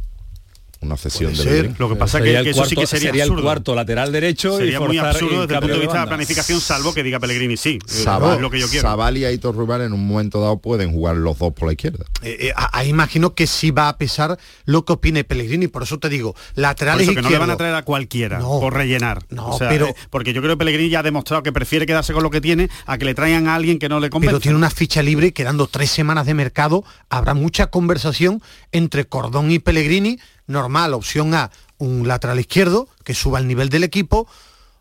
una 0.82 0.98
cesión 0.98 1.34
de 1.34 1.74
Lo 1.78 1.90
que 1.90 1.96
pasa 1.96 2.20
es 2.20 2.24
que, 2.24 2.50
eso 2.50 2.66
sí 2.66 2.76
que 2.76 2.88
sería, 2.88 3.24
el 3.24 3.42
cuarto 3.42 3.76
lateral 3.76 4.12
derecho 4.12 4.58
sería 4.58 4.80
muy 4.80 4.98
absurdo 4.98 5.42
desde 5.42 5.56
el 5.56 5.60
punto 5.60 5.76
de 5.76 5.80
vista 5.82 5.94
de, 5.96 6.00
la 6.00 6.08
planificación 6.08 6.62
salvo 6.62 6.94
que 6.94 7.04
diga 7.04 7.20
Pellegrini 7.20 7.58
sí. 7.58 7.80
Es 7.88 8.06
lo 8.42 8.50
que 8.50 8.60
yo 8.60 8.68
quiero. 8.68 8.88
Sabal 8.88 9.18
y 9.18 9.26
Aitor 9.26 9.56
Rubán 9.56 9.82
en 9.82 9.94
un 9.94 10.08
momento 10.08 10.42
dado 10.42 10.60
pueden 10.60 10.92
jugar 10.92 11.18
los 11.18 11.38
dos 11.38 11.54
por 11.54 11.68
la 11.68 11.74
izquierda. 11.74 12.06
Eh, 12.22 12.38
eh, 12.48 12.54
ahí 12.56 12.90
imagino 12.90 13.34
que 13.34 13.48
sí 13.48 13.72
va 13.72 13.90
a 13.90 13.98
pesar 13.98 14.38
lo 14.66 14.86
que 14.86 14.94
opine 14.94 15.24
Pellegrini 15.24 15.68
por 15.68 15.84
eso 15.84 16.00
te 16.00 16.10
digo 16.10 16.36
laterales 16.56 17.08
por 17.08 17.16
que 17.16 17.22
no 17.22 17.30
le 17.30 17.38
van 17.38 17.50
a 17.50 17.58
traer 17.58 17.76
a 17.76 17.84
cualquiera 17.84 18.40
por 18.40 18.74
rellenar. 18.74 19.24
No, 19.30 19.56
pero, 19.60 19.88
eh, 19.88 19.96
porque 20.10 20.34
yo 20.34 20.42
creo 20.42 20.54
que 20.54 20.58
Pellegrini 20.58 20.90
ya 20.90 21.00
ha 21.00 21.04
demostrado 21.04 21.44
que 21.44 21.52
prefiere 21.52 21.86
quedarse 21.86 22.13
con 22.13 22.24
lo 22.24 22.30
que 22.30 22.42
tiene 22.42 22.70
a 22.86 22.98
que 22.98 23.06
le 23.06 23.16
traigan 23.16 23.48
a 23.48 23.56
alguien 23.56 23.80
que 23.80 23.90
no 23.90 24.00
le 24.00 24.10
convence. 24.10 24.32
pero 24.32 24.40
tiene 24.40 24.58
una 24.58 24.70
ficha 24.70 25.02
libre 25.02 25.34
quedando 25.34 25.68
tres 25.68 25.90
semanas 25.90 26.26
de 26.26 26.34
mercado 26.34 26.84
habrá 27.10 27.34
mucha 27.34 27.68
conversación 27.68 28.42
entre 28.72 29.06
Cordón 29.06 29.52
y 29.52 29.60
Pellegrini 29.60 30.20
normal, 30.48 30.94
opción 30.94 31.34
A, 31.34 31.52
un 31.78 32.08
lateral 32.08 32.40
izquierdo 32.40 32.88
que 33.04 33.14
suba 33.14 33.40
el 33.40 33.48
nivel 33.48 33.70
del 33.70 33.84
equipo, 33.84 34.28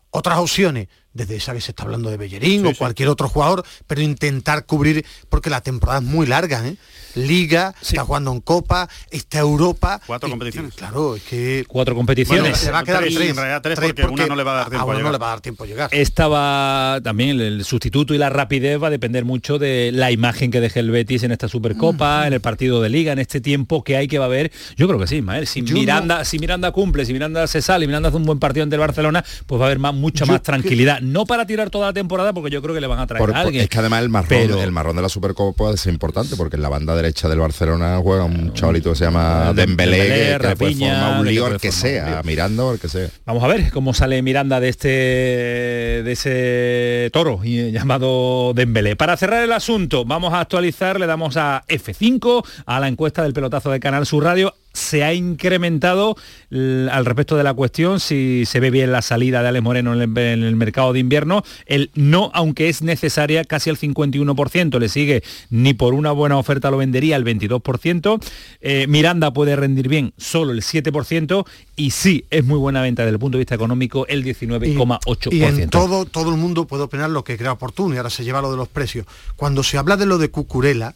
otras 0.09 0.39
opciones, 0.39 0.87
desde 1.17 1.35
esa 1.35 1.53
que 1.53 1.61
se 1.61 1.71
está 1.71 1.83
hablando 1.83 2.09
de 2.09 2.17
Bellerín 2.17 2.65
o 2.65 2.75
cualquier 2.75 3.09
otro 3.09 3.27
jugador, 3.27 3.65
pero 3.87 4.01
intentar 4.01 4.65
cubrir, 4.65 5.05
porque 5.29 5.49
la 5.49 5.61
temporada 5.61 5.99
es 5.99 6.05
muy 6.05 6.27
larga, 6.27 6.65
¿eh? 6.65 6.77
Liga, 7.15 7.73
está 7.81 8.03
jugando 8.03 8.31
en 8.31 8.41
Copa, 8.41 8.87
está 9.09 9.39
Europa. 9.39 9.99
Cuatro 10.05 10.29
competiciones. 10.29 10.75
claro, 10.75 11.15
es 11.15 11.23
que... 11.23 11.65
Cuatro 11.67 11.95
competiciones. 11.95 12.57
se 12.59 12.71
va 12.71 12.79
a 12.79 12.83
quedar 12.83 13.03
tres, 13.03 13.29
en 13.29 13.35
realidad 13.35 13.61
tres, 13.63 13.79
porque, 13.79 14.05
una 14.05 14.27
no 14.27 14.35
le 14.35 14.43
va 14.43 14.51
a 14.51 14.55
dar 14.57 14.69
tiempo 14.69 14.91
a, 14.91 14.99
no 14.99 15.11
le 15.11 15.17
va 15.17 15.25
a 15.25 15.29
dar 15.29 15.41
tiempo 15.41 15.63
a 15.63 15.67
llegar. 15.67 15.89
Estaba 15.91 16.99
también 17.03 17.39
el 17.41 17.65
sustituto 17.65 18.13
y 18.13 18.19
la 18.19 18.29
rapidez 18.29 18.81
va 18.81 18.87
a 18.87 18.91
depender 18.91 19.25
mucho 19.25 19.57
de 19.57 19.91
la 19.91 20.11
imagen 20.11 20.51
que 20.51 20.61
deje 20.61 20.79
el 20.79 20.91
Betis 20.91 21.23
en 21.23 21.31
esta 21.31 21.47
Supercopa, 21.47 22.27
en 22.27 22.33
el 22.33 22.41
partido 22.41 22.81
de 22.81 22.89
Liga, 22.89 23.13
en 23.13 23.19
este 23.19 23.41
tiempo 23.41 23.83
que 23.83 23.97
hay 23.97 24.07
que 24.07 24.19
va 24.19 24.25
a 24.25 24.27
haber. 24.27 24.51
Yo 24.75 24.87
creo 24.87 24.99
que 24.99 25.07
sí, 25.07 25.21
Mael. 25.23 25.47
Si 25.47 25.63
Miranda, 25.63 26.23
si 26.23 26.37
Miranda 26.37 26.71
cumple, 26.71 27.05
si 27.05 27.13
Miranda 27.13 27.47
se 27.47 27.61
sale, 27.63 27.85
y 27.85 27.87
Miranda 27.87 28.09
hace 28.09 28.17
un 28.17 28.25
buen 28.25 28.39
partido 28.39 28.63
ante 28.63 28.75
el 28.75 28.79
Barcelona, 28.79 29.25
pues 29.47 29.59
va 29.59 29.65
a 29.65 29.67
haber 29.67 29.79
más, 29.79 29.95
mucha 29.95 30.25
más 30.25 30.43
tranquilidad. 30.43 31.01
No 31.07 31.25
para 31.25 31.45
tirar 31.45 31.69
toda 31.69 31.87
la 31.87 31.93
temporada, 31.93 32.33
porque 32.33 32.49
yo 32.49 32.61
creo 32.61 32.75
que 32.75 32.81
le 32.81 32.87
van 32.87 32.99
a 32.99 33.07
traer 33.07 33.29
a 33.33 33.39
alguien. 33.41 33.63
Es 33.63 33.69
que 33.69 33.79
además 33.79 34.01
el 34.03 34.09
marrón, 34.09 34.59
el 34.59 34.71
marrón 34.71 34.95
de 34.95 35.01
la 35.01 35.09
Supercopa 35.09 35.71
es 35.71 35.85
importante, 35.87 36.35
porque 36.35 36.55
en 36.55 36.61
la 36.61 36.69
banda 36.69 36.95
derecha 36.95 37.29
del 37.29 37.39
Barcelona 37.39 37.99
juega 38.01 38.23
un 38.23 38.53
chavalito 38.53 38.91
que 38.91 38.95
se 38.95 39.05
llama 39.05 39.53
Dembélé, 39.53 39.97
Dembélé 39.97 40.55
que 40.55 40.55
forma 40.55 41.19
un 41.19 41.25
lío 41.25 41.57
que 41.57 41.71
sea, 41.71 42.21
mirando 42.23 42.73
el 42.73 42.79
que 42.79 42.89
sea. 42.89 43.09
Vamos 43.25 43.43
a 43.43 43.47
ver 43.47 43.71
cómo 43.71 43.93
sale 43.93 44.21
Miranda 44.21 44.59
de 44.59 44.69
este 44.69 44.87
de 44.87 46.11
ese 46.11 47.09
toro 47.11 47.41
llamado 47.43 48.53
Dembélé. 48.53 48.95
Para 48.95 49.17
cerrar 49.17 49.43
el 49.43 49.51
asunto, 49.51 50.05
vamos 50.05 50.33
a 50.33 50.41
actualizar, 50.41 50.99
le 50.99 51.07
damos 51.07 51.37
a 51.37 51.63
F5 51.67 52.45
a 52.65 52.79
la 52.79 52.87
encuesta 52.87 53.23
del 53.23 53.33
pelotazo 53.33 53.71
de 53.71 53.79
Canal 53.79 54.05
Sur 54.05 54.23
Radio 54.23 54.53
se 54.77 55.03
ha 55.03 55.13
incrementado 55.13 56.15
al 56.51 57.05
respecto 57.05 57.35
de 57.35 57.43
la 57.43 57.53
cuestión 57.53 57.99
si 57.99 58.43
se 58.45 58.59
ve 58.59 58.69
bien 58.69 58.91
la 58.91 59.01
salida 59.01 59.41
de 59.41 59.49
Alex 59.49 59.63
Moreno 59.63 59.93
en 59.93 60.17
el, 60.17 60.55
mercado 60.55 60.93
de 60.93 60.99
invierno. 60.99 61.43
El 61.65 61.89
no, 61.95 62.31
aunque 62.33 62.69
es 62.69 62.81
necesaria, 62.81 63.43
casi 63.43 63.69
el 63.69 63.77
51%. 63.77 64.79
Le 64.79 64.89
sigue 64.89 65.23
ni 65.49 65.73
por 65.73 65.93
una 65.93 66.11
buena 66.11 66.37
oferta 66.37 66.69
lo 66.71 66.77
vendería 66.77 67.15
el 67.15 67.25
22%. 67.25 68.23
Eh, 68.61 68.85
Miranda 68.87 69.33
puede 69.33 69.55
rendir 69.55 69.87
bien 69.87 70.13
solo 70.17 70.51
el 70.51 70.61
7% 70.61 71.45
y 71.75 71.91
sí 71.91 72.25
es 72.29 72.45
muy 72.45 72.59
buena 72.59 72.81
venta 72.81 73.03
desde 73.03 73.13
el 73.13 73.19
punto 73.19 73.37
de 73.37 73.41
vista 73.41 73.55
económico 73.55 74.05
el 74.07 74.23
19,8%. 74.23 75.33
Y, 75.33 75.43
en 75.43 75.69
todo, 75.69 76.05
todo 76.05 76.29
el 76.29 76.37
mundo 76.37 76.67
puede 76.67 76.83
opinar 76.83 77.09
lo 77.09 77.23
que 77.23 77.37
crea 77.37 77.53
oportuno 77.53 77.95
y 77.95 77.97
ahora 77.97 78.09
se 78.09 78.23
lleva 78.23 78.41
lo 78.41 78.51
de 78.51 78.57
los 78.57 78.67
precios. 78.67 79.05
Cuando 79.35 79.63
se 79.63 79.77
habla 79.77 79.97
de 79.97 80.05
lo 80.05 80.17
de 80.17 80.29
Cucurela, 80.29 80.93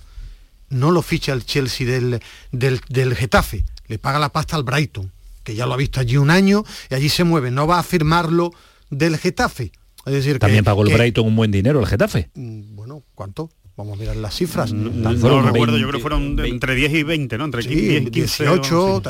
no 0.72 0.92
lo 0.92 1.02
ficha 1.02 1.34
el 1.34 1.46
Chelsea 1.46 1.86
del, 1.86 2.22
del, 2.52 3.16
Getafe, 3.16 3.64
le 3.92 4.00
paga 4.00 4.20
la 4.20 4.32
pasta 4.32 4.56
al 4.56 4.64
Brighton, 4.64 5.12
que 5.44 5.54
ya 5.54 5.66
lo 5.66 5.74
ha 5.74 5.78
visto 5.78 6.00
allí 6.00 6.16
un 6.16 6.30
año 6.30 6.64
y 6.90 6.96
allí 6.96 7.10
se 7.10 7.26
mueve, 7.26 7.52
no 7.52 7.68
va 7.68 7.78
a 7.78 7.84
firmarlo 7.84 8.52
del 8.90 9.18
Getafe. 9.18 9.74
Es 10.06 10.14
decir, 10.14 10.40
También 10.40 10.64
pagó 10.64 10.84
el 10.84 10.94
Brighton 10.94 11.28
un 11.28 11.36
buen 11.36 11.52
dinero 11.52 11.82
el 11.82 11.86
Getafe. 11.86 12.30
Mm, 12.34 12.74
bueno, 12.74 13.04
¿cuánto? 13.14 13.52
Vamos 13.82 13.98
a 13.98 14.00
mirar 14.00 14.16
las 14.18 14.36
cifras. 14.36 14.72
No, 14.74 15.12
lo 15.12 15.42
recuerdo, 15.42 15.76
yo 15.76 15.88
creo 15.88 15.98
que 15.98 16.04
fueron 16.04 16.40
entre 16.46 16.76
10 16.76 16.94
y 16.94 17.02
20, 17.02 17.38
¿no? 17.40 17.46
Entre 17.46 17.64
10, 17.64 18.12
18, 18.12 19.02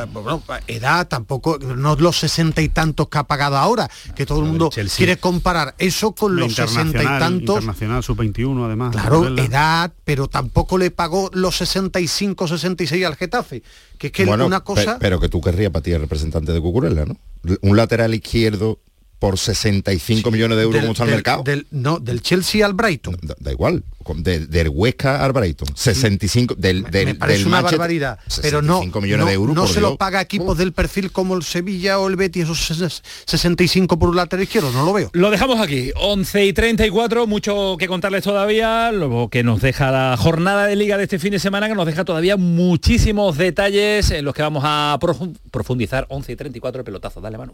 edad 0.67 1.09
tampoco, 1.09 1.59
no 1.59 1.97
los 1.97 2.17
60 2.19 2.61
y 2.61 2.69
tantos 2.69 3.09
que 3.09 3.17
ha 3.17 3.25
pagado 3.25 3.57
ahora, 3.57 3.89
que 4.15 4.25
todo 4.25 4.39
el 4.39 4.45
mundo 4.45 4.69
quiere 4.95 5.17
comparar 5.17 5.75
eso 5.77 6.13
con 6.13 6.37
los 6.37 6.55
60 6.55 7.03
y 7.03 7.05
tantos. 7.05 7.55
Internacional, 7.57 8.01
sub-21 8.01 8.65
además. 8.65 8.91
Claro, 8.93 9.37
edad, 9.37 9.91
pero 10.05 10.29
tampoco 10.29 10.77
le 10.77 10.89
pagó 10.89 11.29
los 11.33 11.57
65, 11.57 12.47
66 12.47 13.05
al 13.05 13.17
Getafe. 13.17 13.63
Que 13.97 14.07
es 14.07 14.13
que 14.13 14.23
una 14.23 14.61
cosa... 14.61 14.99
pero 14.99 15.19
que 15.19 15.27
tú 15.27 15.41
querrías 15.41 15.71
para 15.71 15.83
ti 15.83 15.91
el 15.91 15.99
representante 15.99 16.53
de 16.53 16.61
Cucurella, 16.61 17.03
¿no? 17.03 17.17
Un 17.61 17.75
lateral 17.75 18.13
izquierdo 18.13 18.79
por 19.21 19.37
65 19.37 20.31
millones 20.31 20.57
de 20.57 20.63
euros 20.63 20.81
como 20.81 20.95
al 20.97 21.09
mercado. 21.11 21.43
Del, 21.43 21.67
no, 21.69 21.99
del 21.99 22.23
Chelsea 22.23 22.65
al 22.65 22.73
Brighton. 22.73 23.15
Da, 23.21 23.51
igual, 23.51 23.83
del 24.15 24.69
Huesca 24.69 25.23
al 25.23 25.31
Brighton. 25.31 25.67
65 25.75 26.55
del, 26.55 26.81
del, 26.85 27.19
me 27.19 27.45
una 27.45 27.61
barbaridad, 27.61 28.17
pero 28.41 28.63
no, 28.63 28.81
millones 28.81 29.27
de 29.27 29.33
euros 29.33 29.55
no 29.55 29.67
se 29.67 29.79
lo 29.79 29.95
paga 29.95 30.21
equipos 30.21 30.57
del 30.57 30.73
perfil 30.73 31.11
como 31.11 31.35
el 31.35 31.43
Sevilla 31.43 31.99
o 31.99 32.07
el 32.07 32.15
Betis 32.15 32.45
esos 32.45 33.03
65 33.27 33.99
por 33.99 34.09
un 34.09 34.15
lateral 34.15 34.41
izquierdo, 34.41 34.71
no 34.71 34.83
lo 34.83 34.91
veo. 34.91 35.11
Lo 35.13 35.29
dejamos 35.29 35.59
aquí, 35.59 35.91
11 35.97 36.45
y 36.47 36.53
34, 36.53 37.27
mucho 37.27 37.75
que 37.77 37.87
contarles 37.87 38.23
todavía, 38.23 38.91
lo 38.91 39.29
que 39.29 39.43
nos 39.43 39.61
deja 39.61 39.91
la 39.91 40.17
jornada 40.17 40.65
de 40.65 40.75
liga 40.75 40.97
de 40.97 41.03
este 41.03 41.19
fin 41.19 41.29
de 41.29 41.39
semana, 41.39 41.67
que 41.67 41.75
nos 41.75 41.85
deja 41.85 42.03
todavía 42.05 42.37
muchísimos 42.37 43.37
detalles 43.37 44.09
en 44.09 44.25
los 44.25 44.33
que 44.33 44.41
vamos 44.41 44.63
a 44.65 44.97
profundizar 45.51 46.07
11 46.09 46.31
y 46.31 46.35
34 46.35 46.79
el 46.79 46.85
pelotazo. 46.85 47.21
Dale, 47.21 47.37
Manu. 47.37 47.53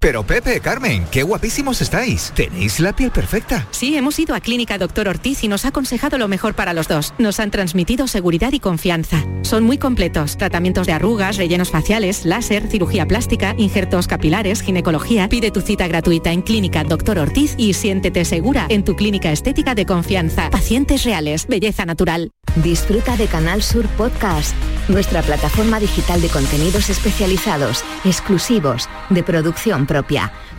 Pero 0.00 0.22
Pepe, 0.22 0.60
Carmen, 0.60 1.04
qué 1.10 1.24
guapísimos 1.24 1.80
estáis. 1.80 2.30
Tenéis 2.36 2.78
la 2.78 2.94
piel 2.94 3.10
perfecta. 3.10 3.66
Sí, 3.72 3.96
hemos 3.96 4.16
ido 4.20 4.36
a 4.36 4.40
Clínica 4.40 4.78
Doctor 4.78 5.08
Ortiz 5.08 5.42
y 5.42 5.48
nos 5.48 5.64
ha 5.64 5.68
aconsejado 5.68 6.18
lo 6.18 6.28
mejor 6.28 6.54
para 6.54 6.72
los 6.72 6.86
dos. 6.86 7.14
Nos 7.18 7.40
han 7.40 7.50
transmitido 7.50 8.06
seguridad 8.06 8.52
y 8.52 8.60
confianza. 8.60 9.24
Son 9.42 9.64
muy 9.64 9.76
completos. 9.76 10.36
Tratamientos 10.36 10.86
de 10.86 10.92
arrugas, 10.92 11.36
rellenos 11.36 11.72
faciales, 11.72 12.24
láser, 12.24 12.68
cirugía 12.68 13.06
plástica, 13.06 13.56
injertos 13.58 14.06
capilares, 14.06 14.62
ginecología. 14.62 15.28
Pide 15.28 15.50
tu 15.50 15.62
cita 15.62 15.88
gratuita 15.88 16.30
en 16.30 16.42
Clínica 16.42 16.84
Doctor 16.84 17.18
Ortiz 17.18 17.56
y 17.58 17.74
siéntete 17.74 18.24
segura 18.24 18.66
en 18.68 18.84
tu 18.84 18.94
clínica 18.94 19.32
estética 19.32 19.74
de 19.74 19.84
confianza. 19.84 20.48
Pacientes 20.50 21.02
reales, 21.02 21.48
belleza 21.48 21.84
natural. 21.84 22.30
Disfruta 22.62 23.16
de 23.16 23.26
Canal 23.26 23.62
Sur 23.62 23.86
Podcast, 23.88 24.54
nuestra 24.88 25.22
plataforma 25.22 25.80
digital 25.80 26.20
de 26.20 26.28
contenidos 26.28 26.88
especializados, 26.88 27.84
exclusivos, 28.04 28.88
de 29.10 29.22
producción 29.22 29.87
propia, 29.88 30.30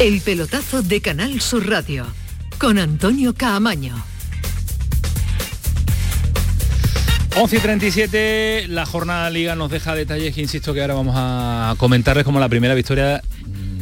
El 0.00 0.22
pelotazo 0.22 0.80
de 0.80 1.02
Canal 1.02 1.42
Sur 1.42 1.68
Radio 1.68 2.06
con 2.56 2.78
Antonio 2.78 3.34
Caamaño. 3.34 4.02
11 7.36 7.56
y 7.56 7.60
37, 7.60 8.68
la 8.68 8.86
jornada 8.86 9.28
liga 9.28 9.56
nos 9.56 9.70
deja 9.70 9.94
detalles 9.94 10.34
que 10.34 10.40
insisto 10.40 10.72
que 10.72 10.80
ahora 10.80 10.94
vamos 10.94 11.14
a 11.18 11.74
comentarles 11.76 12.24
como 12.24 12.40
la 12.40 12.48
primera 12.48 12.72
victoria 12.74 13.20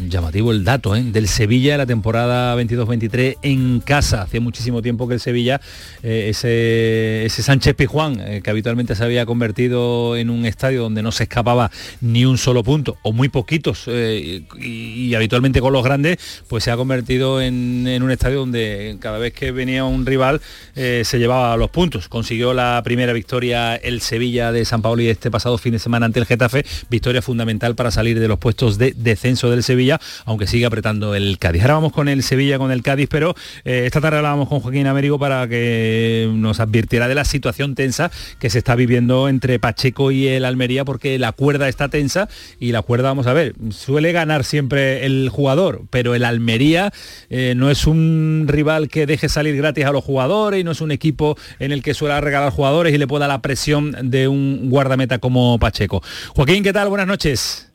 llamativo 0.07 0.53
el 0.53 0.65
dato 0.65 0.95
¿eh? 0.95 1.03
del 1.03 1.29
Sevilla 1.29 1.73
de 1.73 1.79
la 1.79 1.87
temporada 1.87 2.57
22-23 2.57 3.39
en 3.43 3.81
casa. 3.81 4.23
Hacía 4.23 4.41
muchísimo 4.41 4.83
tiempo 4.83 5.09
que 5.09 5.15
el 5.15 5.21
Sevilla, 5.21 5.61
eh, 6.03 6.27
ese, 6.31 7.25
ese, 7.25 7.43
Sánchez 7.43 7.75
Pijuán, 7.75 8.21
eh, 8.21 8.41
que 8.43 8.51
habitualmente 8.51 8.95
se 8.95 9.05
había 9.05 9.27
convertido 9.27 10.17
en 10.17 10.31
un 10.31 10.47
estadio 10.47 10.83
donde 10.83 11.03
no 11.03 11.13
se 11.13 11.25
escapaba 11.25 11.71
ni 12.01 12.25
un 12.25 12.39
solo 12.39 12.63
punto, 12.63 12.99
o 13.03 13.13
muy 13.13 13.29
poquitos, 13.29 13.89
y, 13.89 15.15
habitualmente 15.15 15.61
con 15.61 15.73
los 15.73 15.83
grandes, 15.83 16.19
pues 16.49 16.65
se 16.65 16.71
ha 16.71 16.77
convertido 16.77 17.41
en, 17.41 17.87
en, 17.87 18.03
un 18.03 18.11
estadio 18.11 18.41
donde 18.41 18.97
cada 19.01 19.19
vez 19.19 19.33
que 19.33 19.51
venía 19.51 19.85
un 19.85 20.07
rival 20.07 20.41
se 20.75 21.19
llevaba 21.19 21.57
los 21.57 21.71
puntos. 21.71 22.09
Consiguió 22.09 22.55
la 22.55 22.81
primera 22.85 23.13
victoria 23.13 23.75
el 23.77 24.01
Sevilla 24.01 24.53
de 24.53 24.65
San 24.65 24.83
Paolo 24.83 25.03
y 25.03 25.09
este 25.09 25.31
pasado 25.31 25.59
fin 25.59 25.73
de 25.73 25.79
semana 25.79 26.07
ante 26.07 26.21
el 26.21 26.27
Getafe, 26.27 26.65
victoria 26.91 27.23
fundamental 27.23 27.75
para 27.75 27.91
salir 27.91 28.21
de 28.21 28.29
los 28.29 28.39
puestos 28.39 28.79
de 28.79 28.93
descenso 28.97 29.51
del 29.51 29.63
Sevilla 29.63 29.88
aunque 30.25 30.47
sigue 30.47 30.67
apretando 30.67 31.15
el 31.15 31.39
Cádiz. 31.39 31.63
Ahora 31.63 31.75
vamos 31.75 31.93
con 31.93 32.09
el 32.09 32.23
Sevilla, 32.23 32.59
con 32.59 32.71
el 32.71 32.83
Cádiz, 32.83 33.09
pero 33.11 33.35
eh, 33.65 33.85
esta 33.87 34.01
tarde 34.01 34.19
hablábamos 34.19 34.49
con 34.49 34.61
Joaquín 34.61 34.87
Américo 34.87 35.19
para 35.19 35.49
que 35.49 36.31
nos 36.35 36.61
advirtiera 36.61 37.09
de 37.09 37.15
la 37.15 37.25
situación 37.25 37.75
tensa 37.75 38.11
que 38.39 38.51
se 38.51 38.59
está 38.59 38.75
viviendo 38.75 39.29
entre 39.29 39.59
Pacheco 39.59 40.11
y 40.11 40.29
el 40.29 40.45
Almería, 40.45 40.85
porque 40.85 41.19
la 41.19 41.33
cuerda 41.33 41.69
está 41.69 41.89
tensa 41.89 42.29
y 42.61 42.73
la 42.73 42.83
cuerda, 42.83 43.09
vamos 43.09 43.27
a 43.27 43.33
ver, 43.33 43.55
suele 43.71 44.13
ganar 44.13 44.45
siempre 44.45 45.07
el 45.07 45.29
jugador, 45.31 45.83
pero 45.91 46.15
el 46.15 46.25
Almería 46.25 46.93
eh, 47.31 47.55
no 47.57 47.71
es 47.71 47.87
un 47.87 48.47
rival 48.49 48.89
que 48.89 49.07
deje 49.07 49.29
salir 49.29 49.57
gratis 49.57 49.85
a 49.85 49.93
los 49.93 50.05
jugadores 50.05 50.61
y 50.61 50.65
no 50.65 50.73
es 50.73 50.81
un 50.81 50.91
equipo 50.91 51.37
en 51.59 51.73
el 51.73 51.83
que 51.83 51.95
suele 51.95 52.21
regalar 52.21 52.53
jugadores 52.53 52.95
y 52.95 52.99
le 52.99 53.07
pueda 53.07 53.29
la 53.29 53.43
presión 53.43 53.97
de 54.11 54.29
un 54.29 54.71
guardameta 54.71 55.19
como 55.19 55.59
Pacheco. 55.59 56.03
Joaquín, 56.35 56.63
¿qué 56.63 56.73
tal? 56.73 56.89
Buenas 56.89 57.07
noches. 57.07 57.68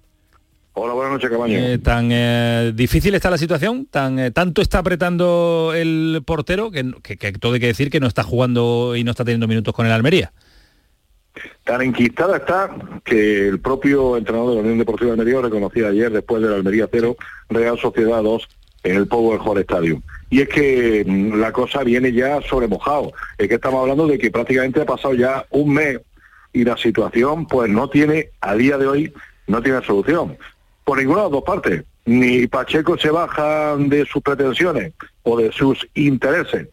Hola, 0.76 0.94
buenas 0.94 1.14
noches, 1.14 1.30
Cabaño. 1.30 1.56
Eh, 1.56 1.78
tan 1.78 2.10
eh, 2.12 2.72
difícil 2.74 3.14
está 3.14 3.30
la 3.30 3.38
situación, 3.38 3.86
tan 3.86 4.18
eh, 4.18 4.32
tanto 4.32 4.60
está 4.60 4.80
apretando 4.80 5.72
el 5.76 6.24
portero 6.26 6.72
que, 6.72 6.84
todo 7.40 7.54
hay 7.54 7.60
que 7.60 7.68
decir 7.68 7.92
que 7.92 8.00
no 8.00 8.08
está 8.08 8.24
jugando 8.24 8.96
y 8.96 9.04
no 9.04 9.12
está 9.12 9.24
teniendo 9.24 9.48
minutos 9.48 9.72
con 9.76 9.86
el 9.86 9.92
Almería. 9.92 10.34
Tan 11.64 11.84
enquistada 11.84 12.38
está 12.38 12.76
que 13.04 13.48
el 13.48 13.60
propio 13.60 14.18
entrenador 14.18 14.50
de 14.50 14.56
la 14.56 14.62
Unión 14.62 14.80
Deportiva 14.80 15.12
de 15.12 15.22
Almería 15.22 15.42
reconocía 15.42 15.90
ayer, 15.90 16.12
después 16.12 16.42
de 16.42 16.50
la 16.50 16.56
Almería 16.56 16.90
0, 16.92 17.18
Real 17.50 17.78
Sociedad 17.78 18.24
2 18.24 18.50
en 18.84 18.96
el 18.96 19.08
Power 19.08 19.40
Hall 19.46 19.60
Stadium. 19.60 20.02
Y 20.32 20.42
es 20.42 20.50
que 20.50 21.06
mm, 21.06 21.40
la 21.40 21.52
cosa 21.52 21.84
viene 21.84 22.12
ya 22.14 22.42
sobre 22.42 22.68
mojado. 22.68 23.14
Es 23.38 23.48
que 23.48 23.56
estamos 23.56 23.80
hablando 23.80 24.08
de 24.08 24.18
que 24.18 24.32
prácticamente 24.32 24.82
ha 24.82 24.86
pasado 24.86 25.14
ya 25.14 25.46
un 25.52 25.72
mes 25.72 26.00
y 26.52 26.64
la 26.64 26.78
situación 26.78 27.46
pues 27.46 27.70
no 27.70 27.90
tiene, 27.90 28.30
a 28.42 28.56
día 28.56 28.80
de 28.80 28.88
hoy, 28.88 29.14
no 29.46 29.62
tiene 29.62 29.84
solución 29.84 30.36
por 30.84 30.98
ninguna 30.98 31.20
de 31.20 31.24
las 31.24 31.32
dos 31.32 31.44
partes. 31.44 31.84
Ni 32.06 32.48
Pacheco 32.48 32.98
se 32.98 33.10
baja 33.10 33.76
de 33.78 34.06
sus 34.06 34.22
pretensiones 34.22 34.94
o 35.24 35.38
de 35.38 35.52
sus 35.52 35.88
intereses 35.94 36.68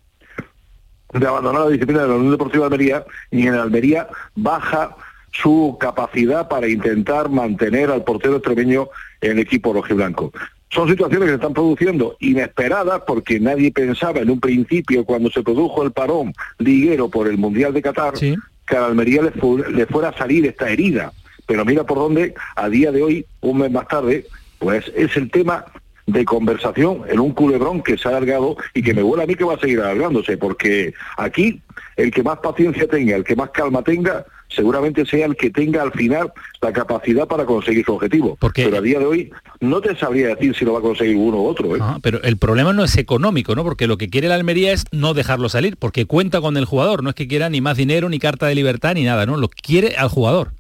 de 1.13 1.27
abandonar 1.27 1.63
la 1.63 1.71
disciplina 1.71 2.03
de 2.03 2.09
la 2.09 2.15
Unión 2.15 2.33
Deportiva 2.33 2.69
de 2.69 2.75
Almería, 2.75 3.05
ni 3.31 3.47
en 3.47 3.55
Almería 3.55 4.09
baja 4.35 4.97
su 5.33 5.77
capacidad 5.81 6.49
para 6.49 6.69
intentar 6.69 7.29
mantener 7.29 7.91
al 7.91 8.05
portero 8.05 8.37
extremeño 8.37 8.89
en 9.21 9.33
el 9.33 9.39
equipo 9.41 9.73
rojiblanco. 9.73 10.33
Son 10.71 10.89
situaciones 10.89 11.27
que 11.27 11.31
se 11.31 11.35
están 11.37 11.55
produciendo 11.55 12.17
inesperadas 12.21 13.03
porque 13.07 13.41
nadie 13.41 13.73
pensaba 13.73 14.21
en 14.21 14.31
un 14.31 14.39
principio 14.39 15.05
cuando 15.05 15.31
se 15.31 15.43
produjo 15.43 15.83
el 15.83 15.91
parón 15.91 16.33
liguero 16.59 17.09
por 17.09 17.27
el 17.27 17.39
Mundial 17.39 17.73
de 17.73 17.83
Qatar 17.83 18.15
que 18.15 18.77
a 18.77 18.87
Almería 18.87 19.23
le 19.23 19.87
fuera 19.87 20.11
a 20.11 20.17
salir 20.17 20.47
esta 20.47 20.71
herida 20.71 21.13
pero 21.51 21.65
mira 21.65 21.83
por 21.83 21.99
dónde 21.99 22.33
a 22.55 22.69
día 22.69 22.93
de 22.93 23.03
hoy, 23.03 23.27
un 23.41 23.59
mes 23.59 23.73
más 23.73 23.89
tarde, 23.89 24.25
pues 24.61 24.85
es 24.95 25.17
el 25.17 25.33
tema 25.33 25.65
de 26.07 26.25
conversación 26.25 27.03
en 27.09 27.19
un 27.19 27.33
culebrón 27.33 27.83
que 27.83 27.99
se 27.99 28.07
ha 28.07 28.13
alargado 28.13 28.57
y 28.73 28.85
que 28.85 28.95
me 28.95 29.03
huele 29.03 29.25
a 29.25 29.27
mí 29.27 29.35
que 29.35 29.43
va 29.43 29.55
a 29.55 29.59
seguir 29.59 29.81
alargándose, 29.81 30.39
porque 30.39 30.95
aquí 31.17 31.61
el 31.97 32.13
que 32.13 32.23
más 32.23 32.39
paciencia 32.39 32.87
tenga, 32.87 33.17
el 33.17 33.25
que 33.25 33.35
más 33.35 33.51
calma 33.51 33.83
tenga, 33.83 34.25
seguramente 34.49 35.05
sea 35.05 35.27
el 35.27 35.35
que 35.35 35.51
tenga 35.51 35.83
al 35.83 35.91
final 35.91 36.33
la 36.61 36.73
capacidad 36.73 37.27
para 37.27 37.45
conseguir 37.45 37.85
su 37.85 37.95
objetivo. 37.95 38.39
Pero 38.55 38.77
a 38.77 38.81
día 38.81 39.01
de 39.01 39.07
hoy 39.07 39.33
no 39.59 39.81
te 39.81 39.97
sabría 39.97 40.29
decir 40.29 40.55
si 40.55 40.65
lo 40.65 40.75
va 40.75 40.79
a 40.79 40.83
conseguir 40.83 41.17
uno 41.17 41.39
u 41.39 41.47
otro. 41.47 41.75
¿eh? 41.75 41.81
pero 42.01 42.23
el 42.23 42.37
problema 42.37 42.73
no 42.73 42.85
es 42.85 42.97
económico, 42.97 43.57
¿no? 43.57 43.65
Porque 43.65 43.89
lo 43.89 43.99
que 43.99 44.09
quiere 44.09 44.29
la 44.29 44.37
Almería 44.37 44.73
es 44.73 44.85
no 44.93 45.15
dejarlo 45.15 45.49
salir, 45.49 45.77
porque 45.77 46.07
cuenta 46.07 46.41
con 46.41 46.57
el 46.57 46.65
jugador, 46.65 47.03
no 47.03 47.11
es 47.11 47.17
que 47.17 47.27
quiera 47.27 47.51
ni 47.51 47.61
más 47.61 47.77
dinero, 47.77 48.09
ni 48.09 48.21
carta 48.21 48.47
de 48.47 48.55
libertad, 48.55 48.95
ni 48.95 49.03
nada, 49.03 49.27
¿no? 49.27 49.37
Lo 49.37 49.49
quiere 49.49 49.97
al 49.97 50.09
jugador. 50.09 50.53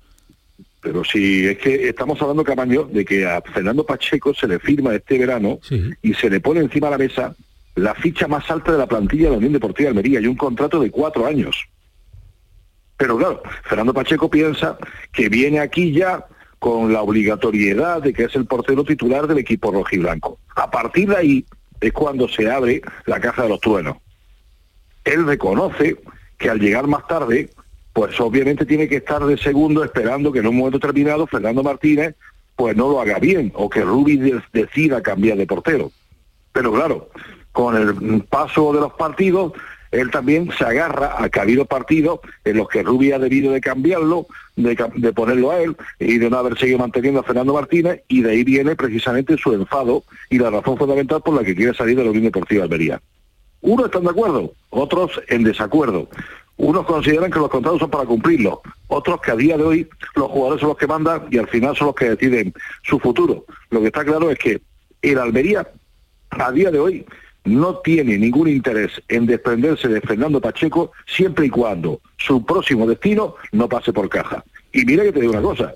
Pero 0.81 1.05
si 1.05 1.47
es 1.47 1.59
que 1.59 1.89
estamos 1.89 2.21
hablando, 2.23 2.43
Camaño, 2.43 2.85
de 2.85 3.05
que 3.05 3.27
a 3.27 3.43
Fernando 3.43 3.85
Pacheco 3.85 4.33
se 4.33 4.49
le 4.49 4.59
firma 4.59 4.95
este 4.95 5.19
verano 5.19 5.59
y 6.03 6.15
se 6.15 6.31
le 6.31 6.41
pone 6.41 6.61
encima 6.61 6.87
de 6.89 6.91
la 6.93 6.99
mesa 6.99 7.37
la 7.75 7.95
ficha 7.95 8.27
más 8.27 8.51
alta 8.51 8.73
de 8.73 8.79
la 8.79 8.87
plantilla 8.87 9.25
de 9.25 9.31
la 9.31 9.37
Unión 9.39 9.53
Deportiva 9.53 9.87
de 9.87 9.91
Almería 9.91 10.21
y 10.21 10.27
un 10.27 10.37
contrato 10.37 10.81
de 10.81 10.91
cuatro 10.91 11.27
años. 11.27 11.57
Pero 12.97 13.17
claro, 13.17 13.43
Fernando 13.65 13.95
Pacheco 13.95 14.31
piensa 14.31 14.79
que 15.13 15.29
viene 15.29 15.61
aquí 15.61 15.93
ya 15.93 16.27
con 16.59 16.93
la 16.93 17.01
obligatoriedad 17.01 18.03
de 18.03 18.13
que 18.13 18.25
es 18.25 18.35
el 18.37 18.47
portero 18.47 18.85
titular 18.85 19.27
del 19.27 19.39
equipo 19.39 19.73
rojiblanco. 19.73 20.39
A 20.55 20.71
partir 20.71 21.09
de 21.09 21.17
ahí 21.17 21.47
es 21.81 21.93
cuando 21.93 22.29
se 22.29 22.51
abre 22.51 22.83
la 23.07 23.19
caja 23.21 23.45
de 23.45 23.49
los 23.49 23.61
truenos. 23.61 23.97
Él 25.05 25.27
reconoce 25.27 25.97
que 26.37 26.51
al 26.51 26.61
llegar 26.61 26.87
más 26.87 27.07
tarde 27.07 27.51
pues 27.93 28.19
obviamente 28.21 28.67
tiene 28.67 28.89
que 28.89 28.97
estar 28.97 29.25
de 29.25 29.37
segundo 29.37 29.85
esperando 29.85 30.33
que 30.33 30.39
en 30.39 30.47
un 30.47 30.57
momento 30.57 30.79
determinado 30.79 31.27
Fernando 31.27 31.63
Martínez 31.63 32.15
pues 32.57 32.77
no 32.77 32.89
lo 32.89 33.01
haga 33.01 33.19
bien 33.19 33.53
o 33.55 33.71
que 33.71 33.83
Rubi 33.83 34.21
decida 34.53 35.03
cambiar 35.03 35.39
de 35.39 35.47
portero. 35.47 35.91
Pero 36.53 36.73
claro, 36.73 37.09
con 37.53 37.77
el 37.77 38.23
paso 38.25 38.73
de 38.73 38.81
los 38.81 38.93
partidos, 38.93 39.53
él 39.91 40.11
también 40.11 40.51
se 40.57 40.65
agarra 40.65 41.23
a 41.23 41.29
que 41.29 41.39
ha 41.39 41.43
habido 41.43 41.65
partidos 41.65 42.21
en 42.45 42.59
los 42.59 42.69
que 42.69 42.83
Rubia 42.83 43.17
ha 43.17 43.19
debido 43.19 43.53
de 43.53 43.61
cambiarlo, 43.61 44.27
de, 44.57 44.77
de, 44.95 45.13
ponerlo 45.13 45.51
a 45.51 45.61
él 45.61 45.77
y 45.99 46.19
de 46.19 46.31
no 46.31 46.37
haber 46.37 46.59
seguido 46.59 46.79
manteniendo 46.79 47.21
a 47.21 47.25
Fernando 47.25 47.55
Martínez 47.55 48.03
y 48.09 48.23
de 48.23 48.31
ahí 48.31 48.45
viene 48.45 48.77
precisamente 48.77 49.37
su 49.37 49.53
enfado 49.53 50.05
y 50.29 50.39
la 50.39 50.51
razón 50.51 50.77
fundamental 50.77 51.23
por 51.23 51.35
la 51.35 51.45
que 51.45 51.57
quiere 51.57 51.75
salir 51.75 51.97
de 51.97 52.05
la 52.05 52.11
Unión 52.11 52.25
Deportiva 52.25 52.65
Almería. 52.65 53.01
Unos 53.63 53.87
están 53.87 54.05
de 54.05 54.11
acuerdo, 54.11 54.53
otros 54.71 55.21
en 55.29 55.45
desacuerdo. 55.45 56.09
Unos 56.63 56.85
consideran 56.85 57.31
que 57.31 57.39
los 57.39 57.49
contratos 57.49 57.81
son 57.81 57.91
para 57.91 58.05
cumplirlos, 58.05 58.59
otros 58.87 59.19
que 59.23 59.31
a 59.31 59.37
día 59.37 59.57
de 59.57 59.65
hoy 59.65 59.89
los 60.15 60.29
jugadores 60.29 60.61
son 60.61 60.69
los 60.69 60.77
que 60.77 60.87
mandan 60.87 61.27
y 61.31 61.39
al 61.39 61.49
final 61.49 61.75
son 61.75 61.87
los 61.87 61.97
que 61.97 62.11
deciden 62.11 62.53
su 62.83 62.99
futuro. 62.99 63.47
Lo 63.71 63.81
que 63.81 63.87
está 63.87 64.05
claro 64.05 64.31
es 64.31 64.39
que 64.39 64.61
el 65.01 65.19
Almería 65.19 65.67
a 66.29 66.53
día 66.53 66.71
de 66.71 66.79
hoy 66.79 67.07
no 67.45 67.79
tiene 67.79 68.19
ningún 68.19 68.47
interés 68.47 68.93
en 69.09 69.25
desprenderse 69.25 69.89
de 69.89 70.03
Fernando 70.03 70.39
Pacheco 70.39 70.93
siempre 71.07 71.47
y 71.47 71.49
cuando 71.51 72.03
su 72.19 72.45
próximo 72.45 72.87
destino 72.87 73.37
no 73.53 73.67
pase 73.67 73.95
por 73.95 74.11
caja. 74.11 74.45
Y 74.71 74.85
mira 74.85 75.05
que 75.05 75.13
te 75.13 75.21
digo 75.21 75.33
una 75.33 75.41
cosa, 75.41 75.73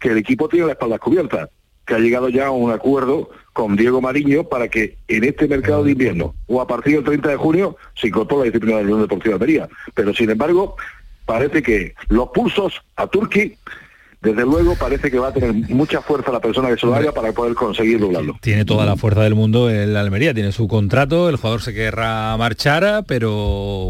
que 0.00 0.08
el 0.08 0.18
equipo 0.18 0.48
tiene 0.48 0.66
la 0.66 0.72
espalda 0.72 0.98
cubierta, 0.98 1.48
que 1.86 1.94
ha 1.94 1.98
llegado 1.98 2.28
ya 2.28 2.46
a 2.46 2.50
un 2.50 2.72
acuerdo 2.72 3.30
con 3.52 3.76
Diego 3.76 4.00
Mariño 4.00 4.44
para 4.44 4.68
que 4.68 4.96
en 5.08 5.24
este 5.24 5.46
mercado 5.46 5.84
de 5.84 5.92
invierno 5.92 6.34
o 6.46 6.60
a 6.60 6.66
partir 6.66 6.94
del 6.96 7.04
30 7.04 7.30
de 7.30 7.36
junio 7.36 7.76
se 7.94 8.08
incorpore 8.08 8.40
la 8.40 8.44
disciplina 8.46 8.78
de 8.78 8.82
la 8.82 8.88
Unión 8.88 9.02
Deportiva 9.02 9.32
de 9.32 9.44
Almería. 9.44 9.68
Pero 9.94 10.12
sin 10.12 10.30
embargo, 10.30 10.76
parece 11.26 11.62
que 11.62 11.94
los 12.08 12.28
pulsos 12.30 12.82
a 12.96 13.06
Turquía 13.06 13.52
desde 14.24 14.42
luego 14.42 14.74
parece 14.76 15.10
que 15.10 15.18
va 15.18 15.28
a 15.28 15.32
tener 15.32 15.52
mucha 15.70 16.00
fuerza 16.00 16.32
la 16.32 16.40
persona 16.40 16.68
que 16.70 16.76
se 16.78 16.86
lo 16.86 16.94
haga 16.94 17.12
para 17.12 17.32
poder 17.32 17.54
conseguir 17.54 18.00
doblarlo. 18.00 18.36
Tiene 18.40 18.64
toda 18.64 18.86
la 18.86 18.96
fuerza 18.96 19.22
del 19.22 19.34
mundo 19.34 19.70
el 19.70 19.96
Almería, 19.96 20.32
tiene 20.34 20.50
su 20.52 20.66
contrato, 20.68 21.28
el 21.28 21.36
jugador 21.36 21.62
se 21.62 21.74
querrá 21.74 22.36
marchar, 22.36 23.04
pero 23.06 23.30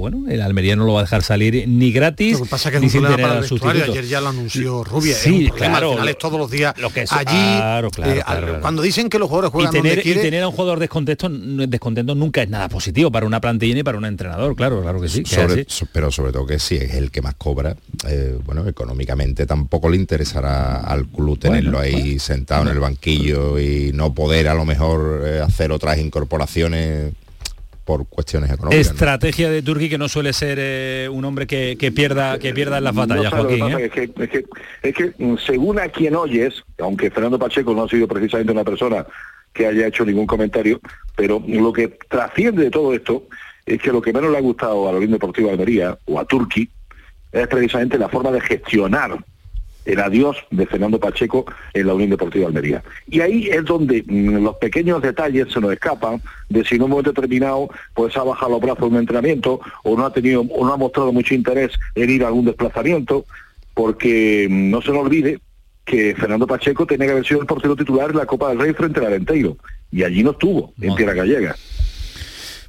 bueno, 0.01 0.25
el 0.29 0.41
Almería 0.43 0.77
no 0.77 0.85
lo 0.85 0.95
va 0.95 1.01
a 1.01 1.03
dejar 1.05 1.23
salir 1.23 1.65
ni 1.69 1.93
gratis. 1.93 2.39
Lo 2.39 2.45
que 2.45 2.51
pasa 2.51 2.69
es 2.69 2.75
que 2.75 2.81
ni 2.81 2.87
es 2.87 2.95
un 2.95 3.01
sin 3.03 3.11
tener 3.11 3.27
para 3.27 3.39
el 3.39 3.83
ayer 3.91 4.05
ya 4.07 4.21
lo 4.21 4.29
anunció 4.29 4.85
Rubia, 4.85 5.15
Sí, 5.15 5.45
es 5.47 5.51
un 5.53 5.57
claro, 5.57 5.89
al 5.91 5.95
final 5.95 6.09
es 6.09 6.19
todos 6.19 6.39
los 6.39 6.51
días 6.51 6.75
lo 6.79 6.91
que 6.91 7.03
es- 7.03 7.13
allí, 7.13 7.25
claro, 7.57 7.91
claro, 7.91 8.11
eh, 8.13 8.15
claro, 8.17 8.31
al- 8.39 8.45
claro. 8.45 8.61
cuando 8.61 8.83
dicen 8.83 9.09
que 9.09 9.19
los 9.19 9.29
jugadores 9.29 9.51
y 9.51 9.53
juegan 9.53 9.73
tener, 9.73 9.89
donde 9.97 10.01
y 10.01 10.03
quieren, 10.05 10.23
tener 10.23 10.43
a 10.43 10.49
un 10.49 10.55
jugador 10.55 10.79
descontento, 10.79 11.29
descontento 11.29 12.15
nunca 12.15 12.43
es 12.43 12.49
nada 12.49 12.69
positivo 12.69 13.11
para 13.11 13.27
una 13.27 13.41
plantilla 13.41 13.75
ni 13.75 13.83
para 13.83 13.99
un 13.99 14.05
entrenador, 14.05 14.55
claro, 14.57 14.83
claro 14.83 15.01
que 15.01 15.09
sí. 15.09 15.23
que 15.23 15.35
Sobre- 15.35 15.67
pero 15.93 16.11
sobre 16.11 16.33
todo 16.33 16.47
que 16.47 16.59
si 16.59 16.77
es 16.77 16.95
el 16.95 17.11
que 17.11 17.23
más 17.23 17.35
cobra, 17.35 17.77
eh, 18.09 18.37
bueno, 18.45 18.67
económicamente 18.69 19.47
tampoco 19.47 19.89
le 19.89 19.97
interesará 20.35 20.81
al 20.81 21.07
club 21.07 21.39
tenerlo 21.39 21.79
ahí 21.79 22.19
sentado 22.19 22.63
en 22.63 22.69
el 22.69 22.81
banquillo 22.81 23.59
y 23.59 23.93
no 23.93 24.15
poder 24.15 24.49
a 24.49 24.55
lo 24.55 24.65
mejor 24.65 25.23
eh, 25.27 25.41
hacer 25.41 25.71
otras 25.71 25.99
incorporaciones 25.99 27.13
por 27.85 28.07
cuestiones 28.09 28.51
económicas. 28.51 28.87
¿no? 28.87 28.93
Estrategia 28.93 29.51
de 29.51 29.61
Turquía 29.61 29.91
que 29.91 29.99
no 29.99 30.09
suele 30.09 30.33
ser 30.33 30.57
eh, 30.59 31.09
un 31.13 31.23
hombre 31.27 31.47
que, 31.47 31.77
que 31.79 31.93
pierda 31.93 32.39
que 32.39 32.55
pierda 32.55 32.79
en 32.79 32.85
las 32.85 32.95
batallas, 32.95 33.25
No, 33.25 33.31
¿sabes 33.31 33.45
lo 33.45 33.49
que 33.51 33.59
Joaquín. 33.59 33.79
¿eh? 33.79 33.85
Es 33.85 33.93
que, 33.93 34.23
es 34.25 34.31
que- 34.31 34.45
es 34.83 34.95
que, 34.95 35.13
mm, 35.23 35.37
según 35.47 35.79
a 35.79 35.89
quien 35.89 36.17
oyes, 36.17 36.55
aunque 36.79 37.11
Fernando 37.11 37.39
Pacheco 37.39 37.75
no 37.75 37.85
ha 37.85 37.89
sido 37.89 38.09
precisamente 38.09 38.53
una 38.53 38.65
persona 38.65 39.05
que 39.53 39.67
haya 39.67 39.87
hecho 39.87 40.05
ningún 40.07 40.27
comentario, 40.27 40.81
pero 41.15 41.43
lo 41.47 41.73
que 41.73 41.89
trasciende 42.09 42.65
de 42.65 42.71
todo 42.71 42.95
esto 42.95 43.27
es 43.67 43.81
que 43.81 43.93
lo 43.93 44.01
que 44.01 44.13
menos 44.13 44.31
le 44.31 44.39
ha 44.39 44.41
gustado 44.41 44.89
a 44.89 44.93
la 44.93 44.97
Unión 44.97 45.13
Deportiva 45.13 45.49
de 45.49 45.53
Almería 45.53 45.99
o 46.07 46.19
a 46.19 46.25
Turquía 46.25 46.67
es 47.33 47.47
precisamente 47.49 47.99
la 47.99 48.09
forma 48.09 48.31
de 48.31 48.41
gestionar 48.41 49.17
el 49.85 50.01
adiós 50.01 50.37
de 50.51 50.67
Fernando 50.67 50.99
Pacheco 50.99 51.45
en 51.73 51.87
la 51.87 51.95
Unión 51.95 52.11
Deportiva 52.11 52.43
de 52.43 52.47
Almería. 52.49 52.83
Y 53.09 53.21
ahí 53.21 53.49
es 53.49 53.65
donde 53.65 54.03
mm, 54.07 54.43
los 54.43 54.57
pequeños 54.57 55.03
detalles 55.03 55.53
se 55.53 55.61
nos 55.61 55.73
escapan 55.73 56.21
de 56.49 56.65
si 56.65 56.77
en 56.77 56.83
un 56.83 56.91
momento 56.91 57.13
determinado 57.13 57.69
pues 57.95 58.17
ha 58.17 58.23
bajado 58.23 58.53
los 58.53 58.61
brazos 58.61 58.85
en 58.87 58.93
un 58.95 59.01
entrenamiento 59.01 59.61
o 59.83 59.97
no 59.97 60.07
ha 60.07 60.13
tenido 60.13 60.43
o 60.43 60.67
no 60.67 60.73
ha 60.73 60.77
mostrado 60.77 61.13
mucho 61.13 61.35
interés 61.35 61.73
en 61.95 62.11
ir 62.11 62.25
a 62.25 62.29
algún 62.29 62.45
desplazamiento, 62.45 63.25
porque 63.75 64.47
mm, 64.51 64.71
no 64.71 64.83
se 64.83 64.91
nos 64.91 65.01
olvide 65.01 65.39
que 65.85 66.15
Fernando 66.15 66.47
Pacheco 66.47 66.87
tenía 66.87 67.07
que 67.07 67.13
haber 67.13 67.27
sido 67.27 67.41
el 67.41 67.47
portero 67.47 67.77
titular 67.77 68.11
en 68.11 68.17
la 68.17 68.27
Copa 68.27 68.49
del 68.49 68.59
Rey 68.59 68.73
frente 68.73 69.01
al 69.01 69.07
Alenteiro 69.07 69.57
y 69.93 70.03
allí 70.03 70.23
no 70.23 70.33
estuvo 70.33 70.73
en 70.81 70.95
Tierra 70.97 71.15
Gallega. 71.15 71.55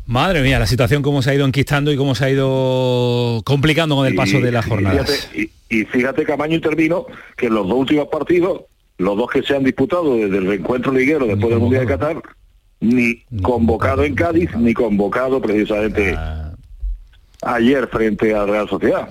Madre 0.08 0.44
mía, 0.44 0.60
la 0.60 0.68
situación 0.68 1.02
cómo 1.02 1.22
se 1.24 1.32
ha 1.32 1.34
ido 1.34 1.46
enquistando 1.46 1.92
y 1.92 1.98
cómo 1.98 2.14
se 2.14 2.26
ha 2.26 2.30
ido 2.30 3.42
complicando 3.44 3.96
con 3.96 4.06
el 4.06 4.14
paso 4.16 4.38
Y- 4.38 4.42
de 4.44 4.52
las 4.52 4.66
y 4.66 4.70
jornadas. 4.70 5.10
fíjate- 5.32 5.52
y, 5.70 5.78
y 5.82 5.86
fíjate 5.86 6.24
Camaño 6.26 6.56
intervino 6.56 7.08
que 7.36 7.48
en 7.48 7.56
los 7.56 7.68
dos 7.68 7.78
últimos 7.80 8.08
partidos, 8.10 8.62
los 9.00 9.18
dos 9.18 9.30
que 9.32 9.42
se 9.42 9.56
han 9.56 9.64
disputado 9.64 10.16
desde 10.16 10.38
el 10.38 10.46
reencuentro 10.46 10.92
liguero 10.92 11.26
después 11.26 11.50
del 11.50 11.60
Mundial 11.60 11.88
de 11.88 11.92
Qatar, 11.94 12.22
ni 12.82 13.24
convocado 13.42 14.04
en 14.04 14.14
Cádiz, 14.14 14.56
ni 14.56 14.74
convocado 14.76 15.42
precisamente 15.42 16.14
Ah. 16.16 16.52
ayer 17.42 17.88
frente 17.88 18.36
a 18.36 18.46
Real 18.46 18.70
Sociedad. 18.70 19.10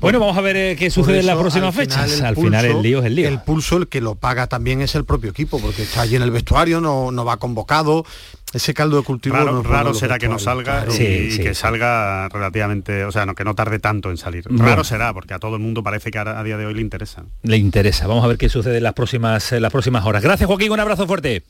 Bueno, 0.00 0.18
vamos 0.20 0.36
a 0.36 0.40
ver 0.40 0.56
eh, 0.56 0.76
qué 0.78 0.90
sucede 0.90 1.20
en 1.20 1.26
las 1.26 1.36
próximas 1.38 1.68
al 1.68 1.72
final, 1.86 2.08
fechas. 2.08 2.22
al 2.22 2.36
final 2.36 2.64
el 2.64 2.72
pulso- 2.72 2.82
lío 2.82 2.98
es 3.00 3.04
el 3.06 3.14
lío. 3.14 3.28
El 3.28 3.40
pulso, 3.42 3.76
el 3.76 3.88
que 3.88 4.00
lo 4.00 4.14
paga 4.14 4.46
también 4.46 4.80
es 4.80 4.94
el 4.94 5.04
propio 5.04 5.30
equipo, 5.30 5.60
porque 5.60 5.82
está 5.82 6.02
allí 6.02 6.16
en 6.16 6.22
el 6.22 6.30
vestuario, 6.30 6.80
no, 6.80 7.12
no 7.12 7.24
va 7.24 7.36
convocado. 7.36 8.04
Ese 8.52 8.74
caldo 8.74 8.96
de 8.96 9.04
cultivo 9.04 9.36
Raro, 9.36 9.62
no 9.90 9.94
será 9.94 10.18
que 10.18 10.26
no 10.28 10.40
salga 10.40 10.82
claro. 10.84 10.92
y, 10.92 10.96
Sí, 10.96 11.04
y 11.04 11.30
sí, 11.30 11.42
que 11.42 11.54
salga 11.54 12.28
relativamente, 12.30 13.04
o 13.04 13.12
sea, 13.12 13.24
no 13.24 13.36
que 13.36 13.44
no 13.44 13.54
tarde 13.54 13.78
tanto 13.78 14.10
en 14.10 14.16
salir. 14.16 14.44
Bueno. 14.48 14.64
Raro 14.64 14.82
será, 14.82 15.14
porque 15.14 15.34
a 15.34 15.38
todo 15.38 15.54
el 15.54 15.62
mundo 15.62 15.84
parece 15.84 16.10
que 16.10 16.18
a, 16.18 16.22
a 16.22 16.42
día 16.42 16.56
de 16.56 16.66
hoy 16.66 16.74
le 16.74 16.80
interesa. 16.80 17.22
Le 17.44 17.56
interesa. 17.58 18.08
Vamos 18.08 18.24
a 18.24 18.26
ver 18.26 18.38
qué 18.38 18.48
sucede 18.48 18.78
en 18.78 18.82
las 18.82 18.94
próximas, 18.94 19.52
en 19.52 19.62
las 19.62 19.70
próximas 19.70 20.04
horas. 20.04 20.22
Gracias, 20.24 20.48
Joaquín. 20.48 20.72
Un 20.72 20.80
abrazo 20.80 21.06
fuerte. 21.06 21.44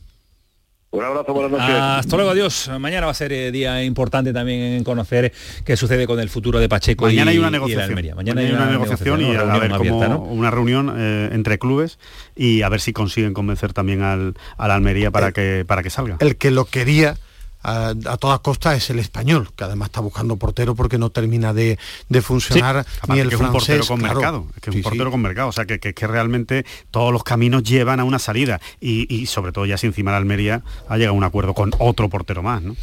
Un 0.93 1.05
abrazo, 1.05 1.33
buenas 1.33 1.51
noches. 1.51 1.69
Hasta 1.69 2.15
luego, 2.17 2.31
adiós. 2.31 2.69
Mañana 2.77 3.05
va 3.05 3.13
a 3.13 3.15
ser 3.15 3.31
eh, 3.31 3.49
día 3.49 3.81
importante 3.81 4.33
también 4.33 4.59
en 4.59 4.83
conocer 4.83 5.31
qué 5.63 5.77
sucede 5.77 6.05
con 6.05 6.19
el 6.19 6.27
futuro 6.27 6.59
de 6.59 6.67
Pacheco 6.67 7.05
Mañana 7.05 7.31
y, 7.31 7.35
hay 7.35 7.39
una 7.39 7.49
negociación. 7.49 7.95
Mañana, 7.95 8.41
hay 8.41 8.51
una, 8.51 8.65
negociación, 8.65 9.21
y 9.21 9.33
a, 9.33 9.39
reunión 9.39 9.59
ver 9.61 9.71
cómo 9.77 10.17
una 10.25 10.51
reunión 10.51 10.93
eh, 10.97 11.29
entre 11.31 11.57
clubes 11.59 11.97
y 12.35 12.63
a 12.63 12.67
ver 12.67 12.81
si 12.81 12.91
consiguen 12.91 13.33
convencer 13.33 13.71
también 13.71 14.01
al, 14.01 14.33
al 14.57 14.71
Almería 14.71 15.11
para 15.11 15.31
que 15.31 15.63
para 15.65 15.81
que 15.81 15.89
salga. 15.89 16.17
El 16.19 16.35
que 16.35 16.51
lo 16.51 16.65
quería 16.65 17.15
a, 17.63 17.89
a 17.89 18.17
todas 18.17 18.39
costas 18.41 18.77
es 18.77 18.89
el 18.89 18.99
español, 18.99 19.49
que 19.55 19.63
además 19.63 19.87
está 19.89 20.01
buscando 20.01 20.37
portero 20.37 20.75
porque 20.75 20.97
no 20.97 21.09
termina 21.09 21.53
de, 21.53 21.77
de 22.09 22.21
funcionar 22.21 22.77
Aparte 22.79 23.13
ni 23.13 23.19
el 23.19 23.29
que 23.29 23.35
es 23.35 23.41
un 23.41 23.47
francés. 23.51 23.77
portero 23.77 23.87
con 23.87 23.99
claro. 23.99 24.13
mercado, 24.15 24.47
es 24.55 24.61
que 24.61 24.69
es 24.69 24.73
Sí, 24.73 24.77
un 24.79 24.83
portero 24.83 25.05
sí. 25.05 25.11
con 25.11 25.21
mercado, 25.21 25.47
o 25.49 25.51
sea 25.51 25.65
que, 25.65 25.79
que, 25.79 25.93
que 25.93 26.07
realmente 26.07 26.65
todos 26.91 27.11
los 27.13 27.23
caminos 27.23 27.63
llevan 27.63 27.99
a 27.99 28.03
una 28.03 28.19
salida 28.19 28.59
y, 28.79 29.13
y 29.13 29.25
sobre 29.27 29.51
todo 29.51 29.65
ya 29.65 29.77
si 29.77 29.87
encima 29.87 30.11
la 30.11 30.17
Almería 30.17 30.63
ha 30.89 30.97
llegado 30.97 31.15
a 31.15 31.17
un 31.17 31.23
acuerdo 31.23 31.53
con 31.53 31.71
otro 31.79 32.09
portero 32.09 32.41
más, 32.43 32.61
¿no? 32.61 32.75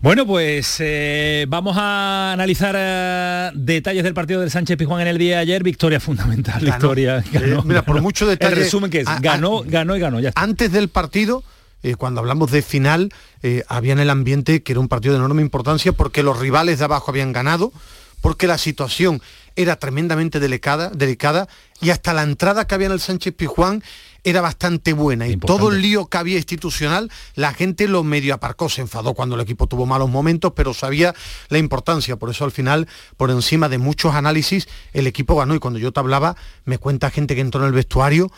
Bueno, 0.00 0.24
pues 0.26 0.76
eh, 0.78 1.44
vamos 1.48 1.76
a 1.76 2.32
analizar 2.32 2.72
eh, 2.78 3.50
detalles 3.54 4.04
del 4.04 4.14
partido 4.14 4.40
del 4.40 4.48
Sánchez 4.50 4.76
Pizjuán 4.76 5.00
en 5.00 5.08
el 5.08 5.18
día 5.18 5.34
de 5.36 5.42
ayer. 5.42 5.64
Victoria 5.64 5.98
fundamental, 5.98 6.60
Ganó. 6.60 6.72
victoria. 6.76 7.24
ganó, 7.32 7.58
Eh, 7.58 7.62
mira, 7.64 7.82
por 7.82 8.00
mucho 8.00 8.24
detalle- 8.30 8.52
El 8.52 8.58
resumen 8.60 8.92
que 8.92 9.00
es, 9.00 9.08
a- 9.08 9.16
a- 9.16 9.20
ganó, 9.20 9.64
ganó 9.66 9.96
y 9.96 9.98
ganó. 10.00 10.20
Ya 10.20 10.28
está. 10.28 10.40
Antes 10.40 10.70
del 10.70 10.88
partido, 10.88 11.42
eh, 11.82 11.94
cuando 11.94 12.20
hablamos 12.20 12.50
de 12.50 12.62
final, 12.62 13.12
eh, 13.42 13.64
había 13.68 13.92
en 13.92 14.00
el 14.00 14.10
ambiente 14.10 14.62
que 14.62 14.72
era 14.72 14.80
un 14.80 14.88
partido 14.88 15.14
de 15.14 15.18
enorme 15.18 15.42
importancia 15.42 15.92
porque 15.92 16.22
los 16.22 16.38
rivales 16.38 16.78
de 16.78 16.84
abajo 16.84 17.10
habían 17.10 17.32
ganado, 17.32 17.72
porque 18.20 18.46
la 18.46 18.58
situación 18.58 19.22
era 19.54 19.76
tremendamente 19.76 20.40
delicada, 20.40 20.90
delicada 20.90 21.48
y 21.80 21.90
hasta 21.90 22.14
la 22.14 22.22
entrada 22.22 22.66
que 22.66 22.74
había 22.74 22.86
en 22.86 22.92
el 22.92 23.00
Sánchez 23.00 23.34
Pizjuán 23.34 23.82
era 24.24 24.40
bastante 24.40 24.92
buena. 24.92 25.26
Y 25.28 25.36
todo 25.36 25.70
el 25.70 25.80
lío 25.80 26.06
que 26.06 26.18
había 26.18 26.36
institucional 26.36 27.10
la 27.34 27.52
gente 27.54 27.88
lo 27.88 28.02
medio 28.04 28.34
aparcó, 28.34 28.68
se 28.68 28.80
enfadó 28.80 29.14
cuando 29.14 29.36
el 29.36 29.40
equipo 29.40 29.66
tuvo 29.66 29.86
malos 29.86 30.10
momentos, 30.10 30.52
pero 30.54 30.74
sabía 30.74 31.14
la 31.48 31.58
importancia, 31.58 32.16
por 32.16 32.30
eso 32.30 32.44
al 32.44 32.50
final, 32.50 32.88
por 33.16 33.30
encima 33.30 33.68
de 33.68 33.78
muchos 33.78 34.14
análisis, 34.14 34.68
el 34.92 35.06
equipo 35.06 35.36
ganó. 35.36 35.54
Y 35.54 35.58
cuando 35.58 35.78
yo 35.78 35.92
te 35.92 36.00
hablaba, 36.00 36.36
me 36.64 36.78
cuenta 36.78 37.10
gente 37.10 37.34
que 37.34 37.40
entró 37.40 37.60
en 37.60 37.68
el 37.68 37.72
vestuario 37.72 38.30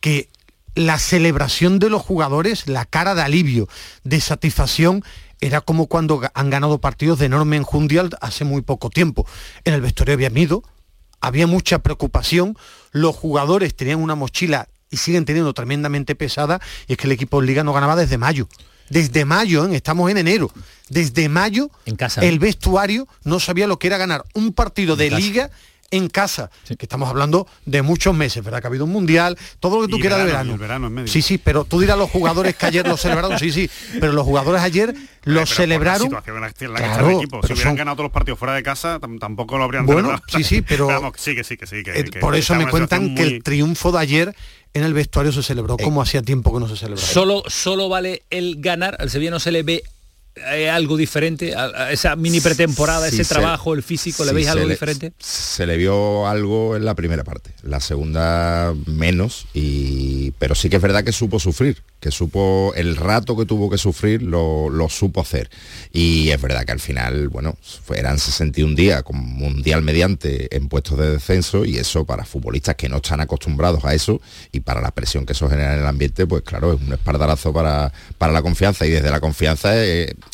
que 0.00 0.28
la 0.74 0.98
celebración 0.98 1.78
de 1.78 1.90
los 1.90 2.02
jugadores, 2.02 2.66
la 2.68 2.84
cara 2.84 3.14
de 3.14 3.22
alivio, 3.22 3.68
de 4.04 4.20
satisfacción, 4.20 5.04
era 5.40 5.60
como 5.60 5.86
cuando 5.86 6.22
han 6.34 6.50
ganado 6.50 6.80
partidos 6.80 7.18
de 7.18 7.26
enorme 7.26 7.56
enjundia 7.56 8.08
hace 8.20 8.44
muy 8.44 8.62
poco 8.62 8.90
tiempo. 8.90 9.26
En 9.64 9.74
el 9.74 9.80
vestuario 9.80 10.14
había 10.14 10.30
miedo, 10.30 10.62
había 11.20 11.46
mucha 11.46 11.80
preocupación, 11.80 12.56
los 12.92 13.14
jugadores 13.16 13.74
tenían 13.74 14.00
una 14.00 14.14
mochila 14.14 14.68
y 14.90 14.98
siguen 14.98 15.24
teniendo 15.24 15.52
tremendamente 15.52 16.14
pesada, 16.14 16.60
y 16.86 16.92
es 16.92 16.98
que 16.98 17.06
el 17.06 17.12
equipo 17.12 17.40
en 17.40 17.46
Liga 17.46 17.64
no 17.64 17.72
ganaba 17.72 17.96
desde 17.96 18.18
mayo. 18.18 18.48
Desde 18.88 19.24
mayo, 19.24 19.66
¿eh? 19.66 19.74
estamos 19.74 20.10
en 20.10 20.18
enero. 20.18 20.50
Desde 20.90 21.28
mayo, 21.28 21.70
En 21.86 21.96
casa. 21.96 22.20
el 22.20 22.38
vestuario 22.38 23.08
no 23.24 23.40
sabía 23.40 23.66
lo 23.66 23.78
que 23.78 23.86
era 23.86 23.96
ganar 23.96 24.24
un 24.34 24.52
partido 24.52 24.96
de 24.96 25.08
casa. 25.08 25.20
liga 25.20 25.50
en 25.92 26.08
casa, 26.08 26.50
que 26.66 26.74
estamos 26.84 27.08
hablando 27.08 27.46
de 27.64 27.82
muchos 27.82 28.12
meses, 28.14 28.42
¿verdad? 28.42 28.60
Que 28.60 28.66
ha 28.66 28.70
habido 28.70 28.84
un 28.86 28.90
mundial, 28.90 29.38
todo 29.60 29.76
lo 29.76 29.86
que 29.86 29.90
tú 29.92 29.98
Y 29.98 30.00
quieras 30.00 30.18
de 30.18 30.24
verano, 30.24 30.40
y 30.40 30.42
verano. 30.48 30.52
el 30.54 30.58
verano 30.58 30.86
en 30.88 30.92
medio. 30.94 31.08
Sí, 31.08 31.22
sí, 31.22 31.38
pero 31.38 31.64
tú 31.64 31.78
dirás 31.80 31.96
los 31.96 32.10
jugadores 32.10 32.56
que 32.56 32.66
ayer 32.66 32.86
lo 32.88 32.96
celebraron, 32.96 33.38
sí, 33.38 33.52
sí, 33.52 33.70
pero 34.00 34.12
los 34.12 34.24
jugadores 34.24 34.60
ayer 34.62 34.94
lo 35.24 35.46
celebraron. 35.46 36.02
La 36.10 36.18
situación 36.20 36.36
en 36.36 36.40
la, 36.42 36.46
en 36.48 36.52
la 36.72 36.78
que 36.78 36.84
Claro, 36.84 36.92
está 36.92 37.10
el 37.12 37.16
equipo. 37.18 37.40
Si 37.46 37.52
hubieran 37.52 37.70
son- 37.72 37.76
ganado 37.76 37.96
todos 37.96 38.04
los 38.06 38.12
partidos 38.12 38.38
fuera 38.38 38.54
de 38.54 38.62
casa, 38.64 38.98
tam- 38.98 39.20
tampoco 39.20 39.58
lo 39.58 39.64
habrían 39.64 39.86
Bueno, 39.86 40.00
celebrado. 40.08 40.22
sí, 40.28 40.42
sí, 40.44 40.62
pero- 40.68 40.86
Vamos, 40.88 41.12
sí, 41.18 41.34
que 41.36 41.44
sí, 41.44 41.56
que 41.56 41.66
sí. 41.66 41.82
Que, 41.84 42.00
Eh, 42.00 42.04
que 42.04 42.18
por 42.20 42.34
eso 42.34 42.54
me 42.56 42.66
cuentan 42.68 43.14
que 43.14 43.22
el 43.22 43.42
triunfo 43.42 43.92
de 43.92 43.98
ayer 44.00 44.34
en 44.74 44.84
el 44.84 44.94
vestuario 44.94 45.30
se 45.32 45.40
Eh, 45.40 45.42
celebró 45.42 45.76
como 45.76 46.00
hacía 46.00 46.22
tiempo 46.22 46.52
que 46.54 46.58
no 46.60 46.68
se 46.68 46.76
celebraba. 46.76 47.06
Solo, 47.06 47.42
solo 47.46 47.88
vale 47.90 48.22
el 48.30 48.56
ganar. 48.60 48.96
Al 48.98 49.10
Sevilla 49.10 49.30
no 49.30 49.38
se 49.40 49.52
le 49.52 49.62
ve 49.62 49.82
eh, 50.34 50.70
algo 50.70 50.96
diferente? 50.96 51.54
A, 51.54 51.92
esa 51.92 52.16
mini 52.16 52.40
pretemporada, 52.40 53.06
ese 53.06 53.24
trabajo, 53.24 53.74
el 53.74 53.82
físico, 53.82 54.24
¿le 54.24 54.32
veis 54.32 54.48
algo 54.48 54.66
diferente? 54.66 55.12
Se 55.18 55.66
le 55.66 55.76
vio 55.76 56.26
algo 56.26 56.74
en 56.74 56.84
la 56.86 56.94
primera 56.94 57.22
parte, 57.22 57.52
la 57.62 57.80
segunda 57.80 58.74
menos, 58.86 59.46
y, 59.52 60.30
pero 60.38 60.54
sí 60.54 60.70
que 60.70 60.76
es 60.76 60.82
verdad 60.82 61.04
que 61.04 61.12
supo 61.12 61.38
sufrir, 61.38 61.82
que 62.00 62.10
supo 62.10 62.72
el 62.76 62.96
rato 62.96 63.36
que 63.36 63.44
tuvo 63.44 63.68
que 63.68 63.76
sufrir 63.76 64.22
lo, 64.22 64.70
supo 64.88 65.20
hacer. 65.20 65.50
Y 65.92 66.30
es 66.30 66.40
verdad 66.40 66.64
que 66.64 66.72
al 66.72 66.80
final, 66.80 67.28
bueno, 67.28 67.56
eran 67.94 68.18
61 68.18 68.74
días 68.74 69.02
con 69.02 69.18
mundial 69.18 69.82
mediante 69.82 70.54
en 70.56 70.68
puestos 70.68 70.98
de 70.98 71.10
descenso 71.10 71.64
y 71.64 71.76
eso 71.76 72.06
para 72.06 72.24
futbolistas 72.24 72.76
que 72.76 72.88
no 72.88 72.96
están 72.96 73.20
acostumbrados 73.20 73.84
a 73.84 73.94
eso 73.94 74.20
y 74.50 74.60
para 74.60 74.80
la 74.80 74.92
presión 74.92 75.26
que 75.26 75.32
eso 75.32 75.48
genera 75.48 75.74
en 75.74 75.80
el 75.80 75.86
ambiente, 75.86 76.26
pues 76.26 76.42
claro, 76.42 76.72
es 76.72 76.80
un 76.80 76.92
espardarazo 76.92 77.52
para, 77.52 77.92
para 78.16 78.32
la 78.32 78.40
confianza 78.40 78.86
y 78.86 78.90
desde 78.90 79.10
la 79.10 79.20
confianza 79.20 79.72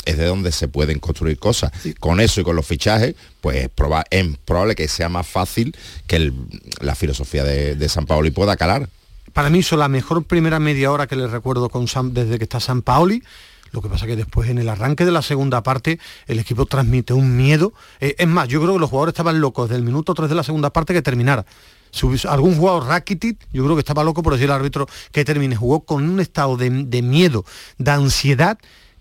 es, 0.04 0.16
de 0.18 0.26
donde 0.26 0.52
se 0.52 0.68
pueden 0.68 0.98
construir 0.98 1.38
cosas. 1.38 1.72
Con 2.00 2.20
eso 2.20 2.40
y 2.40 2.44
con 2.44 2.56
los 2.56 2.66
fichajes, 2.66 3.14
pues 3.40 3.64
es, 3.64 3.70
probable 3.70 4.74
que 4.74 4.88
sea 4.88 5.08
más 5.08 5.26
fácil 5.26 5.76
que 6.06 6.32
la 6.80 6.94
filosofía 6.94 7.44
de, 7.44 7.74
de 7.74 7.88
San 7.88 8.06
Paolo 8.06 8.26
y 8.28 8.30
pueda 8.30 8.56
calar 8.56 8.88
para 9.32 9.50
mí 9.50 9.58
hizo 9.60 9.76
la 9.76 9.88
mejor 9.88 10.24
primera 10.24 10.58
media 10.58 10.90
hora 10.90 11.06
que 11.06 11.14
le 11.14 11.28
recuerdo 11.28 11.68
con 11.68 11.86
desde 12.12 12.38
que 12.38 12.44
está 12.44 12.58
San 12.58 12.82
Paoli. 12.82 13.22
Lo 13.70 13.82
que 13.82 13.88
pasa 13.88 14.06
que 14.06 14.16
después 14.16 14.48
en 14.48 14.58
el 14.58 14.68
arranque 14.68 15.04
de 15.04 15.12
la 15.12 15.22
segunda 15.22 15.62
parte 15.62 16.00
el 16.26 16.40
equipo 16.40 16.66
transmite 16.66 17.12
un 17.12 17.36
miedo. 17.36 17.72
Eh, 18.00 18.16
es 18.18 18.26
más, 18.26 18.48
yo 18.48 18.60
creo 18.60 18.74
que 18.74 18.80
los 18.80 18.90
jugadores 18.90 19.12
estaban 19.12 19.40
locos 19.40 19.68
del 19.68 19.82
minuto 19.82 20.12
3 20.12 20.28
de 20.28 20.34
la 20.34 20.42
segunda 20.42 20.70
parte 20.70 20.92
que 20.92 21.02
terminara. 21.02 21.44
algún 22.28 22.56
jugador 22.56 22.86
Rakitic, 22.86 23.38
yo 23.52 23.62
creo 23.62 23.76
que 23.76 23.80
estaba 23.80 24.02
loco 24.02 24.24
por 24.24 24.32
decir 24.32 24.50
al 24.50 24.56
árbitro 24.56 24.88
que 25.12 25.24
termine. 25.24 25.54
Jugó 25.54 25.80
con 25.80 26.08
un 26.08 26.18
estado 26.18 26.56
de 26.56 27.02
miedo, 27.02 27.44
de 27.76 27.90
ansiedad 27.90 28.58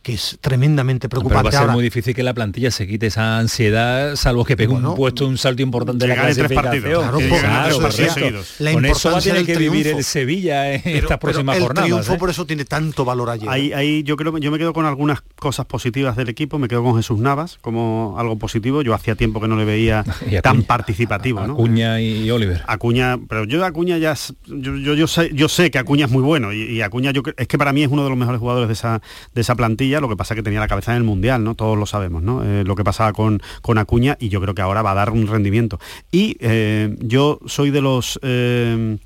que 0.08 0.14
es 0.14 0.38
tremendamente 0.40 1.10
preocupante. 1.10 1.50
Pero 1.50 1.58
va 1.58 1.60
a 1.60 1.68
ser 1.68 1.74
muy 1.74 1.84
difícil 1.84 2.16
que 2.16 2.24
la 2.24 2.34
plantilla 2.34 2.72
se 2.72 2.88
quite 2.88 3.08
esa 3.08 3.40
ansiedad, 3.40 4.16
salvo 4.16 4.46
que 4.46 4.56
pegue 4.56 4.72
un 4.72 4.96
puesto, 4.96 5.28
un 5.28 5.38
salto 5.38 5.62
importante 5.62 6.06
en 6.06 6.10
la 6.12 6.16
clasificación. 6.16 6.82
Claro, 6.82 7.18
claro, 7.18 8.42
La 8.60 8.72
Con 8.72 8.86
eso 8.86 9.12
va 9.12 9.18
a 9.18 9.22
tener 9.22 9.46
que 9.46 9.58
vivir 9.58 9.88
el 9.88 10.06
Sevilla 10.06 10.76
en 10.76 10.82
estas 10.86 11.18
próximas 11.18 11.58
el 11.58 11.62
jornadas. 11.62 11.90
El 11.90 11.94
triunfo 11.94 12.14
¿eh? 12.14 12.18
por 12.20 12.30
eso 12.30 12.46
tiene 12.46 12.64
tanto 12.64 13.04
valor 13.04 13.30
allí. 13.30 13.48
Ahí, 13.50 13.74
ahí 13.74 14.04
yo 14.04 14.16
creo 14.16 14.38
yo 14.38 14.50
me 14.50 14.58
quedo 14.58 14.72
con 14.72 14.86
algunas 14.86 15.20
cosas 15.36 15.66
positivas 15.66 16.16
del 16.16 16.30
equipo, 16.30 16.58
me 16.58 16.70
quedo 16.70 16.84
con 16.84 16.96
Jesús 16.96 17.20
Navas 17.20 17.58
como 17.60 18.16
algo 18.18 18.38
positivo. 18.40 18.84
Yo 18.84 18.94
hacía 18.94 19.16
tiempo 19.16 19.42
que 19.42 19.50
no 19.50 19.58
le 19.58 19.66
veía 19.66 20.06
tan 20.42 20.64
participativo. 20.64 21.46
¿no? 21.46 21.52
Acuña 21.52 22.00
y 22.00 22.32
Oliver. 22.32 22.64
Acuña, 22.66 23.18
pero 23.28 23.44
yo 23.44 23.60
de 23.60 23.66
Acuña 23.66 23.98
ya 23.98 24.16
yo, 24.46 24.78
yo, 24.78 25.08
sé, 25.08 25.32
yo 25.34 25.50
sé 25.50 25.70
que 25.70 25.80
Acuña 25.80 26.06
es 26.06 26.12
muy 26.12 26.24
bueno 26.24 26.54
y, 26.54 26.82
Acuña 26.82 27.12
yo, 27.12 27.24
es 27.36 27.48
que 27.50 27.58
para 27.58 27.74
mí 27.74 27.84
es 27.84 27.90
uno 27.90 28.06
de 28.06 28.10
los 28.10 28.18
mejores 28.18 28.40
jugadores 28.40 28.70
de 28.70 28.74
esa, 28.74 29.02
de 29.36 29.42
esa 29.42 29.56
plantilla 29.56 29.97
lo 30.02 30.10
que 30.10 30.16
pasa 30.16 30.36
que 30.36 30.44
tenía 30.44 30.60
la 30.60 30.68
cabeza 30.68 30.92
en 30.92 30.98
el 30.98 31.04
Mundial, 31.04 31.44
¿no? 31.44 31.56
Todos 31.56 31.78
lo 31.78 31.86
sabemos, 31.86 32.22
¿no? 32.22 32.44
Eh, 32.44 32.64
lo 32.64 32.76
que 32.76 32.84
pasaba 32.84 33.14
con, 33.14 33.42
con 33.62 33.78
Acuña 33.78 34.18
y 34.20 34.30
yo 34.30 34.42
creo 34.42 34.54
que 34.54 34.62
ahora 34.62 34.82
va 34.82 34.92
a 34.92 34.96
dar 34.96 35.12
un 35.12 35.28
rendimiento. 35.28 35.80
Y 36.12 36.38
eh, 36.40 36.96
yo 37.00 37.40
soy 37.46 37.72
de 37.72 37.82
los... 37.82 38.20
Eh, 38.22 38.98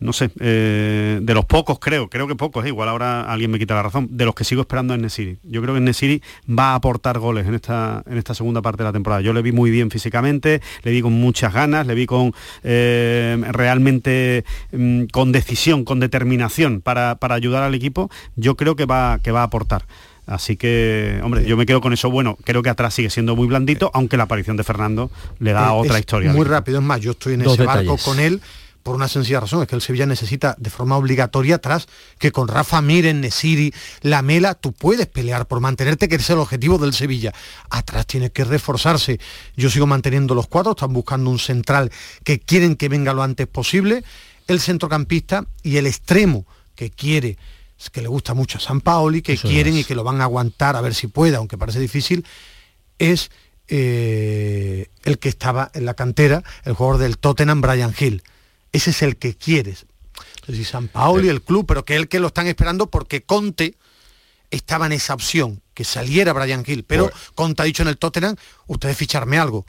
no 0.00 0.14
sé, 0.14 0.28
de 0.28 1.34
los 1.34 1.44
pocos 1.44 1.78
creo, 1.78 2.08
creo 2.08 2.26
que 2.26 2.34
pocos, 2.34 2.66
igual 2.66 2.88
ahora 2.88 3.30
alguien 3.30 3.50
me 3.50 3.58
quita 3.58 3.74
la 3.74 3.82
razón, 3.82 4.08
de 4.10 4.24
los 4.24 4.34
que 4.34 4.44
sigo 4.44 4.62
esperando 4.62 4.94
en 4.94 5.02
Nesiri. 5.02 5.36
Yo 5.42 5.60
creo 5.60 5.74
que 5.74 5.80
Nesiri 5.82 6.22
va 6.48 6.72
a 6.72 6.76
aportar 6.76 7.18
goles 7.18 7.46
en 7.46 7.52
esta, 7.52 8.02
en 8.06 8.16
esta 8.16 8.32
segunda 8.32 8.62
parte 8.62 8.82
de 8.82 8.88
la 8.88 8.94
temporada. 8.94 9.20
Yo 9.20 9.34
le 9.34 9.42
vi 9.42 9.52
muy 9.52 9.70
bien 9.70 9.90
físicamente, 9.90 10.62
le 10.84 10.90
vi 10.90 11.02
con 11.02 11.12
muchas 11.12 11.52
ganas, 11.52 11.86
le 11.86 11.94
vi 11.94 12.06
con 12.06 12.32
realmente 12.62 14.46
mm, 14.72 15.04
con 15.12 15.32
decisión, 15.32 15.84
con 15.84 16.00
determinación 16.00 16.80
para, 16.80 17.16
para, 17.16 17.34
ayudar 17.34 17.62
al 17.62 17.74
equipo. 17.74 18.08
Yo 18.36 18.56
creo 18.56 18.76
que 18.76 18.86
va, 18.86 19.18
que 19.22 19.32
va 19.32 19.40
a 19.42 19.44
aportar. 19.44 19.84
Así 20.30 20.56
que, 20.56 21.20
hombre, 21.24 21.44
yo 21.44 21.56
me 21.56 21.66
quedo 21.66 21.80
con 21.80 21.92
eso. 21.92 22.08
Bueno, 22.08 22.38
creo 22.44 22.62
que 22.62 22.70
atrás 22.70 22.94
sigue 22.94 23.10
siendo 23.10 23.34
muy 23.34 23.48
blandito, 23.48 23.90
aunque 23.94 24.16
la 24.16 24.22
aparición 24.22 24.56
de 24.56 24.62
Fernando 24.62 25.10
le 25.40 25.52
da 25.52 25.72
otra 25.72 25.98
historia. 25.98 26.32
Muy 26.32 26.46
rápido, 26.46 26.78
es 26.78 26.84
más, 26.84 27.00
yo 27.00 27.10
estoy 27.10 27.34
en 27.34 27.42
ese 27.42 27.64
barco 27.64 27.96
con 27.98 28.20
él 28.20 28.40
por 28.84 28.94
una 28.94 29.08
sencilla 29.08 29.40
razón, 29.40 29.60
es 29.60 29.68
que 29.68 29.74
el 29.74 29.82
Sevilla 29.82 30.06
necesita 30.06 30.54
de 30.56 30.70
forma 30.70 30.96
obligatoria 30.96 31.56
atrás 31.56 31.86
que 32.18 32.32
con 32.32 32.48
Rafa 32.48 32.80
Miren, 32.80 33.20
Nesiri, 33.20 33.74
Lamela, 34.02 34.54
tú 34.54 34.72
puedes 34.72 35.06
pelear 35.06 35.46
por 35.46 35.60
mantenerte, 35.60 36.08
que 36.08 36.14
es 36.14 36.30
el 36.30 36.38
objetivo 36.38 36.78
del 36.78 36.94
Sevilla. 36.94 37.34
Atrás 37.68 38.06
tiene 38.06 38.30
que 38.30 38.44
reforzarse. 38.44 39.20
Yo 39.56 39.68
sigo 39.68 39.86
manteniendo 39.86 40.34
los 40.34 40.46
cuatro, 40.46 40.72
están 40.72 40.92
buscando 40.92 41.28
un 41.28 41.38
central 41.38 41.90
que 42.24 42.38
quieren 42.38 42.76
que 42.76 42.88
venga 42.88 43.12
lo 43.12 43.22
antes 43.22 43.46
posible, 43.48 44.02
el 44.46 44.60
centrocampista 44.60 45.44
y 45.62 45.76
el 45.76 45.86
extremo 45.86 46.46
que 46.74 46.90
quiere 46.90 47.36
que 47.88 48.02
le 48.02 48.08
gusta 48.08 48.34
mucho 48.34 48.58
a 48.58 48.60
San 48.60 48.82
Paoli, 48.82 49.22
que 49.22 49.38
quieren 49.38 49.78
y 49.78 49.84
que 49.84 49.94
lo 49.94 50.04
van 50.04 50.20
a 50.20 50.24
aguantar 50.24 50.76
a 50.76 50.82
ver 50.82 50.94
si 50.94 51.06
puede, 51.06 51.36
aunque 51.36 51.56
parece 51.56 51.80
difícil, 51.80 52.26
es 52.98 53.30
eh, 53.68 54.90
el 55.04 55.18
que 55.18 55.30
estaba 55.30 55.70
en 55.72 55.86
la 55.86 55.94
cantera, 55.94 56.42
el 56.64 56.74
jugador 56.74 57.00
del 57.00 57.16
Tottenham, 57.16 57.62
Brian 57.62 57.94
Hill. 57.98 58.22
Ese 58.72 58.90
es 58.90 59.02
el 59.02 59.16
que 59.16 59.34
quieres. 59.34 59.86
Si 60.46 60.64
San 60.64 60.88
Paoli, 60.88 61.28
el 61.28 61.42
club, 61.42 61.64
pero 61.66 61.84
que 61.84 61.94
es 61.94 62.00
el 62.00 62.08
que 62.08 62.20
lo 62.20 62.26
están 62.26 62.48
esperando 62.48 62.90
porque 62.90 63.22
Conte 63.22 63.76
estaba 64.50 64.86
en 64.86 64.92
esa 64.92 65.14
opción, 65.14 65.62
que 65.72 65.84
saliera 65.84 66.32
Brian 66.32 66.64
Hill. 66.66 66.84
Pero 66.84 67.08
pues 67.08 67.30
Conte 67.34 67.62
ha 67.62 67.64
dicho 67.64 67.82
en 67.82 67.88
el 67.88 67.98
Tottenham, 67.98 68.36
ustedes 68.66 68.96
ficharme 68.96 69.38
algo. 69.38 69.64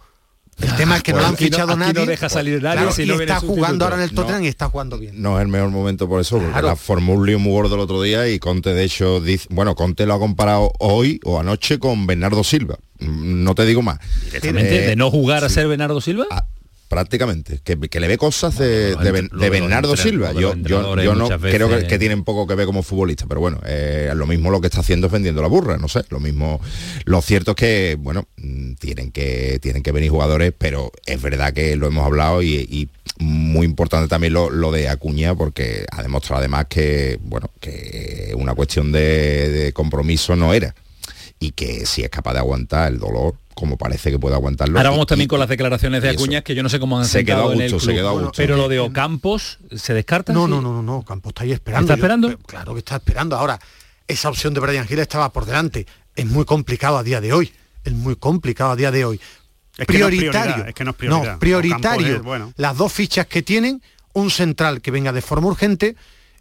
El 0.62 0.76
tema 0.76 0.98
es 0.98 1.04
que 1.04 1.14
no 1.14 1.20
lo 1.20 1.28
han 1.28 1.38
fichado 1.38 1.76
nadie. 1.76 1.94
No 1.94 2.06
deja 2.06 2.30
salir 2.30 2.62
nadie 2.62 3.06
y 3.06 3.12
está 3.12 3.40
jugando 3.40 3.86
ahora 3.86 3.98
en 3.98 4.04
el 4.04 4.12
Tottenham 4.12 4.44
y 4.44 4.48
está 4.48 4.70
jugando 4.70 4.98
bien. 4.98 5.22
No 5.22 5.38
es 5.38 5.44
el 5.44 5.48
mejor 5.48 5.70
momento 5.70 6.08
por 6.08 6.22
eso, 6.22 6.40
porque 6.40 6.62
la 6.62 6.76
formó 6.76 7.14
un 7.14 7.26
lío 7.26 7.40
muy 7.40 7.52
gordo 7.52 7.76
el 7.76 7.82
otro 7.82 8.02
día 8.02 8.28
y 8.28 8.40
Conte 8.40 8.74
de 8.74 8.84
hecho 8.84 9.20
dice, 9.20 9.48
bueno, 9.50 9.76
Conte 9.76 10.06
lo 10.06 10.14
ha 10.14 10.20
comparado 10.20 10.72
hoy 10.80 11.20
o 11.24 11.40
anoche 11.40 11.80
con 11.80 12.08
Bernardo 12.08 12.44
Silva. 12.44 12.78
Mm, 13.00 13.44
no 13.44 13.56
te 13.56 13.66
digo 13.66 13.82
más. 13.82 14.00
Directamente, 14.26 14.82
de 14.82 14.96
no 14.96 15.12
jugar 15.12 15.44
a 15.44 15.50
ser 15.50 15.68
Bernardo 15.68 16.02
Silva. 16.02 16.26
Ah, 16.32 16.46
prácticamente, 16.92 17.62
que, 17.64 18.00
le 18.02 18.08
ve 18.10 18.18
cosas 18.18 18.58
de, 18.58 18.98
Bernardo 19.32 19.96
Silva. 19.96 20.34
Yo, 20.34 20.54
yo, 20.58 21.16
no 21.16 21.30
creo 21.40 21.70
que, 21.88 21.98
tienen 21.98 22.26
poco 22.26 22.46
que 22.46 22.54
ver 22.54 22.66
como 22.66 22.84
futbolista, 22.84 23.28
pero 23.30 23.40
bueno, 23.40 23.62
eh, 23.66 24.12
lo 24.14 24.28
mismo 24.28 24.52
lo 24.52 24.60
que 24.60 24.68
está 24.68 24.82
haciendo 24.82 25.08
es 25.08 25.14
vendiendo 25.14 25.42
la 25.42 25.48
burra, 25.48 25.78
no 25.78 25.88
sé, 25.88 26.04
lo 26.10 26.20
mismo. 26.20 26.60
Lo 27.06 27.22
cierto 27.22 27.52
es 27.52 27.56
que, 27.56 27.98
bueno, 27.98 28.28
mm, 28.36 28.74
tienen 28.74 29.14
que, 29.14 29.60
tienen 29.62 29.84
que 29.84 29.94
venir 29.94 30.12
jugadores, 30.12 30.52
pero 30.58 30.92
es 31.06 31.22
verdad 31.22 31.54
que 31.54 31.78
lo 31.78 31.88
hemos 31.88 32.06
hablado 32.06 32.44
y, 32.44 32.90
muy 33.20 33.66
importante 33.66 34.10
también 34.10 34.34
lo, 34.34 34.72
de 34.74 34.90
Acuña, 34.90 35.34
porque 35.34 35.86
ha 35.92 36.02
demostrado 36.02 36.40
además 36.40 36.66
que, 36.68 37.20
bueno, 37.22 37.52
que 37.62 38.34
una 38.36 38.54
cuestión 38.54 38.92
de 38.92 39.72
compromiso 39.74 40.36
no 40.36 40.54
era 40.54 40.76
y 41.42 41.52
que 41.52 41.88
si 41.88 42.04
es 42.04 42.10
capaz 42.10 42.34
de 42.34 42.40
aguantar 42.40 42.92
el 42.94 43.00
dolor 43.00 43.36
como 43.56 43.76
parece 43.76 44.12
que 44.12 44.20
puede 44.20 44.36
aguantarlo. 44.36 44.78
Ahora 44.78 44.92
vamos 44.92 45.08
también 45.08 45.28
con 45.28 45.40
las 45.40 45.50
declaraciones 45.50 46.02
de 46.02 46.10
Acuña, 46.10 46.42
que 46.44 46.56
yo 46.56 46.64
no 46.64 46.70
sé 46.70 46.80
cómo 46.80 47.00
han 47.00 47.06
se 47.06 47.26
quedado 47.26 47.52
en 47.52 47.62
el 47.62 47.70
club. 47.70 47.82
Se 47.82 47.94
quedó 47.94 48.32
Pero 48.38 48.56
lo 48.56 48.70
de 48.70 48.80
Ocampos, 48.80 49.58
¿se 49.76 49.94
descarta? 49.94 50.32
No, 50.32 50.48
no, 50.48 50.62
no, 50.62 50.72
no, 50.72 50.84
no, 50.84 51.04
Campos 51.04 51.32
está 51.32 51.44
ahí 51.44 51.52
esperando. 51.52 51.92
¿Está 51.92 51.96
esperando? 51.96 52.38
claro 52.46 52.74
que 52.74 52.80
está 52.80 52.96
esperando. 52.98 53.36
Ahora, 53.36 53.60
esa 54.08 54.30
opción 54.30 54.54
de 54.54 54.60
Brian 54.60 54.88
Gil 54.88 55.00
estaba 55.00 55.34
por 55.34 55.46
delante. 55.46 55.88
Es 56.16 56.26
muy 56.28 56.46
complicado 56.46 56.98
a 56.98 57.04
día 57.04 57.20
de 57.20 57.34
hoy. 57.34 57.52
Es 57.84 57.94
muy 57.94 58.16
complicado 58.16 58.72
a 58.72 58.76
día 58.76 58.92
de 58.92 59.04
hoy. 59.04 59.20
prioritario. 59.88 60.66
es 60.66 60.76
que 60.76 60.84
no 60.84 60.92
es 60.92 60.98
prioridad. 60.98 61.34
No, 61.34 61.40
prioritario. 61.40 62.54
Las 62.56 62.78
dos 62.78 62.94
fichas 62.94 63.26
que 63.26 63.42
tienen, 63.42 63.82
un 64.14 64.30
central 64.30 64.82
que 64.82 64.92
venga 64.92 65.12
de 65.12 65.24
forma 65.24 65.48
urgente 65.48 65.96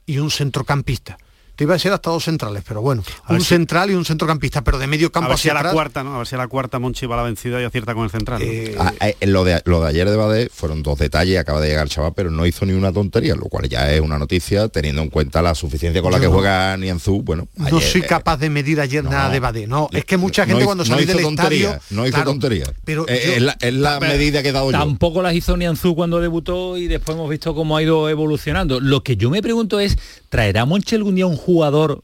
y 0.04 0.18
un 0.18 0.30
centrocampista 0.30 1.16
iba 1.64 1.74
a 1.74 1.78
ser 1.78 1.92
hasta 1.92 2.10
dos 2.10 2.24
centrales, 2.24 2.62
pero 2.66 2.82
bueno, 2.82 3.02
un 3.28 3.40
central 3.40 3.90
y 3.90 3.94
un 3.94 4.04
centrocampista, 4.04 4.62
pero 4.62 4.78
de 4.78 4.86
medio 4.86 5.12
campo 5.12 5.26
a 5.26 5.30
ver 5.30 5.38
si 5.38 5.48
a 5.48 5.54
la 5.54 5.70
cuarta, 5.70 6.02
¿no? 6.02 6.14
A 6.14 6.18
ver 6.18 6.26
si 6.26 6.34
a 6.34 6.38
la 6.38 6.48
cuarta 6.48 6.78
Monchi 6.78 7.06
va 7.06 7.16
a 7.16 7.18
la 7.18 7.22
vencida 7.24 7.60
y 7.60 7.64
acierta 7.64 7.94
con 7.94 8.04
el 8.04 8.10
central. 8.10 8.42
Eh, 8.42 8.76
ah, 8.78 8.92
eh, 9.00 9.16
lo, 9.26 9.44
de, 9.44 9.60
lo 9.64 9.80
de 9.82 9.88
ayer 9.88 10.08
de 10.08 10.16
Badé 10.16 10.48
fueron 10.52 10.82
dos 10.82 10.98
detalles, 10.98 11.38
acaba 11.38 11.60
de 11.60 11.68
llegar 11.68 11.84
el 11.84 11.90
chaval, 11.90 12.12
pero 12.14 12.30
no 12.30 12.46
hizo 12.46 12.66
ni 12.66 12.72
una 12.72 12.92
tontería, 12.92 13.34
lo 13.34 13.46
cual 13.46 13.68
ya 13.68 13.92
es 13.92 14.00
una 14.00 14.18
noticia, 14.18 14.68
teniendo 14.68 15.02
en 15.02 15.10
cuenta 15.10 15.42
la 15.42 15.54
suficiencia 15.54 16.02
con 16.02 16.12
la 16.12 16.20
que 16.20 16.26
juega 16.26 16.76
Nianzú. 16.76 17.22
Bueno, 17.22 17.48
no 17.56 17.80
soy 17.80 18.02
capaz 18.02 18.38
de 18.38 18.50
medir 18.50 18.80
ayer 18.80 19.04
nada 19.04 19.30
de 19.30 19.40
Badé, 19.40 19.66
no, 19.66 19.88
es 19.92 20.04
que 20.04 20.16
mucha 20.16 20.46
gente 20.46 20.64
cuando 20.64 20.84
sale 20.84 21.06
del 21.06 21.20
estadio... 21.20 21.78
No 21.90 22.06
hizo 22.06 22.22
tontería, 22.22 22.66
pero 22.84 23.06
eh, 23.08 23.36
es 23.60 23.74
la, 23.74 24.00
medida 24.00 24.42
que 24.42 24.50
he 24.50 24.52
dado 24.52 24.70
yo. 24.70 24.78
Tampoco 24.78 25.22
las 25.22 25.34
hizo 25.34 25.56
Nianzú 25.56 25.94
cuando 25.94 26.20
debutó 26.20 26.76
y 26.76 26.86
después 26.86 27.16
hemos 27.16 27.28
visto 27.28 27.54
cómo 27.54 27.76
ha 27.76 27.82
ido 27.82 28.08
evolucionando. 28.08 28.80
Lo 28.80 29.02
que 29.02 29.16
yo 29.16 29.30
me 29.30 29.42
pregunto 29.42 29.80
es, 29.80 29.98
¿traerá 30.30 30.64
Monchi 30.64 30.94
algún 30.94 31.16
día 31.16 31.26
un 31.26 31.36
jugador 31.36 32.02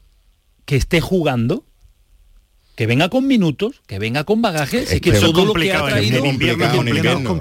que 0.65 0.75
esté 0.75 1.01
jugando, 1.01 1.63
que 2.75 2.85
venga 2.85 3.09
con 3.09 3.25
minutos, 3.25 3.81
que 3.87 3.97
venga 3.97 4.23
con 4.23 4.43
bagaje, 4.43 4.83
es 4.83 5.01
que 5.01 5.13
todo 5.13 5.45
lo 5.45 5.53
que 5.55 5.73
ha 5.73 5.83
traído 5.83 6.19
en 6.19 6.25
invierno, 6.27 6.81
en 6.81 6.87
invierno, 6.89 7.39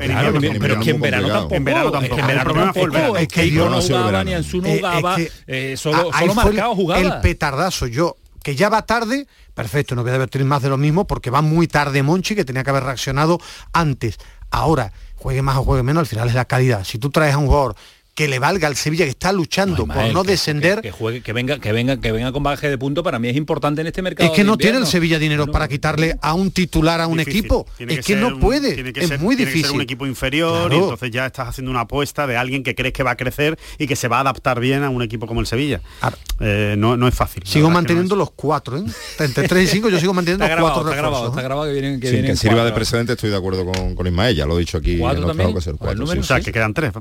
pero 0.59 0.81
es 0.81 0.85
que 0.85 0.91
en 0.93 1.01
verano 1.03 1.29
tampoco, 1.29 1.55
en 1.55 1.65
verano 1.65 1.91
tampoco, 1.91 2.07
es 2.07 2.15
que 2.15 2.21
en 2.21 2.27
verano 2.27 2.55
tampoco, 2.55 3.17
es 3.19 3.29
que 3.29 3.51
yo 3.51 3.69
no 3.69 3.83
jugaba 3.83 4.25
ni 4.25 4.33
Ansu 4.33 4.63
no 4.63 4.71
jugaba, 4.71 5.17
solo, 5.77 6.11
solo 6.19 6.35
marcado 6.35 6.75
jugaba. 6.75 7.03
El 7.03 7.21
petardazo, 7.21 7.87
yo 7.87 8.17
que 8.43 8.55
ya 8.55 8.69
va 8.69 8.87
tarde, 8.87 9.27
perfecto, 9.55 9.97
no 9.97 10.05
voy 10.05 10.13
a 10.13 10.45
más 10.45 10.63
de 10.63 10.69
lo 10.69 10.79
mismo 10.79 11.07
porque 11.07 11.31
va 11.31 11.43
muy 11.43 11.67
tarde 11.67 12.05
Monchi, 12.05 12.37
que 12.37 12.45
tenía 12.45 12.63
que 12.63 12.71
haber 12.71 12.85
reaccionado 12.85 13.41
antes. 13.73 14.19
Ahora, 14.51 14.93
juegue 15.17 15.43
más 15.43 15.57
o 15.57 15.65
juegue 15.65 15.83
menos, 15.83 16.03
al 16.03 16.07
final 16.07 16.29
es 16.29 16.35
la 16.35 16.45
calidad. 16.45 16.85
Si 16.85 16.99
tú 16.99 17.11
traes 17.11 17.35
a 17.35 17.39
un 17.39 17.47
jugador 17.47 17.75
que 18.17 18.29
le 18.29 18.39
valga 18.39 18.67
al 18.67 18.77
Sevilla 18.77 19.05
que 19.05 19.11
está 19.11 19.31
luchando 19.31 19.87
por 19.87 20.13
no 20.13 20.25
descender. 20.25 20.81
Que, 20.81 20.91
juegue, 20.91 21.21
que 21.21 21.35
venga, 21.35 21.59
que 21.59 21.71
venga, 21.71 21.99
que 22.01 22.11
venga 22.13 22.33
con 22.33 22.43
baje 22.43 22.71
de 22.71 22.79
punto 22.79 23.03
para 23.03 23.19
mí 23.19 23.29
es 23.29 23.37
importante 23.37 23.83
en 23.83 23.89
este 23.89 24.01
mercado. 24.01 24.31
Es 24.31 24.35
que 24.35 24.43
no 24.43 24.57
tiene 24.57 24.79
el 24.79 24.87
Sevilla 24.87 25.19
dinero 25.19 25.47
para 25.47 25.69
quitarle 25.69 26.17
a 26.23 26.33
un 26.33 26.51
titular 26.51 27.03
a 27.03 27.09
un 27.09 27.21
equipo. 27.21 27.67
Es 27.79 28.05
que, 28.07 28.17
no 28.17 28.41
puede. 28.41 28.91
es 28.99 29.21
muy 29.21 29.37
difícil. 29.37 29.67
ser 29.67 29.73
un 29.73 29.83
equipo 29.83 30.07
inferior 30.07 30.73
y 30.73 30.77
entonces 30.77 31.11
ya 31.11 31.27
estás 31.27 31.49
haciendo 31.49 31.71
una 31.71 31.81
apuesta 31.81 32.27
de 32.27 32.39
alguien 32.39 32.63
que 32.63 32.75
crees 32.75 32.95
que 32.95 33.03
va 33.03 33.11
a 33.11 33.17
crecer 33.17 33.59
y 33.79 33.87
que 33.87 33.97
se 33.97 34.09
va 34.09 34.17
a 34.17 34.21
adaptar 34.21 34.61
bien 34.61 34.83
a 34.83 34.89
un 34.89 35.03
equipo 35.03 35.27
como 35.27 35.41
el 35.41 35.47
Sevilla. 35.47 35.83
Eh, 36.41 36.75
no, 36.79 36.97
no 36.97 37.07
es 37.09 37.15
fácil. 37.15 37.43
Sigo 37.45 37.69
manteniendo 37.69 38.17
los 38.17 38.31
cuatro, 38.31 38.79
¿eh? 38.79 38.85
Entre 39.19 39.47
3 39.47 39.65
y 39.65 39.67
5 39.67 39.91
yo 39.91 40.01
sigo 40.01 40.15
manteniendo 40.15 40.49
los 40.49 40.59
cuatro 40.59 40.85
está 40.85 40.97
grabado, 40.97 41.29
está 41.29 41.43
grabado 41.43 41.67
que 41.67 41.73
vienen 41.75 42.01
que, 42.01 42.07
Sin 42.07 42.17
vienen 42.17 42.33
que 42.33 42.37
sirva 42.39 42.65
de 42.65 42.73
precedente 42.73 43.13
estoy 43.13 43.29
de 43.29 43.37
acuerdo 43.37 43.67
con, 43.67 43.95
con 43.95 44.07
Ismael, 44.07 44.35
ya 44.35 44.47
lo 44.47 44.57
he 44.57 44.61
dicho 44.61 44.79
aquí 44.79 45.03
en 45.03 45.61
ser 45.61 45.75
número 45.97 46.13
sí. 46.13 46.19
O 46.19 46.23
sea, 46.23 46.41
que 46.41 46.51
quedan 46.51 46.73
tres. 46.73 46.93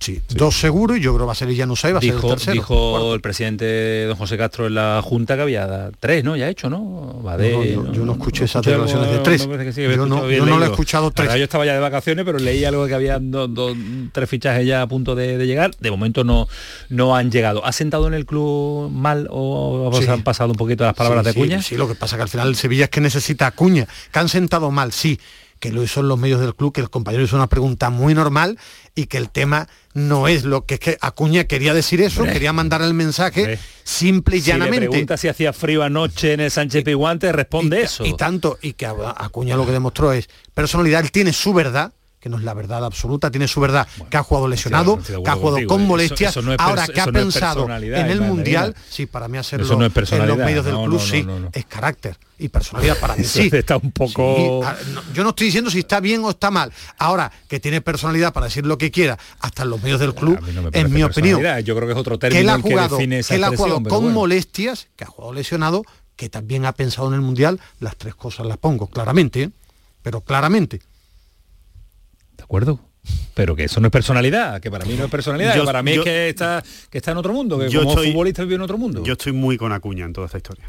Sí, 0.00 0.20
dos 0.30 0.58
seguros 0.58 0.96
y 0.96 1.00
yo 1.00 1.12
creo 1.12 1.24
que 1.24 1.26
va 1.26 1.32
a 1.32 1.34
ser 1.34 1.48
Llanusa 1.52 1.88
y 1.88 1.92
va 1.92 1.98
a 1.98 2.02
ser 2.02 2.14
el 2.14 2.20
tercero. 2.20 2.52
dijo 2.52 3.14
el 3.14 3.20
presidente 3.20 4.04
don 4.04 4.16
José 4.16 4.38
Castro 4.38 4.66
en 4.68 4.74
la 4.74 5.00
Junta 5.02 5.34
que 5.36 5.42
había 5.42 5.90
tres, 5.98 6.22
¿no? 6.24 6.36
Ya 6.36 6.48
hecho, 6.48 6.70
¿no? 6.70 7.20
Badé, 7.22 7.52
No, 7.52 7.64
yo- 7.64 7.92
yo 7.92 8.04
no 8.04 8.12
escuché 8.12 8.44
esas 8.44 8.62
declaraciones 8.64 9.10
de 9.10 9.18
tres. 9.18 9.46
me 9.46 9.54
parece 9.56 9.64
que 9.66 9.72
sí, 9.72 9.80
que 9.80 9.84
había 9.86 9.96
Yo 9.96 10.06
no- 10.06 10.30
yo 10.30 10.46
no 10.46 10.58
lo 10.58 10.64
he 10.64 10.68
escuchado 10.68 11.10
tres. 11.10 11.34
Yo 11.34 11.42
estaba 11.44 11.66
ya 11.66 11.74
de 11.74 11.80
vacaciones, 11.80 12.24
pero 12.24 12.38
leí 12.38 12.64
algo 12.64 12.86
que 12.86 12.94
habían 12.94 13.30
dos, 13.30 13.52
dos- 13.52 13.76
tres 14.12 14.28
fichajes 14.30 14.66
ya 14.66 14.82
a 14.82 14.86
punto 14.86 15.14
de, 15.14 15.36
de 15.36 15.46
llegar. 15.46 15.72
De 15.80 15.90
momento 15.90 16.22
no, 16.24 16.46
no 16.88 17.16
han 17.16 17.30
llegado. 17.30 17.64
¿Ha 17.66 17.72
sentado 17.72 18.06
en 18.06 18.14
el 18.14 18.24
club 18.24 18.90
mal 18.90 19.26
o 19.30 19.90
Sí. 20.00 20.06
han 20.08 20.22
pasado 20.22 20.50
un 20.50 20.56
poquito 20.56 20.84
las 20.84 20.94
palabras 20.94 21.24
de 21.24 21.34
Cuña? 21.34 21.60
Sí, 21.60 21.70
sí, 21.70 21.76
lo 21.76 21.88
que 21.88 21.94
pasa 21.94 22.16
que 22.16 22.22
al 22.22 22.28
final 22.28 22.48
el 22.48 22.56
Sevilla 22.56 22.84
es 22.84 22.90
que 22.90 23.00
necesita 23.00 23.48
a 23.48 23.50
Cuña, 23.50 23.86
que 24.12 24.18
han 24.18 24.28
sentado 24.28 24.70
mal, 24.70 24.92
sí, 24.92 25.18
que 25.58 25.72
lo 25.72 25.82
hizo 25.82 26.00
en 26.00 26.08
los 26.08 26.16
medios 26.18 26.40
del 26.40 26.54
club, 26.54 26.72
que 26.72 26.80
el 26.80 26.88
compañero 26.88 27.24
hizo 27.24 27.34
una 27.34 27.48
pregunta 27.48 27.90
muy 27.90 28.14
normal 28.14 28.58
y 28.94 29.06
que 29.06 29.18
el 29.18 29.28
tema 29.28 29.66
no 29.98 30.28
es 30.28 30.44
lo 30.44 30.64
que 30.64 30.74
es 30.74 30.80
que 30.80 30.98
Acuña 31.00 31.44
quería 31.44 31.74
decir 31.74 32.00
eso, 32.00 32.24
quería 32.24 32.52
mandar 32.52 32.82
el 32.82 32.94
mensaje 32.94 33.58
simple 33.84 34.36
y 34.36 34.40
Si 34.40 34.46
le 34.46 34.58
llanamente. 34.58 34.88
pregunta 34.88 35.16
si 35.16 35.28
hacía 35.28 35.52
frío 35.52 35.82
anoche 35.82 36.32
en 36.32 36.40
el 36.40 36.50
Sánchez 36.50 36.84
Piguante, 36.84 37.32
responde 37.32 37.80
y, 37.80 37.82
eso. 37.84 38.06
Y 38.06 38.16
tanto, 38.16 38.58
y 38.62 38.74
que 38.74 38.86
Acuña 38.86 39.56
lo 39.56 39.66
que 39.66 39.72
demostró 39.72 40.12
es 40.12 40.28
personalidad, 40.54 41.02
él 41.02 41.10
tiene 41.10 41.32
su 41.32 41.52
verdad, 41.52 41.92
que 42.20 42.28
no 42.28 42.36
es 42.36 42.42
la 42.42 42.54
verdad 42.54 42.84
absoluta, 42.84 43.30
tiene 43.30 43.46
su 43.46 43.60
verdad, 43.60 43.86
que 44.10 44.16
ha 44.16 44.22
jugado 44.22 44.48
lesionado, 44.48 44.96
no 44.96 45.02
que 45.02 45.30
ha 45.30 45.34
jugado 45.34 45.50
contigo, 45.52 45.68
con 45.68 45.86
molestias, 45.86 46.30
eso 46.32 46.42
no 46.42 46.52
es 46.52 46.58
ahora 46.60 46.86
que 46.86 47.00
ha 47.00 47.06
no 47.06 47.12
pensado 47.12 47.64
en 47.64 47.70
el 47.72 47.84
Ismael 47.84 48.20
Mundial, 48.22 48.74
sí, 48.88 49.06
para 49.06 49.28
mí 49.28 49.38
hacerlo 49.38 49.66
Eso 49.66 49.76
no 49.76 49.86
es 49.86 50.12
en 50.12 50.26
los 50.26 50.36
medios 50.38 50.64
del 50.64 50.74
club 50.74 51.00
sí, 51.00 51.26
es 51.52 51.64
carácter 51.66 52.16
y 52.38 52.48
personalidad 52.48 52.98
para 52.98 53.16
mí 53.16 53.24
sí. 53.24 53.50
está 53.52 53.76
un 53.76 53.92
poco- 53.92 54.62
Sí, 54.64 54.92
yo 55.12 55.22
no 55.22 55.30
estoy 55.30 55.46
diciendo 55.46 55.70
si 55.70 55.80
está 55.80 56.00
bien 56.00 56.24
o 56.24 56.30
está 56.30 56.50
mal. 56.50 56.72
Ahora, 56.98 57.30
que 57.48 57.58
tiene 57.60 57.80
personalidad 57.80 58.32
para 58.32 58.46
decir 58.46 58.64
lo 58.64 58.78
que 58.78 58.90
quiera, 58.90 59.18
hasta 59.40 59.64
en 59.64 59.70
los 59.70 59.82
medios 59.82 60.00
del 60.00 60.14
club, 60.14 60.38
en 60.72 60.92
mi 60.92 61.02
opinión, 61.02 61.40
Yo 61.64 61.74
creo 61.74 61.86
que 61.86 61.92
es 61.92 61.98
otro 61.98 62.18
que 62.18 62.26
él 62.28 62.32
término 62.32 62.52
ha 62.52 62.56
que 62.56 62.62
jugado, 62.62 62.96
define 62.96 63.18
esa 63.20 63.28
que 63.30 63.36
él 63.36 63.44
ha 63.44 63.56
jugado 63.56 63.82
con 63.82 64.02
bueno. 64.02 64.10
molestias, 64.10 64.88
que 64.96 65.04
ha 65.04 65.08
jugado 65.08 65.32
lesionado, 65.34 65.84
que 66.16 66.28
también 66.28 66.64
ha 66.64 66.72
pensado 66.72 67.08
en 67.08 67.14
el 67.14 67.20
Mundial, 67.20 67.60
las 67.80 67.96
tres 67.96 68.14
cosas 68.14 68.46
las 68.46 68.58
pongo, 68.58 68.88
claramente, 68.88 69.42
¿eh? 69.44 69.50
pero 70.02 70.20
claramente. 70.20 70.80
¿De 72.48 72.50
acuerdo? 72.50 72.80
Pero 73.34 73.54
que 73.54 73.64
eso 73.64 73.78
no 73.78 73.88
es 73.88 73.92
personalidad, 73.92 74.58
que 74.62 74.70
para 74.70 74.86
mí 74.86 74.94
no 74.94 75.04
es 75.04 75.10
personalidad, 75.10 75.54
Yo- 75.54 75.60
que 75.62 75.66
para 75.66 75.82
mí 75.82 75.94
yo- 75.94 76.00
es 76.00 76.04
que 76.06 76.28
está, 76.30 76.64
que 76.90 76.96
está 76.96 77.10
en 77.10 77.18
otro 77.18 77.34
mundo, 77.34 77.58
que 77.58 77.68
Yo 77.68 77.80
como 77.80 77.90
estoy- 77.92 78.10
futbolista 78.10 78.42
vive 78.42 78.54
en 78.54 78.62
otro 78.62 78.78
mundo. 78.78 79.02
Yo 79.04 79.12
estoy 79.12 79.32
muy 79.32 79.58
con 79.58 79.70
Acuña 79.72 80.06
en 80.06 80.14
toda 80.14 80.24
esta 80.26 80.38
historia. 80.38 80.64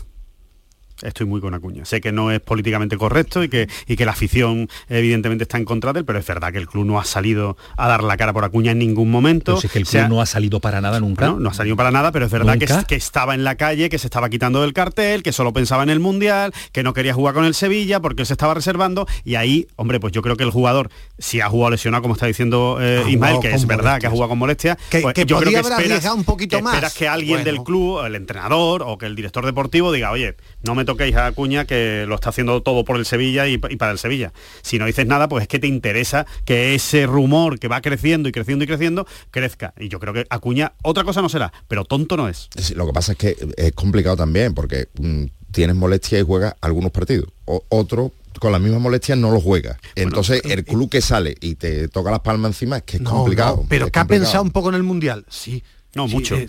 Estoy 1.01 1.25
muy 1.25 1.39
con 1.41 1.53
Acuña. 1.53 1.85
Sé 1.85 2.01
que 2.01 2.11
no 2.11 2.31
es 2.31 2.39
políticamente 2.41 2.97
correcto 2.97 3.43
y 3.43 3.49
que, 3.49 3.67
y 3.87 3.95
que 3.95 4.05
la 4.05 4.11
afición 4.11 4.67
evidentemente 4.89 5.43
está 5.43 5.57
en 5.57 5.65
contra 5.65 5.93
de 5.93 5.99
él, 5.99 6.05
pero 6.05 6.19
es 6.19 6.25
verdad 6.27 6.51
que 6.51 6.57
el 6.57 6.67
club 6.67 6.85
no 6.85 6.99
ha 6.99 7.05
salido 7.05 7.57
a 7.77 7.87
dar 7.87 8.03
la 8.03 8.17
cara 8.17 8.33
por 8.33 8.43
Acuña 8.43 8.71
en 8.71 8.79
ningún 8.79 9.09
momento. 9.09 9.51
Pero 9.53 9.61
si 9.61 9.67
es 9.67 9.73
que 9.73 9.79
el 9.79 9.85
club 9.85 10.07
no 10.09 10.21
ha 10.21 10.25
salido 10.25 10.59
para 10.59 10.81
nada 10.81 10.99
nunca. 10.99 11.27
no, 11.27 11.39
no 11.39 11.49
ha 11.49 11.53
salido 11.53 11.75
para 11.75 11.91
nada, 11.91 12.11
pero 12.11 12.25
es 12.25 12.31
verdad 12.31 12.57
que, 12.57 12.67
que 12.87 12.95
estaba 12.95 13.33
en 13.35 13.43
la 13.43 13.55
calle, 13.55 13.89
que 13.89 13.97
se 13.97 14.07
estaba 14.07 14.29
quitando 14.29 14.61
del 14.61 14.73
cartel, 14.73 15.23
que 15.23 15.31
solo 15.31 15.53
pensaba 15.53 15.83
en 15.83 15.89
el 15.89 15.99
Mundial, 15.99 16.53
que 16.71 16.83
no 16.83 16.93
quería 16.93 17.13
jugar 17.13 17.33
con 17.33 17.45
el 17.45 17.53
Sevilla 17.53 17.99
porque 17.99 18.23
él 18.23 18.25
se 18.27 18.33
estaba 18.33 18.53
reservando 18.53 19.07
y 19.23 19.35
ahí, 19.35 19.67
hombre, 19.75 19.99
pues 19.99 20.13
yo 20.13 20.21
creo 20.21 20.35
que 20.35 20.43
el 20.43 20.51
jugador, 20.51 20.89
si 21.17 21.39
ha 21.41 21.47
jugado 21.49 21.71
lesionado, 21.71 22.01
como 22.01 22.13
está 22.15 22.25
diciendo 22.25 22.77
eh, 22.81 23.03
Ismael, 23.09 23.39
que 23.41 23.51
es 23.53 23.65
verdad 23.65 23.99
que 23.99 24.07
ha 24.07 24.09
jugado 24.09 24.29
con 24.29 24.39
molestias, 24.39 24.77
Que- 24.89 25.01
pues 25.01 25.13
que 25.13 25.25
yo 25.25 25.37
creo 25.39 25.51
que 25.51 25.57
haber 25.59 25.71
esperas, 25.71 26.13
un 26.13 26.23
poquito 26.23 26.57
que 26.57 26.63
más. 26.63 26.73
esperas 26.73 26.93
que 26.93 27.07
alguien 27.07 27.37
Bueno. 27.37 27.45
del 27.45 27.63
club, 27.63 28.05
el 28.05 28.15
entrenador 28.15 28.83
o 28.85 28.97
que 28.97 29.05
el 29.05 29.15
director 29.15 29.45
deportivo 29.45 29.91
diga, 29.91 30.11
oye, 30.11 30.35
no 30.63 30.75
me 30.75 30.85
toquéis 30.89 31.15
a 31.15 31.27
Acuña 31.27 31.65
que 31.65 32.05
lo 32.07 32.15
está 32.15 32.29
haciendo 32.29 32.61
todo 32.63 32.83
por 32.83 32.97
el 32.97 33.05
Sevilla 33.05 33.47
y, 33.47 33.53
y 33.69 33.75
para 33.75 33.91
el 33.91 33.99
Sevilla. 33.99 34.33
Si 34.63 34.79
no 34.79 34.85
dices 34.87 35.05
nada, 35.05 35.29
pues 35.29 35.43
es 35.43 35.47
que 35.47 35.59
te 35.59 35.67
interesa 35.67 36.25
que 36.45 36.73
ese 36.73 37.05
rumor 37.05 37.59
que 37.59 37.67
va 37.67 37.79
creciendo 37.81 38.27
y 38.27 38.31
creciendo 38.31 38.63
y 38.63 38.67
creciendo 38.67 39.05
crezca. 39.29 39.73
Y 39.79 39.87
yo 39.89 39.99
creo 39.99 40.13
que 40.13 40.25
Acuña 40.31 40.73
otra 40.81 41.03
cosa 41.03 41.21
no 41.21 41.29
será, 41.29 41.53
pero 41.67 41.85
tonto 41.85 42.17
no 42.17 42.27
es. 42.27 42.49
Sí, 42.57 42.73
Lo 42.73 42.87
que 42.87 42.93
pasa 42.93 43.11
es 43.11 43.17
que 43.19 43.35
es 43.57 43.71
complicado 43.73 44.17
también 44.17 44.55
porque 44.55 44.87
mm, 44.99 45.25
tienes 45.51 45.75
molestia 45.75 46.17
y 46.19 46.23
juegas 46.23 46.55
algunos 46.61 46.91
partidos. 46.91 47.29
O, 47.45 47.63
otro 47.69 48.11
con 48.39 48.51
las 48.51 48.61
mismas 48.61 48.81
molestias 48.81 49.17
no 49.17 49.31
lo 49.31 49.39
juega. 49.41 49.77
Entonces 49.95 50.41
el 50.45 50.63
club 50.65 50.89
que 50.89 51.01
sale 51.01 51.35
y 51.41 51.55
te 51.55 51.87
toca 51.89 52.09
las 52.09 52.21
palmas 52.21 52.49
encima 52.51 52.77
es 52.77 52.83
que 52.83 52.97
es 52.97 53.01
No, 53.03 53.11
complicado. 53.11 53.57
no, 53.57 53.65
pero 53.67 53.85
es 53.87 53.91
que 53.91 53.99
ha 53.99 54.05
pensado 54.05 54.43
un 54.43 54.51
poco 54.51 54.69
en 54.69 54.75
el 54.75 54.83
Mundial, 54.83 55.25
sí. 55.29 55.61
No, 55.95 56.07
Sí, 56.07 56.13
mucho. 56.15 56.35
eh, 56.35 56.47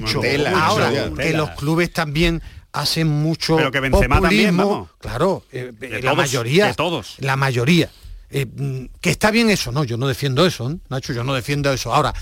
mucho, 0.00 0.20
Ahora, 0.54 0.90
que 1.16 1.32
los 1.32 1.50
clubes 1.52 1.92
también 1.92 2.42
hacen 2.72 3.08
mucho 3.08 3.56
Pero 3.56 3.70
que 3.70 3.80
Benzema 3.80 4.16
populismo, 4.16 4.28
también, 4.28 4.56
vamos. 4.56 4.88
claro, 4.98 5.44
eh, 5.52 5.72
De 5.78 5.88
la 5.88 6.00
todos, 6.00 6.16
mayoría, 6.16 6.66
de 6.68 6.74
todos. 6.74 7.16
la 7.18 7.36
mayoría. 7.36 7.90
Eh, 8.30 8.46
mm, 8.46 8.84
que 9.00 9.10
está 9.10 9.30
bien 9.30 9.50
eso, 9.50 9.72
no, 9.72 9.84
yo 9.84 9.96
no 9.98 10.08
defiendo 10.08 10.46
eso, 10.46 10.70
¿eh? 10.70 10.76
Nacho, 10.88 11.12
yo 11.12 11.22
no 11.24 11.34
defiendo 11.34 11.70
eso. 11.72 11.92
Ahora, 11.94 12.14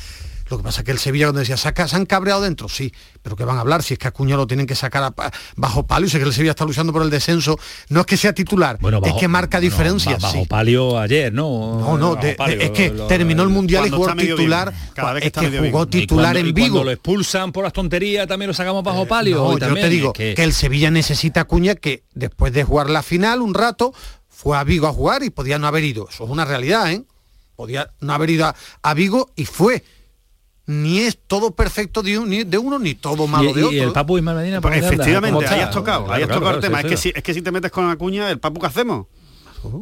lo 0.51 0.59
que 0.59 0.64
pasa 0.64 0.80
es 0.80 0.84
que 0.84 0.90
el 0.92 0.98
Sevilla 0.98 1.26
cuando 1.26 1.40
decía, 1.40 1.57
saca, 1.57 1.86
se 1.88 1.96
han 1.96 2.07
cabreado 2.07 2.40
dentro, 2.42 2.68
sí, 2.68 2.92
pero 3.22 3.36
que 3.36 3.44
van 3.44 3.57
a 3.57 3.61
hablar 3.61 3.82
si 3.82 3.94
es 3.94 3.98
que 3.98 4.09
Acuña 4.09 4.36
lo 4.36 4.46
tienen 4.46 4.66
que 4.66 4.74
sacar 4.74 5.03
a 5.05 5.14
bajo 5.57 5.86
palio, 5.86 6.09
sé 6.09 6.18
que 6.18 6.24
el 6.24 6.32
Sevilla 6.32 6.51
está 6.53 6.64
luchando 6.64 6.92
por 6.92 7.03
el 7.03 7.11
descenso, 7.11 7.59
no 7.88 8.01
es 8.01 8.07
que 8.07 8.16
sea 8.16 8.32
titular, 8.32 8.78
Bueno, 8.80 9.01
bajo- 9.01 9.14
es 9.14 9.20
que 9.20 9.28
marca 9.28 9.59
bueno, 9.59 9.70
diferencias. 9.70 10.20
ba- 10.20 10.28
Bajo 10.28 10.40
sí. 10.42 10.46
palio 10.48 10.98
ayer, 10.98 11.32
¿no? 11.32 11.78
No, 11.80 11.98
no, 11.98 12.16
de- 12.16 12.34
palio, 12.34 12.61
es 12.61 12.70
que 12.70 12.90
lo- 12.90 13.07
terminó 13.07 13.42
el 13.42 13.48
mundial 13.51 13.86
y 13.86 13.90
jugó 13.90 14.14
titular. 14.14 14.70
bien, 14.72 14.90
cada 14.94 15.12
vez 15.12 15.22
que 15.22 15.28
es 15.28 15.32
que 15.34 15.48
bien. 15.51 15.70
jugó 15.70 15.86
titular 15.86 16.34
cuando- 16.34 16.40
en 16.40 16.46
y 16.48 16.53
cuando 16.53 16.72
Vigo. 16.74 16.84
lo 16.84 16.90
expulsan 16.90 17.53
por 17.53 17.64
las 17.64 17.72
tonterías 17.72 18.26
también 18.26 18.48
lo 18.48 18.55
sacamos 18.55 18.82
bajo 18.82 19.07
palio. 19.07 19.36
No, 19.36 19.51
y 19.51 19.53
yo 19.55 19.59
también, 19.61 19.86
te 19.86 19.90
digo 19.90 20.09
es 20.09 20.14
que- 20.14 20.34
que... 20.34 20.42
el 20.44 20.53
Sevilla 20.53 20.90
necesita 20.90 21.42
a 21.42 21.44
Cuña 21.44 21.74
que 21.76 22.03
después 22.14 22.53
de 22.53 22.64
jugar 22.64 22.90
la 22.90 23.03
final 23.03 23.40
un 23.40 23.55
rato 23.55 23.94
fue 24.28 24.57
a 24.57 24.64
Vigo 24.64 24.86
a 24.86 24.92
jugar 24.92 25.22
y 25.22 25.30
podía 25.30 25.59
no 25.59 25.66
haber 25.66 25.84
ido. 25.84 26.09
Eso 26.11 26.24
es 26.24 26.30
una 26.30 26.44
realidad, 26.44 26.90
¿eh? 26.90 27.05
Podía 27.57 27.90
no 28.01 28.14
haber 28.14 28.30
ido 28.30 28.46
a, 28.46 28.55
a 28.82 28.94
Vigo 28.94 29.30
y 29.36 29.44
fue. 29.44 29.84
Ni 30.70 31.00
es 31.00 31.18
todo 31.26 31.50
perfecto 31.50 32.00
de, 32.00 32.16
un- 32.18 32.28
ni 32.30 32.44
de 32.44 32.56
uno 32.56 32.78
ni 32.78 32.94
todo 32.94 33.26
malo 33.26 33.50
y, 33.50 33.52
de 33.54 33.60
y 33.60 33.64
otro. 33.64 33.82
el 33.88 33.92
Papu 33.92 34.18
Ismael 34.18 34.36
Medina, 34.36 34.58
efectivamente, 34.58 35.34
¿Cómo 35.44 35.52
ahí 35.54 35.60
has 35.60 35.70
tocado, 35.72 36.12
ahí 36.12 36.22
has 36.22 36.28
claro, 36.28 36.40
tocado 36.42 36.56
el 36.58 36.62
tema. 36.62 36.78
sí, 36.80 36.86
Es 36.86 36.90
que, 36.90 36.96
si, 36.96 37.12
es 37.16 37.22
que 37.24 37.34
si 37.34 37.42
te 37.42 37.50
metes 37.50 37.72
con 37.72 37.90
Acuña, 37.90 38.30
¿el 38.30 38.38
Papu 38.38 38.60
qué 38.60 38.66
hacemos? 38.68 39.06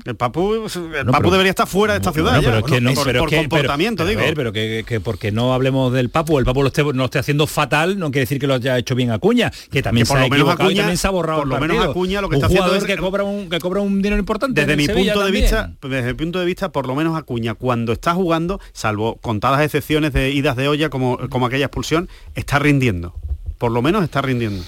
El 0.04 0.16
Papu, 0.16 0.54
el 0.54 0.60
No, 0.62 1.12
Papu 1.12 1.22
pero- 1.24 1.30
debería 1.30 1.50
estar 1.50 1.66
fuera 1.66 1.94
de 1.94 1.98
esta 2.00 2.12
ciudad 2.12 2.40
ya, 2.40 2.48
pero 2.52 2.58
es 2.58 2.64
que 2.72 2.80
no, 2.80 2.94
por, 2.94 3.04
pero 3.04 3.18
por 3.20 3.28
es 3.28 3.34
que- 3.34 3.48
comportamiento, 3.48 4.02
pero- 4.04 4.08
digo. 4.10 4.20
a 4.20 4.24
ver, 4.24 4.34
pero 4.34 4.52
que, 4.52 4.84
que 4.86 5.00
porque 5.00 5.30
no 5.32 5.54
hablemos 5.54 5.92
del 5.92 6.10
Papu, 6.10 6.38
el 6.38 6.44
Papu 6.44 6.62
lo 6.62 6.68
esté, 6.68 6.82
no 6.84 7.04
esté 7.04 7.18
haciendo 7.18 7.46
fatal, 7.46 7.98
no 7.98 8.06
quiere 8.10 8.20
decir 8.22 8.38
que 8.38 8.46
lo 8.46 8.54
haya 8.54 8.76
hecho 8.78 8.94
bien 8.94 9.10
Acuña, 9.10 9.50
que 9.70 9.82
también 9.82 10.04
Que 10.04 10.08
por 10.08 10.18
se 10.18 10.24
ha 10.24 10.28
lo 10.28 10.36
y 10.36 10.40
Acuña- 10.50 10.76
también 10.76 10.96
se 10.98 11.06
ha 11.06 11.10
borrado 11.10 11.40
por 11.40 11.48
lo 11.48 11.60
menos. 11.60 11.84
Acuña 11.88 12.20
lo 12.20 12.28
que 12.28 12.36
un 12.36 12.42
está 12.42 12.46
haciendo 12.46 12.74
es- 12.74 12.84
que 12.84 12.96
cobra 12.96 13.22
un 13.24 13.48
que 13.48 13.58
cobra 13.60 13.80
un 13.80 14.02
dinero 14.02 14.18
importante 14.18 14.60
Desde 14.60 14.76
mi 14.76 14.86
Sevilla 14.86 15.12
punto 15.14 15.26
de 15.26 15.32
vista, 15.32 15.72
desde 15.82 16.08
mi 16.08 16.14
punto 16.14 16.38
de 16.40 16.44
vista, 16.46 16.70
por 16.72 16.86
lo 16.86 16.94
menos 16.94 17.16
Acuña, 17.16 17.54
cuando 17.54 17.92
está 17.92 18.14
jugando, 18.14 18.60
salvo 18.72 19.16
contadas 19.20 19.60
excepciones 19.62 20.12
de 20.12 20.30
idas 20.30 20.56
de 20.56 20.68
olla 20.68 20.90
como, 20.90 21.18
como 21.28 21.46
aquella 21.46 21.66
expulsión, 21.66 22.08
está 22.34 22.58
rindiendo. 22.58 23.14
Por 23.58 23.72
lo 23.72 23.82
menos 23.82 24.04
está 24.04 24.22
rindiendo. 24.22 24.62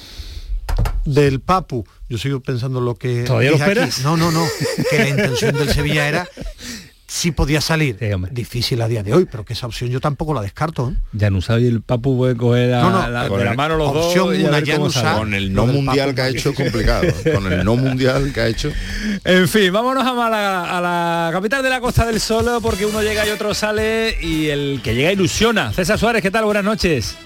Del 1.04 1.40
Papu, 1.40 1.84
yo 2.08 2.18
sigo 2.18 2.40
pensando 2.40 2.80
lo 2.80 2.94
que 2.96 3.24
¿Todavía 3.24 3.50
lo 3.52 3.56
aquí. 3.64 3.80
No, 4.02 4.16
no, 4.16 4.30
no, 4.30 4.44
que 4.90 4.98
la 4.98 5.08
intención 5.08 5.54
del 5.56 5.72
Sevilla 5.72 6.08
era 6.08 6.28
si 7.06 7.32
podía 7.32 7.60
salir. 7.60 7.96
Difícil 8.30 8.80
a 8.82 8.86
día 8.88 9.02
de 9.02 9.12
hoy, 9.12 9.26
pero 9.28 9.44
que 9.44 9.54
esa 9.54 9.66
opción 9.66 9.90
yo 9.90 9.98
tampoco 10.00 10.32
la 10.32 10.42
descarto. 10.42 10.92
¿eh? 10.92 11.18
Januzaj 11.18 11.58
y 11.60 11.66
el 11.66 11.82
Papu 11.82 12.16
puede 12.16 12.36
coger 12.36 12.72
a- 12.74 12.82
No, 12.82 12.90
no, 12.90 13.08
la- 13.10 13.28
de 13.28 13.56
mano 13.56 13.76
los 13.76 13.92
dos 13.92 14.06
opción 14.06 14.34
y 14.40 14.44
a 14.44 14.48
una, 14.48 14.60
ver 14.60 14.64
cómo 14.64 14.76
Januzaj, 14.90 15.02
sale. 15.02 15.18
Con 15.18 15.34
el 15.34 15.52
no 15.52 15.66
mundial 15.66 16.14
que 16.14 16.20
ha 16.22 16.28
hecho 16.28 16.54
complicado. 16.54 17.06
Con 17.34 17.52
el 17.52 17.64
no 17.64 17.74
mundial 17.76 18.32
que 18.32 18.40
ha 18.40 18.46
hecho. 18.46 18.70
En 19.24 19.48
fin, 19.48 19.72
vámonos 19.72 20.06
a 20.06 20.12
Málaga, 20.14 20.78
a 20.78 20.80
la 20.80 21.30
capital 21.32 21.62
de 21.64 21.70
la 21.70 21.80
Costa 21.80 22.06
del 22.06 22.20
Sol, 22.20 22.46
porque 22.62 22.86
uno 22.86 23.02
llega 23.02 23.26
y 23.26 23.30
otro 23.30 23.54
sale 23.54 24.16
y 24.22 24.46
el 24.48 24.80
que 24.84 24.94
llega 24.94 25.10
ilusiona. 25.12 25.72
César 25.72 25.98
Suárez, 25.98 26.22
¿qué 26.22 26.30
tal? 26.30 26.44
Buenas 26.44 26.64
noches. 26.64 27.16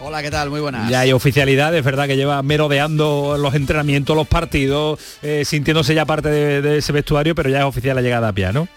Hola, 0.00 0.22
¿qué 0.22 0.30
tal? 0.30 0.48
Muy 0.50 0.60
buenas. 0.60 0.88
Ya 0.88 1.00
hay 1.00 1.12
oficialidad, 1.12 1.74
es 1.74 1.84
verdad 1.84 2.06
que 2.06 2.16
lleva 2.16 2.40
merodeando 2.42 3.36
los 3.36 3.54
entrenamientos, 3.54 4.14
los 4.14 4.28
partidos, 4.28 5.00
eh, 5.22 5.44
sintiéndose 5.44 5.92
ya 5.92 6.04
parte 6.04 6.28
de, 6.28 6.78
ese 6.78 6.92
vestuario, 6.92 7.34
pero 7.34 7.50
ya 7.50 7.58
es 7.58 7.64
oficial 7.64 7.96
la 7.96 8.02
llegada 8.02 8.28
a 8.28 8.32
pie, 8.32 8.52
¿no? 8.52 8.68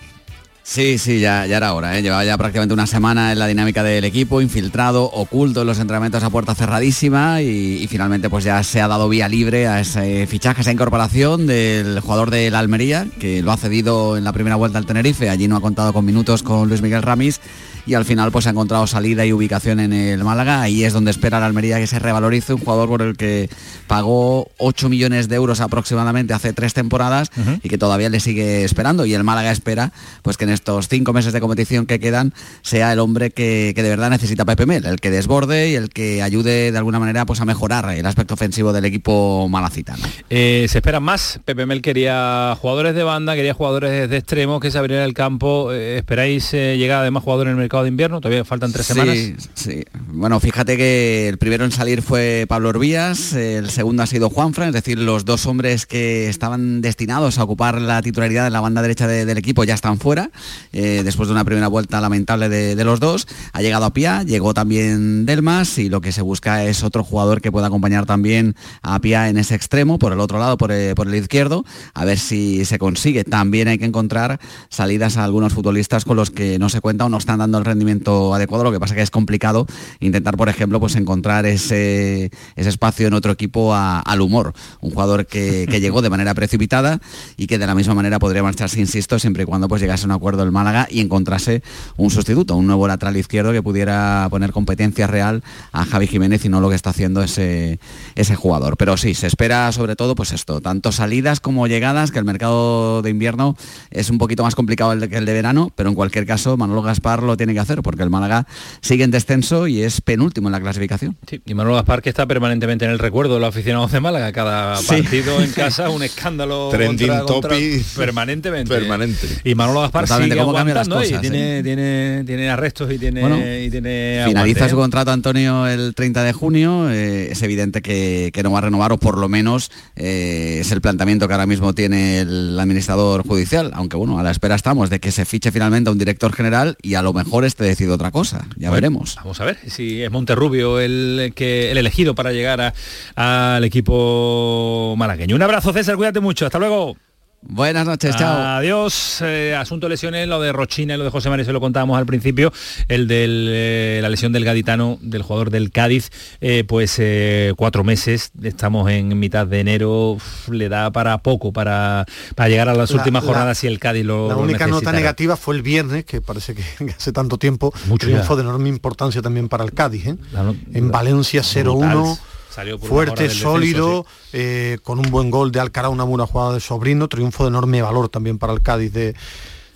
Sí, 0.63 0.99
sí, 0.99 1.19
ya, 1.19 1.45
ya 1.47 1.57
era 1.57 1.73
hora. 1.73 1.97
¿eh? 1.97 2.01
Llevaba 2.01 2.23
ya 2.23 2.37
prácticamente 2.37 2.73
una 2.73 2.85
semana 2.85 3.31
en 3.31 3.39
la 3.39 3.47
dinámica 3.47 3.83
del 3.83 4.05
equipo, 4.05 4.41
infiltrado, 4.41 5.03
oculto 5.05 5.61
en 5.61 5.67
los 5.67 5.79
entrenamientos 5.79 6.23
a 6.23 6.29
puerta 6.29 6.53
cerradísima 6.53 7.41
y, 7.41 7.81
y, 7.81 7.87
finalmente 7.87 8.29
pues 8.29 8.43
ya 8.43 8.61
se 8.63 8.79
ha 8.79 8.87
dado 8.87 9.09
vía 9.09 9.27
libre 9.27 9.67
a 9.67 9.79
ese 9.79 10.27
fichaje, 10.27 10.59
a 10.59 10.61
esa 10.61 10.71
incorporación 10.71 11.47
del 11.47 11.99
jugador 11.99 12.29
de 12.29 12.51
la 12.51 12.59
Almería, 12.59 13.07
que 13.19 13.41
lo 13.41 13.51
ha 13.51 13.57
cedido 13.57 14.17
en 14.17 14.23
la 14.23 14.33
primera 14.33 14.55
vuelta 14.55 14.77
al 14.77 14.85
Tenerife. 14.85 15.29
Allí 15.29 15.47
no 15.47 15.57
ha 15.57 15.61
contado 15.61 15.93
con 15.93 16.05
minutos 16.05 16.43
con 16.43 16.69
Luis 16.69 16.81
Miguel 16.81 17.01
Ramis 17.01 17.41
y 17.85 17.93
al 17.95 18.05
final 18.05 18.31
pues 18.31 18.47
ha 18.47 18.51
encontrado 18.51 18.85
salida 18.87 19.25
y 19.25 19.33
ubicación 19.33 19.79
en 19.79 19.93
el 19.93 20.23
Málaga. 20.23 20.61
Ahí 20.61 20.83
es 20.83 20.93
donde 20.93 21.11
espera 21.11 21.39
la 21.39 21.47
Almería 21.47 21.79
que 21.79 21.87
se 21.87 21.99
revalorice, 21.99 22.53
un 22.53 22.59
jugador 22.59 22.87
por 22.89 23.01
el 23.01 23.17
que 23.17 23.49
pagó 23.87 24.49
8 24.57 24.89
millones 24.89 25.27
de 25.27 25.35
euros 25.35 25.59
aproximadamente 25.61 26.33
hace 26.33 26.53
tres 26.53 26.73
temporadas 26.73 27.29
uh 27.37 27.41
-huh. 27.41 27.59
y 27.63 27.69
que 27.69 27.77
todavía 27.77 28.09
le 28.09 28.19
sigue 28.19 28.63
esperando. 28.63 29.05
Y 29.05 29.13
el 29.13 29.23
Málaga 29.23 29.51
espera 29.51 29.91
pues 30.21 30.37
que 30.37 30.45
en 30.45 30.50
estos 30.51 30.87
cinco 30.87 31.13
meses 31.13 31.33
de 31.33 31.39
competición 31.39 31.85
que 31.85 31.99
quedan 31.99 32.33
sea 32.61 32.93
el 32.93 32.99
hombre 32.99 33.31
que, 33.31 33.73
que 33.75 33.83
de 33.83 33.89
verdad 33.89 34.09
necesita 34.09 34.45
Pepe 34.45 34.65
Mel, 34.65 34.85
el 34.85 34.99
que 34.99 35.09
desborde 35.09 35.69
y 35.69 35.75
el 35.75 35.89
que 35.89 36.21
ayude 36.21 36.71
de 36.71 36.77
alguna 36.77 36.99
manera 36.99 37.25
pues 37.25 37.41
a 37.41 37.45
mejorar 37.45 37.89
el 37.93 38.05
aspecto 38.05 38.33
ofensivo 38.33 38.73
del 38.73 38.85
equipo 38.85 39.47
malacitano. 39.49 40.03
Eh, 40.29 40.65
se 40.69 40.79
esperan 40.79 41.03
más. 41.03 41.39
Pepe 41.45 41.65
Mel 41.65 41.81
quería 41.81 42.57
jugadores 42.59 42.95
de 42.95 43.03
banda, 43.03 43.35
quería 43.35 43.53
jugadores 43.53 44.09
de 44.09 44.17
extremo 44.17 44.59
que 44.59 44.71
se 44.71 44.77
abrieran 44.77 45.05
el 45.05 45.13
campo. 45.13 45.71
Eh, 45.71 45.97
¿Esperáis 45.97 46.53
eh, 46.53 46.77
llegar 46.77 47.01
además 47.01 47.23
jugadores 47.23 47.51
en 47.51 47.57
el 47.57 47.61
mercado 47.61 47.83
de 47.83 47.89
invierno? 47.89 48.21
Todavía 48.21 48.45
faltan 48.45 48.71
tres 48.71 48.85
sí, 48.87 48.93
semanas. 48.93 49.49
Sí, 49.53 49.83
bueno, 50.07 50.39
fíjate 50.39 50.77
que 50.77 51.29
el 51.29 51.37
primero 51.37 51.65
en 51.65 51.71
salir 51.71 52.01
fue 52.01 52.45
Pablo 52.47 52.69
Orbías, 52.69 53.33
el 53.33 53.69
segundo 53.69 54.03
ha 54.03 54.07
sido 54.07 54.29
Juanfran, 54.29 54.69
es 54.69 54.73
decir, 54.73 54.99
los 54.99 55.25
dos 55.25 55.45
hombres 55.45 55.85
que 55.85 56.29
estaban 56.29 56.81
destinados 56.81 57.37
a 57.37 57.43
ocupar 57.43 57.81
la 57.81 58.01
titularidad 58.01 58.47
en 58.47 58.53
la 58.53 58.61
banda 58.61 58.81
derecha 58.81 59.07
de, 59.07 59.25
del 59.25 59.37
equipo 59.37 59.63
ya 59.63 59.73
están 59.73 59.97
fuera, 59.97 60.31
eh, 60.71 61.01
después 61.03 61.27
de 61.27 61.33
una 61.33 61.43
primera 61.43 61.67
vuelta 61.67 62.01
lamentable 62.01 62.49
de, 62.49 62.81
los 62.83 62.99
dos. 62.99 63.27
Ha 63.53 63.61
llegado 63.61 63.85
a 63.85 63.93
Pia, 63.93 64.23
llegó 64.23 64.53
también 64.53 65.25
Delmas 65.25 65.77
y 65.77 65.89
lo 65.89 66.01
que 66.01 66.11
se 66.11 66.21
busca 66.21 66.63
es 66.65 66.83
otro 66.83 67.03
jugador 67.03 67.41
que 67.41 67.51
pueda 67.51 67.67
acompañar 67.67 68.05
también 68.05 68.55
a 68.81 68.99
Pia 68.99 69.29
en 69.29 69.37
ese 69.37 69.55
extremo, 69.55 69.99
por 69.99 70.13
el 70.13 70.19
otro 70.19 70.39
lado, 70.39 70.57
por 70.57 70.71
el, 70.71 70.95
por 70.95 71.07
el 71.07 71.15
izquierdo, 71.15 71.65
a 71.93 72.05
ver 72.05 72.17
si 72.17 72.65
se 72.65 72.79
consigue. 72.79 73.23
También 73.23 73.67
hay 73.67 73.77
que 73.77 73.85
encontrar 73.85 74.39
salidas 74.69 75.17
a 75.17 75.23
algunos 75.23 75.53
futbolistas 75.53 76.05
con 76.05 76.17
los 76.17 76.31
que 76.31 76.57
no 76.59 76.69
se 76.69 76.81
cuenta 76.81 77.05
o 77.05 77.09
no 77.09 77.17
están 77.17 77.39
dando 77.39 77.57
el 77.57 77.65
rendimiento 77.65 78.33
adecuado, 78.33 78.63
lo 78.63 78.71
que 78.71 78.79
pasa 78.79 78.95
que 78.95 79.01
es 79.01 79.11
complicado 79.11 79.67
intentar, 79.99 80.37
por 80.37 80.49
ejemplo, 80.49 80.79
pues 80.79 80.95
encontrar 80.95 81.45
ese, 81.45 82.31
ese 82.55 82.69
espacio 82.69 83.07
en 83.07 83.13
otro 83.13 83.31
equipo 83.31 83.73
al 83.75 84.21
humor. 84.21 84.53
Un 84.79 84.91
jugador 84.91 85.25
que, 85.25 85.67
que, 85.69 85.79
llegó 85.81 86.01
de 86.01 86.09
manera 86.09 86.33
precipitada 86.33 86.99
y 87.37 87.47
que 87.47 87.57
de 87.57 87.67
la 87.67 87.75
misma 87.75 87.93
manera 87.95 88.19
podría 88.19 88.43
marcharse, 88.43 88.79
insisto, 88.79 89.19
siempre 89.19 89.43
y 89.43 89.45
cuando 89.45 89.67
pues 89.67 89.81
llegase 89.81 90.03
a 90.03 90.07
un 90.07 90.11
acuerdo 90.11 90.30
el 90.39 90.51
Málaga 90.51 90.87
y 90.89 91.01
encontrase 91.01 91.63
un 91.97 92.09
sustituto, 92.09 92.55
un 92.55 92.67
nuevo 92.67 92.87
lateral 92.87 93.17
izquierdo 93.17 93.51
que 93.51 93.61
pudiera 93.61 94.27
poner 94.29 94.51
competencia 94.51 95.07
real 95.07 95.43
a 95.71 95.85
Javi 95.85 96.07
Jiménez 96.07 96.45
y 96.45 96.49
no 96.49 96.61
lo 96.61 96.69
que 96.69 96.75
está 96.75 96.91
haciendo 96.91 97.21
ese, 97.21 97.79
ese 98.15 98.35
jugador. 98.35 98.77
Pero 98.77 98.97
sí, 98.97 99.13
se 99.13 99.27
espera 99.27 99.71
sobre 99.71 99.95
todo 99.95 100.15
pues 100.15 100.31
esto, 100.31 100.61
tanto 100.61 100.91
salidas 100.91 101.39
como 101.39 101.67
llegadas, 101.67 102.11
que 102.11 102.19
el 102.19 102.25
mercado 102.25 103.01
de 103.01 103.09
invierno 103.09 103.55
es 103.89 104.09
un 104.09 104.17
poquito 104.17 104.43
más 104.43 104.55
complicado 104.55 104.97
que 105.07 105.17
el 105.17 105.25
de 105.25 105.33
verano, 105.33 105.71
pero 105.75 105.89
en 105.89 105.95
cualquier 105.95 106.25
caso 106.25 106.57
Manolo 106.57 106.81
Gaspar 106.81 107.23
lo 107.23 107.37
tiene 107.37 107.53
que 107.53 107.59
hacer 107.59 107.81
porque 107.81 108.03
el 108.03 108.09
Málaga 108.09 108.47
sigue 108.81 109.03
en 109.03 109.11
descenso 109.11 109.67
y 109.67 109.81
es 109.81 110.01
penúltimo 110.01 110.47
en 110.47 110.53
la 110.53 110.61
clasificación. 110.61 111.17
Sí, 111.27 111.41
y 111.45 111.53
Manolo 111.53 111.75
Gaspar 111.75 112.01
que 112.01 112.09
está 112.09 112.25
permanentemente 112.25 112.85
en 112.85 112.91
el 112.91 112.99
recuerdo 112.99 113.35
de 113.35 113.39
los 113.39 113.49
aficionados 113.49 113.91
de 113.91 113.99
Málaga, 113.99 114.31
cada 114.31 114.77
sí. 114.77 114.87
partido 114.87 115.41
en 115.41 115.51
casa 115.53 115.89
un 115.89 116.03
escándalo 116.03 116.69
Trending 116.69 117.07
contra, 117.07 117.25
contra, 117.25 117.49
topic 117.51 117.83
permanentemente. 117.95 118.73
Permanente. 118.73 119.27
Y 119.43 119.55
Manolo 119.55 119.81
Gaspar 119.81 120.07
Cómo 120.29 120.53
las 120.53 120.87
y 120.87 121.17
tiene, 121.19 121.59
¿eh? 121.59 121.63
tiene, 121.63 122.23
tiene 122.25 122.49
arrestos 122.49 122.91
y 122.91 122.97
tiene, 122.97 123.21
Bueno, 123.21 123.37
y 123.37 123.69
tiene 123.69 124.23
Finaliza 124.25 124.65
aguante, 124.65 124.69
su 124.69 124.75
¿eh? 124.75 124.79
contrato 124.79 125.11
Antonio 125.11 125.67
el 125.67 125.93
30 125.95 126.23
de 126.23 126.33
junio, 126.33 126.89
eh, 126.89 127.29
es 127.31 127.41
evidente 127.41 127.81
que, 127.81 128.31
que, 128.33 128.43
no 128.43 128.51
va 128.51 128.59
a 128.59 128.61
renovar 128.61 128.91
o 128.91 128.97
por 128.97 129.17
lo 129.17 129.29
menos 129.29 129.71
eh, 129.95 130.59
es 130.61 130.71
el 130.71 130.81
planteamiento 130.81 131.27
que 131.27 131.33
ahora 131.33 131.45
mismo 131.45 131.73
tiene 131.73 132.19
el 132.19 132.59
administrador 132.59 133.25
judicial, 133.27 133.71
aunque 133.73 133.97
bueno, 133.97 134.19
a 134.19 134.23
la 134.23 134.31
espera 134.31 134.55
estamos 134.55 134.89
de 134.89 134.99
que 134.99 135.11
se 135.11 135.25
fiche 135.25 135.51
finalmente 135.51 135.89
a 135.89 135.93
un 135.93 135.97
director 135.97 136.33
general 136.33 136.77
y 136.81 136.95
a 136.95 137.01
lo 137.01 137.13
mejor 137.13 137.45
este 137.45 137.63
decide 137.63 137.91
otra 137.91 138.11
cosa, 138.11 138.45
ya 138.55 138.69
Bueno, 138.69 138.73
veremos. 138.73 139.15
Vamos 139.15 139.39
a 139.41 139.45
ver 139.45 139.57
si 139.67 140.01
es 140.01 140.11
Monterrubio 140.11 140.79
el, 140.79 141.33
que, 141.35 141.71
el 141.71 141.77
elegido 141.77 142.15
para 142.15 142.31
llegar 142.31 142.73
al 143.15 143.63
equipo 143.63 144.95
malagueño. 144.97 145.35
Un 145.35 145.41
abrazo 145.41 145.73
César, 145.73 145.95
cuídate 145.95 146.19
mucho, 146.19 146.45
hasta 146.45 146.59
luego. 146.59 146.95
Buenas 147.43 147.87
noches, 147.87 148.15
chao. 148.15 148.37
Adiós. 148.57 149.19
Eh, 149.21 149.55
asunto 149.55 149.89
lesiones, 149.89 150.27
lo 150.27 150.39
de 150.39 150.51
Rochina 150.53 150.93
y 150.93 150.97
lo 150.97 151.03
de 151.03 151.09
José 151.09 151.27
María, 151.29 151.43
se 151.43 151.51
lo 151.51 151.59
contábamos 151.59 151.97
al 151.97 152.05
principio, 152.05 152.53
el 152.87 153.07
de 153.07 153.25
eh, 153.27 153.99
la 154.01 154.09
lesión 154.09 154.31
del 154.31 154.45
gaditano, 154.45 154.99
del 155.01 155.23
jugador 155.23 155.49
del 155.49 155.71
Cádiz, 155.71 156.11
eh, 156.39 156.63
pues 156.67 156.95
eh, 156.99 157.53
cuatro 157.57 157.83
meses, 157.83 158.31
estamos 158.43 158.89
en 158.91 159.17
mitad 159.19 159.47
de 159.47 159.59
enero, 159.59 160.11
uf, 160.11 160.49
le 160.49 160.69
da 160.69 160.91
para 160.91 161.17
poco, 161.17 161.51
para, 161.51 162.05
para 162.35 162.47
llegar 162.47 162.69
a 162.69 162.75
las 162.75 162.91
La- 162.91 162.97
últimas 162.97 163.23
la- 163.23 163.27
jornadas 163.27 163.57
si 163.57 163.65
el 163.67 163.79
Cádiz 163.79 164.05
lo 164.05 164.27
La 164.29 164.35
lo 164.35 164.41
única 164.41 164.67
nota 164.67 164.91
negativa 164.91 165.35
fue 165.35 165.55
el 165.55 165.63
viernes, 165.63 166.05
que 166.05 166.21
parece 166.21 166.53
que 166.53 166.63
hace 166.95 167.11
tanto 167.11 167.39
tiempo, 167.39 167.73
Mucho 167.87 168.05
triunfo 168.05 168.33
ya. 168.35 168.43
de 168.43 168.47
enorme 168.49 168.69
importancia 168.69 169.21
también 169.23 169.49
para 169.49 169.63
el 169.63 169.73
Cádiz. 169.73 170.05
¿eh? 170.05 170.15
La 170.31 170.53
en 170.73 170.91
Valencia 170.91 171.41
0-1, 171.41 172.19
Salió 172.53 172.77
por 172.77 172.89
fuerte, 172.89 173.29
sólido, 173.29 174.05
eh, 174.33 174.77
con 174.83 174.99
un 174.99 175.09
buen 175.09 175.31
gol 175.31 175.51
de 175.51 175.61
Alcaraz, 175.61 175.91
una 175.91 176.03
buena 176.03 176.25
jugada 176.25 176.53
de 176.53 176.59
Sobrino, 176.59 177.07
triunfo 177.07 177.43
de 177.43 177.49
enorme 177.49 177.81
valor 177.81 178.09
también 178.09 178.37
para 178.37 178.51
el 178.51 178.61
Cádiz 178.61 178.91
de, 178.91 179.15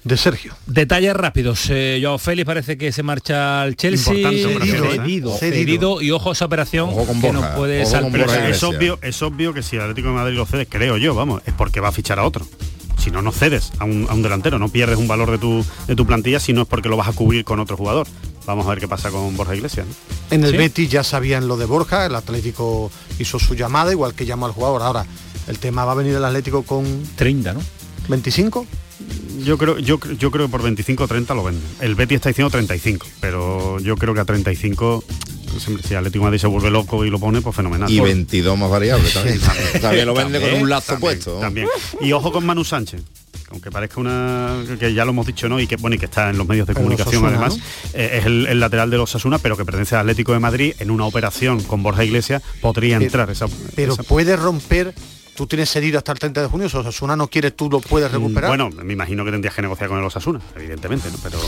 de 0.04 0.18
Sergio. 0.18 0.54
Detalles 0.68 1.16
rápidos. 1.16 1.68
Eh, 1.70 2.00
Joao 2.02 2.18
Félix 2.18 2.46
parece 2.46 2.78
que 2.78 2.92
se 2.92 3.02
marcha 3.02 3.62
al 3.62 3.76
Chelsea. 3.76 4.14
¿eh? 4.30 4.44
cedido, 5.00 5.38
Cedido. 5.38 6.02
y 6.02 6.12
ojo 6.12 6.30
a 6.30 6.34
esa 6.34 6.46
operación 6.46 6.92
que 7.22 7.32
nos 7.32 7.46
puede 7.56 7.86
salvar. 7.86 8.12
Pero 8.12 8.34
es, 8.34 8.62
obvio, 8.64 9.00
es 9.02 9.22
obvio 9.22 9.54
que 9.54 9.64
si 9.64 9.78
el 9.78 9.84
Atlético 9.84 10.10
de 10.10 10.14
Madrid 10.16 10.36
lo 10.36 10.46
cedes, 10.46 10.68
creo 10.70 10.98
yo, 10.98 11.16
vamos, 11.16 11.42
es 11.46 11.54
porque 11.54 11.80
va 11.80 11.88
a 11.90 11.94
fichar 11.94 12.20
a 12.20 12.26
otro. 12.26 12.46
Si 12.98 13.10
no, 13.10 13.22
no 13.22 13.32
cedes 13.32 13.72
a 13.80 13.86
un, 13.86 14.08
a 14.10 14.14
un 14.14 14.22
delantero, 14.22 14.60
no 14.60 14.70
pierdes 14.70 14.98
un 14.98 15.08
valor 15.08 15.32
de 15.32 15.38
tu, 15.38 15.66
de 15.88 15.96
tu 15.96 16.06
plantilla, 16.06 16.40
si 16.40 16.54
no 16.54 16.64
es 16.64 16.68
porque 16.68 16.90
lo 16.90 16.98
vas 16.98 17.08
a 17.08 17.14
cubrir 17.14 17.44
con 17.46 17.60
otro 17.60 17.78
jugador. 17.78 18.08
Vamos 18.46 18.66
a 18.66 18.70
ver 18.70 18.80
qué 18.80 18.88
pasa 18.88 19.10
con 19.12 19.36
Borja 19.36 19.56
Iglesias. 19.56 19.88
¿no? 19.88 19.94
En 20.36 20.44
el 20.44 20.52
¿Sí? 20.52 20.58
Betis 20.58 20.90
ya 20.90 21.04
sabían 21.04 21.48
lo 21.48 21.58
de 21.58 21.66
Borja, 21.66 22.06
el 22.06 22.16
Atlético 22.16 22.92
hizo 23.20 23.40
su 23.40 23.56
llamada, 23.56 23.92
igual 23.92 24.14
que 24.14 24.26
llamó 24.26 24.46
al 24.46 24.52
jugador. 24.52 24.82
Ahora, 24.82 25.06
el 25.48 25.60
tema 25.60 25.86
va 25.86 25.94
a 25.94 25.96
venir 25.96 26.16
el 26.16 26.26
Atlético 26.26 26.64
con 26.64 26.86
30, 27.16 27.54
¿no? 27.54 27.62
25. 28.08 28.66
Yo 29.44 29.58
creo, 29.58 29.78
yo, 29.78 30.00
yo 30.00 30.32
creo 30.32 30.46
que 30.46 30.52
por 30.52 30.64
25 30.64 31.04
o 31.04 31.08
30 31.08 31.34
lo 31.34 31.44
venden. 31.44 31.64
El 31.82 31.96
Betis 31.96 32.18
está 32.18 32.30
diciendo 32.30 32.50
35, 32.50 33.06
pero 33.20 33.80
yo 33.80 33.98
creo 33.98 34.14
que 34.14 34.22
a 34.22 34.26
35, 34.26 35.04
siempre, 35.04 35.25
si 35.60 35.96
Atlético 35.96 36.24
de 36.24 36.28
Madrid 36.28 36.40
se 36.40 36.48
vuelve 36.48 36.70
loco 36.72 37.04
y 37.06 37.10
lo 37.10 37.20
pone, 37.20 37.42
pues 37.42 37.56
fenomenal. 37.56 37.90
Y 37.90 37.98
Por- 38.00 38.08
22 38.08 38.58
más 38.58 38.70
variables 38.70 39.14
también. 39.14 39.40
también 39.82 40.06
lo 40.06 40.14
vende 40.14 40.40
con 40.42 40.62
un 40.62 40.70
lazo 40.70 40.94
también, 40.94 41.02
puesto. 41.02 41.40
También. 41.40 41.68
Y 42.02 42.12
ojo 42.12 42.32
con 42.32 42.46
Manu 42.46 42.64
Sánchez. 42.64 43.02
Aunque 43.52 43.70
parezca 43.72 44.02
una 44.02 44.56
que 44.80 44.94
ya 44.94 45.06
lo 45.06 45.12
hemos 45.12 45.26
dicho, 45.28 45.48
¿no? 45.48 45.60
Y 45.60 45.68
que 45.68 45.76
bueno, 45.78 45.96
y 45.96 46.00
que 46.00 46.06
está 46.06 46.30
en 46.32 46.38
los 46.38 46.48
medios 46.48 46.66
de 46.68 46.74
Pero 46.74 46.84
comunicación 46.84 47.24
Osasuna, 47.24 47.46
además, 47.46 47.60
eh, 47.94 48.18
es 48.20 48.26
el, 48.26 48.48
el 48.48 48.60
lateral 48.60 48.90
de 48.90 48.98
los 48.98 49.16
Asuna, 49.16 49.38
pero 49.38 49.56
que 49.56 49.64
pertenece 49.64 49.96
al 49.96 50.02
Atlético 50.02 50.34
de 50.34 50.40
Madrid, 50.40 50.74
en 50.80 50.90
una 50.90 51.06
operación 51.06 51.62
con 51.64 51.84
Borja 51.84 52.04
Iglesias 52.04 52.42
podría 52.60 52.98
Pero- 52.98 53.06
entrar 53.06 53.30
esa, 53.30 53.46
Pero 53.76 53.94
esa- 53.94 54.04
puede 54.04 54.36
romper, 54.36 54.94
tú 55.36 55.46
tienes 55.48 55.70
cedido 55.70 55.98
hasta 55.98 56.12
el 56.12 56.20
30 56.20 56.42
de 56.42 56.48
junio, 56.48 56.70
si 56.70 56.78
Osasuna 56.78 57.16
no 57.16 57.28
quiere, 57.28 57.52
tú 57.52 57.70
lo 57.70 57.80
puedes 57.82 58.12
recuperar. 58.12 58.50
Bueno, 58.50 58.70
me 58.70 58.94
imagino 58.94 59.24
que 59.26 59.32
tendrías 59.32 59.54
que 59.54 59.62
negociar 59.62 59.90
con 59.90 60.00
el 60.00 60.06
Osasuna, 60.06 60.40
evidentemente, 60.56 61.10
¿no? 61.12 61.18
Pero 61.22 61.40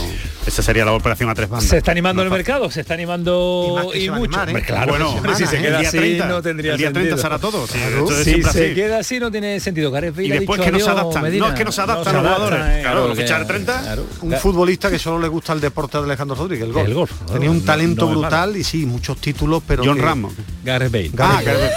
esa 0.46 0.62
sería 0.62 0.84
la 0.84 0.92
operación 0.92 1.28
a 1.30 1.34
tres 1.34 1.48
bandas. 1.48 1.68
Se 1.68 1.78
está 1.78 1.90
animando 1.92 2.22
No 2.22 2.28
el 2.28 2.32
mercado, 2.32 2.70
se 2.70 2.80
está 2.82 2.94
animando 2.94 3.90
Y 3.94 4.10
mucho. 4.10 4.38
animar, 4.40 4.50
¿eh? 4.50 4.64
Claro, 4.66 4.90
Bueno, 4.92 5.14
si 5.36 5.46
se 5.46 5.56
¿eh? 5.56 5.62
queda 5.62 5.76
El 5.76 5.80
día 5.80 5.88
así 5.88 5.98
30, 5.98 6.26
no 6.28 6.42
tendría 6.42 6.72
el 6.72 6.78
día 6.78 6.92
30 6.92 7.16
sentido. 7.16 7.22
será 7.22 7.38
todo, 7.38 7.66
sí, 7.66 7.78
Claro. 7.78 8.08
si 8.08 8.42
se 8.42 8.48
así. 8.48 8.74
queda 8.74 8.98
así 8.98 9.18
no 9.20 9.30
tiene 9.30 9.58
sentido. 9.60 9.88
Y 10.18 10.28
después 10.28 10.60
que 10.60 10.70
no 10.70 10.78
se 10.80 10.90
adaptan, 10.90 11.22
Medina. 11.22 11.46
no 11.46 11.52
es 11.52 11.58
que 11.58 11.64
no 11.64 11.72
se 11.72 11.80
adaptan 11.80 12.14
los 12.14 12.22
jugadores, 12.22 12.60
eh, 12.62 12.78
claro, 12.82 13.06
porque- 13.08 13.22
fichar 13.22 13.46
30, 13.46 13.80
claro. 13.80 14.06
un 14.22 14.32
futbolista 14.34 14.90
que 14.90 14.98
solo 14.98 15.18
le 15.18 15.28
gusta 15.28 15.52
el 15.54 15.60
deporte 15.60 15.98
de 15.98 16.04
Alejandro 16.04 16.36
Rodríguez, 16.36 16.66
el 16.66 16.72
golf. 16.72 16.88
El 16.88 16.94
golf, 16.94 17.12
¿no? 17.26 17.32
Tenía 17.32 17.50
un 17.50 17.64
talento 17.64 18.06
brutal 18.08 18.56
y 18.56 18.64
sí, 18.64 18.84
muchos 18.86 19.16
títulos, 19.18 19.62
pero 19.66 19.82
John 19.84 19.98
Ramos. 19.98 20.34
Gareth 20.64 20.92
Bale. 20.92 21.10
Ah, 21.18 21.40
Gareth 21.42 21.72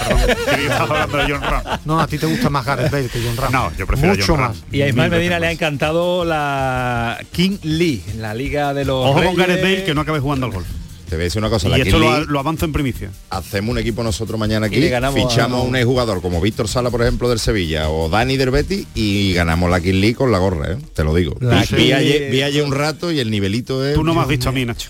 Gareth 0.45 0.89
Bale, 0.89 1.07
perdón. 1.07 1.27
John 1.29 1.41
Ramos. 1.41 1.79
A 2.03 2.07
ti 2.07 2.17
te 2.17 2.25
gusta 2.25 2.49
más 2.49 2.65
Gareth 2.65 2.91
Bale 2.91 3.07
que 3.07 3.19
John 3.23 3.37
Ramos. 3.37 3.51
No, 3.71 3.77
yo 3.77 3.85
prefiero 3.87 4.13
Mucho 4.15 4.25
John 4.33 4.41
más. 4.41 4.57
Y 4.71 4.81
a 4.81 4.87
Ismael 4.89 5.11
Medina 5.11 5.39
le 5.39 5.47
ha 5.47 5.51
encantado 5.51 6.25
la 6.25 7.17
King 7.31 7.57
Lee, 7.63 8.01
la 8.17 8.33
liga 8.33 8.73
de 8.73 8.85
los 8.85 9.05
Ojo 9.05 9.13
con 9.13 9.21
Reyes. 9.23 9.37
Gareth 9.37 9.61
Bale 9.63 9.83
que 9.83 9.93
no 9.93 10.01
acabe 10.01 10.19
jugando 10.19 10.45
al 10.47 10.51
golf. 10.53 10.67
Te 11.09 11.17
voy 11.17 11.23
a 11.23 11.25
decir 11.25 11.39
una 11.39 11.49
cosa, 11.49 11.67
Y 11.67 11.71
la 11.71 11.77
esto 11.77 11.97
King 11.97 12.03
lo, 12.05 12.11
League, 12.11 12.25
lo 12.29 12.39
avanzo 12.39 12.63
en 12.63 12.71
primicia. 12.71 13.11
hacemos 13.29 13.71
un 13.71 13.77
equipo 13.79 14.01
nosotros 14.01 14.39
mañana 14.39 14.67
Y 14.67 14.69
aquí, 14.69 14.79
le 14.79 14.87
ganamos 14.89 15.19
fichamos 15.21 15.59
a- 15.59 15.63
un 15.67 15.83
jugador 15.83 16.21
como 16.21 16.39
Víctor 16.39 16.69
Sala, 16.69 16.89
por 16.89 17.01
ejemplo, 17.01 17.27
del 17.29 17.37
Sevilla, 17.39 17.89
o 17.89 18.07
Dani 18.07 18.37
del 18.37 18.49
Betis, 18.49 18.87
y 18.95 19.33
ganamos 19.33 19.69
la 19.69 19.81
King 19.81 19.95
League 19.99 20.15
con 20.15 20.31
la 20.31 20.37
gorra, 20.37 20.71
¿eh? 20.71 20.77
te 20.93 21.03
lo 21.03 21.13
digo. 21.13 21.35
La 21.41 21.63
Vi- 21.63 21.75
vi, 21.75 21.91
ayer, 21.91 22.31
vi 22.31 22.41
ayer 22.43 22.63
un 22.63 22.71
rato 22.71 23.11
y 23.11 23.19
el 23.19 23.29
nivelito 23.29 23.85
es... 23.85 23.93
Tú 23.93 24.05
no 24.05 24.13
me 24.13 24.21
has 24.21 24.27
visto 24.29 24.47
a 24.47 24.51
mí, 24.53 24.63
Nacho. 24.63 24.89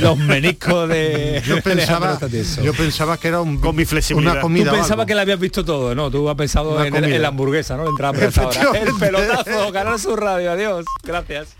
Los 0.00 0.18
meniscos 0.18 0.88
de 0.88 1.42
Yo 1.46 1.60
pensaba, 1.62 2.18
yo 2.62 2.72
pensaba 2.74 3.16
que 3.18 3.28
era 3.28 3.40
un, 3.40 3.60
Con 3.60 3.76
mi 3.76 3.84
flexibilidad. 3.84 4.32
una 4.32 4.40
Tú 4.40 4.44
comida. 4.44 4.70
pensabas 4.70 4.90
algo. 4.92 5.06
que 5.06 5.14
la 5.14 5.22
habías 5.22 5.40
visto 5.40 5.64
todo, 5.64 5.94
¿no? 5.94 6.10
Tú 6.10 6.28
has 6.28 6.36
pensado 6.36 6.70
Una 6.76 6.86
en, 6.86 7.22
la 7.22 7.28
hamburguesa, 7.28 7.76
¿no? 7.76 7.84
La 7.84 7.90
entrada 7.90 8.12
por 8.12 8.22
esa 8.24 8.46
hora. 8.46 8.78
El 8.78 8.94
pelotazo, 8.94 9.72
ganar 9.72 9.98
su 9.98 10.16
radio. 10.16 10.52
Adiós. 10.52 10.84
Gracias. 11.02 11.56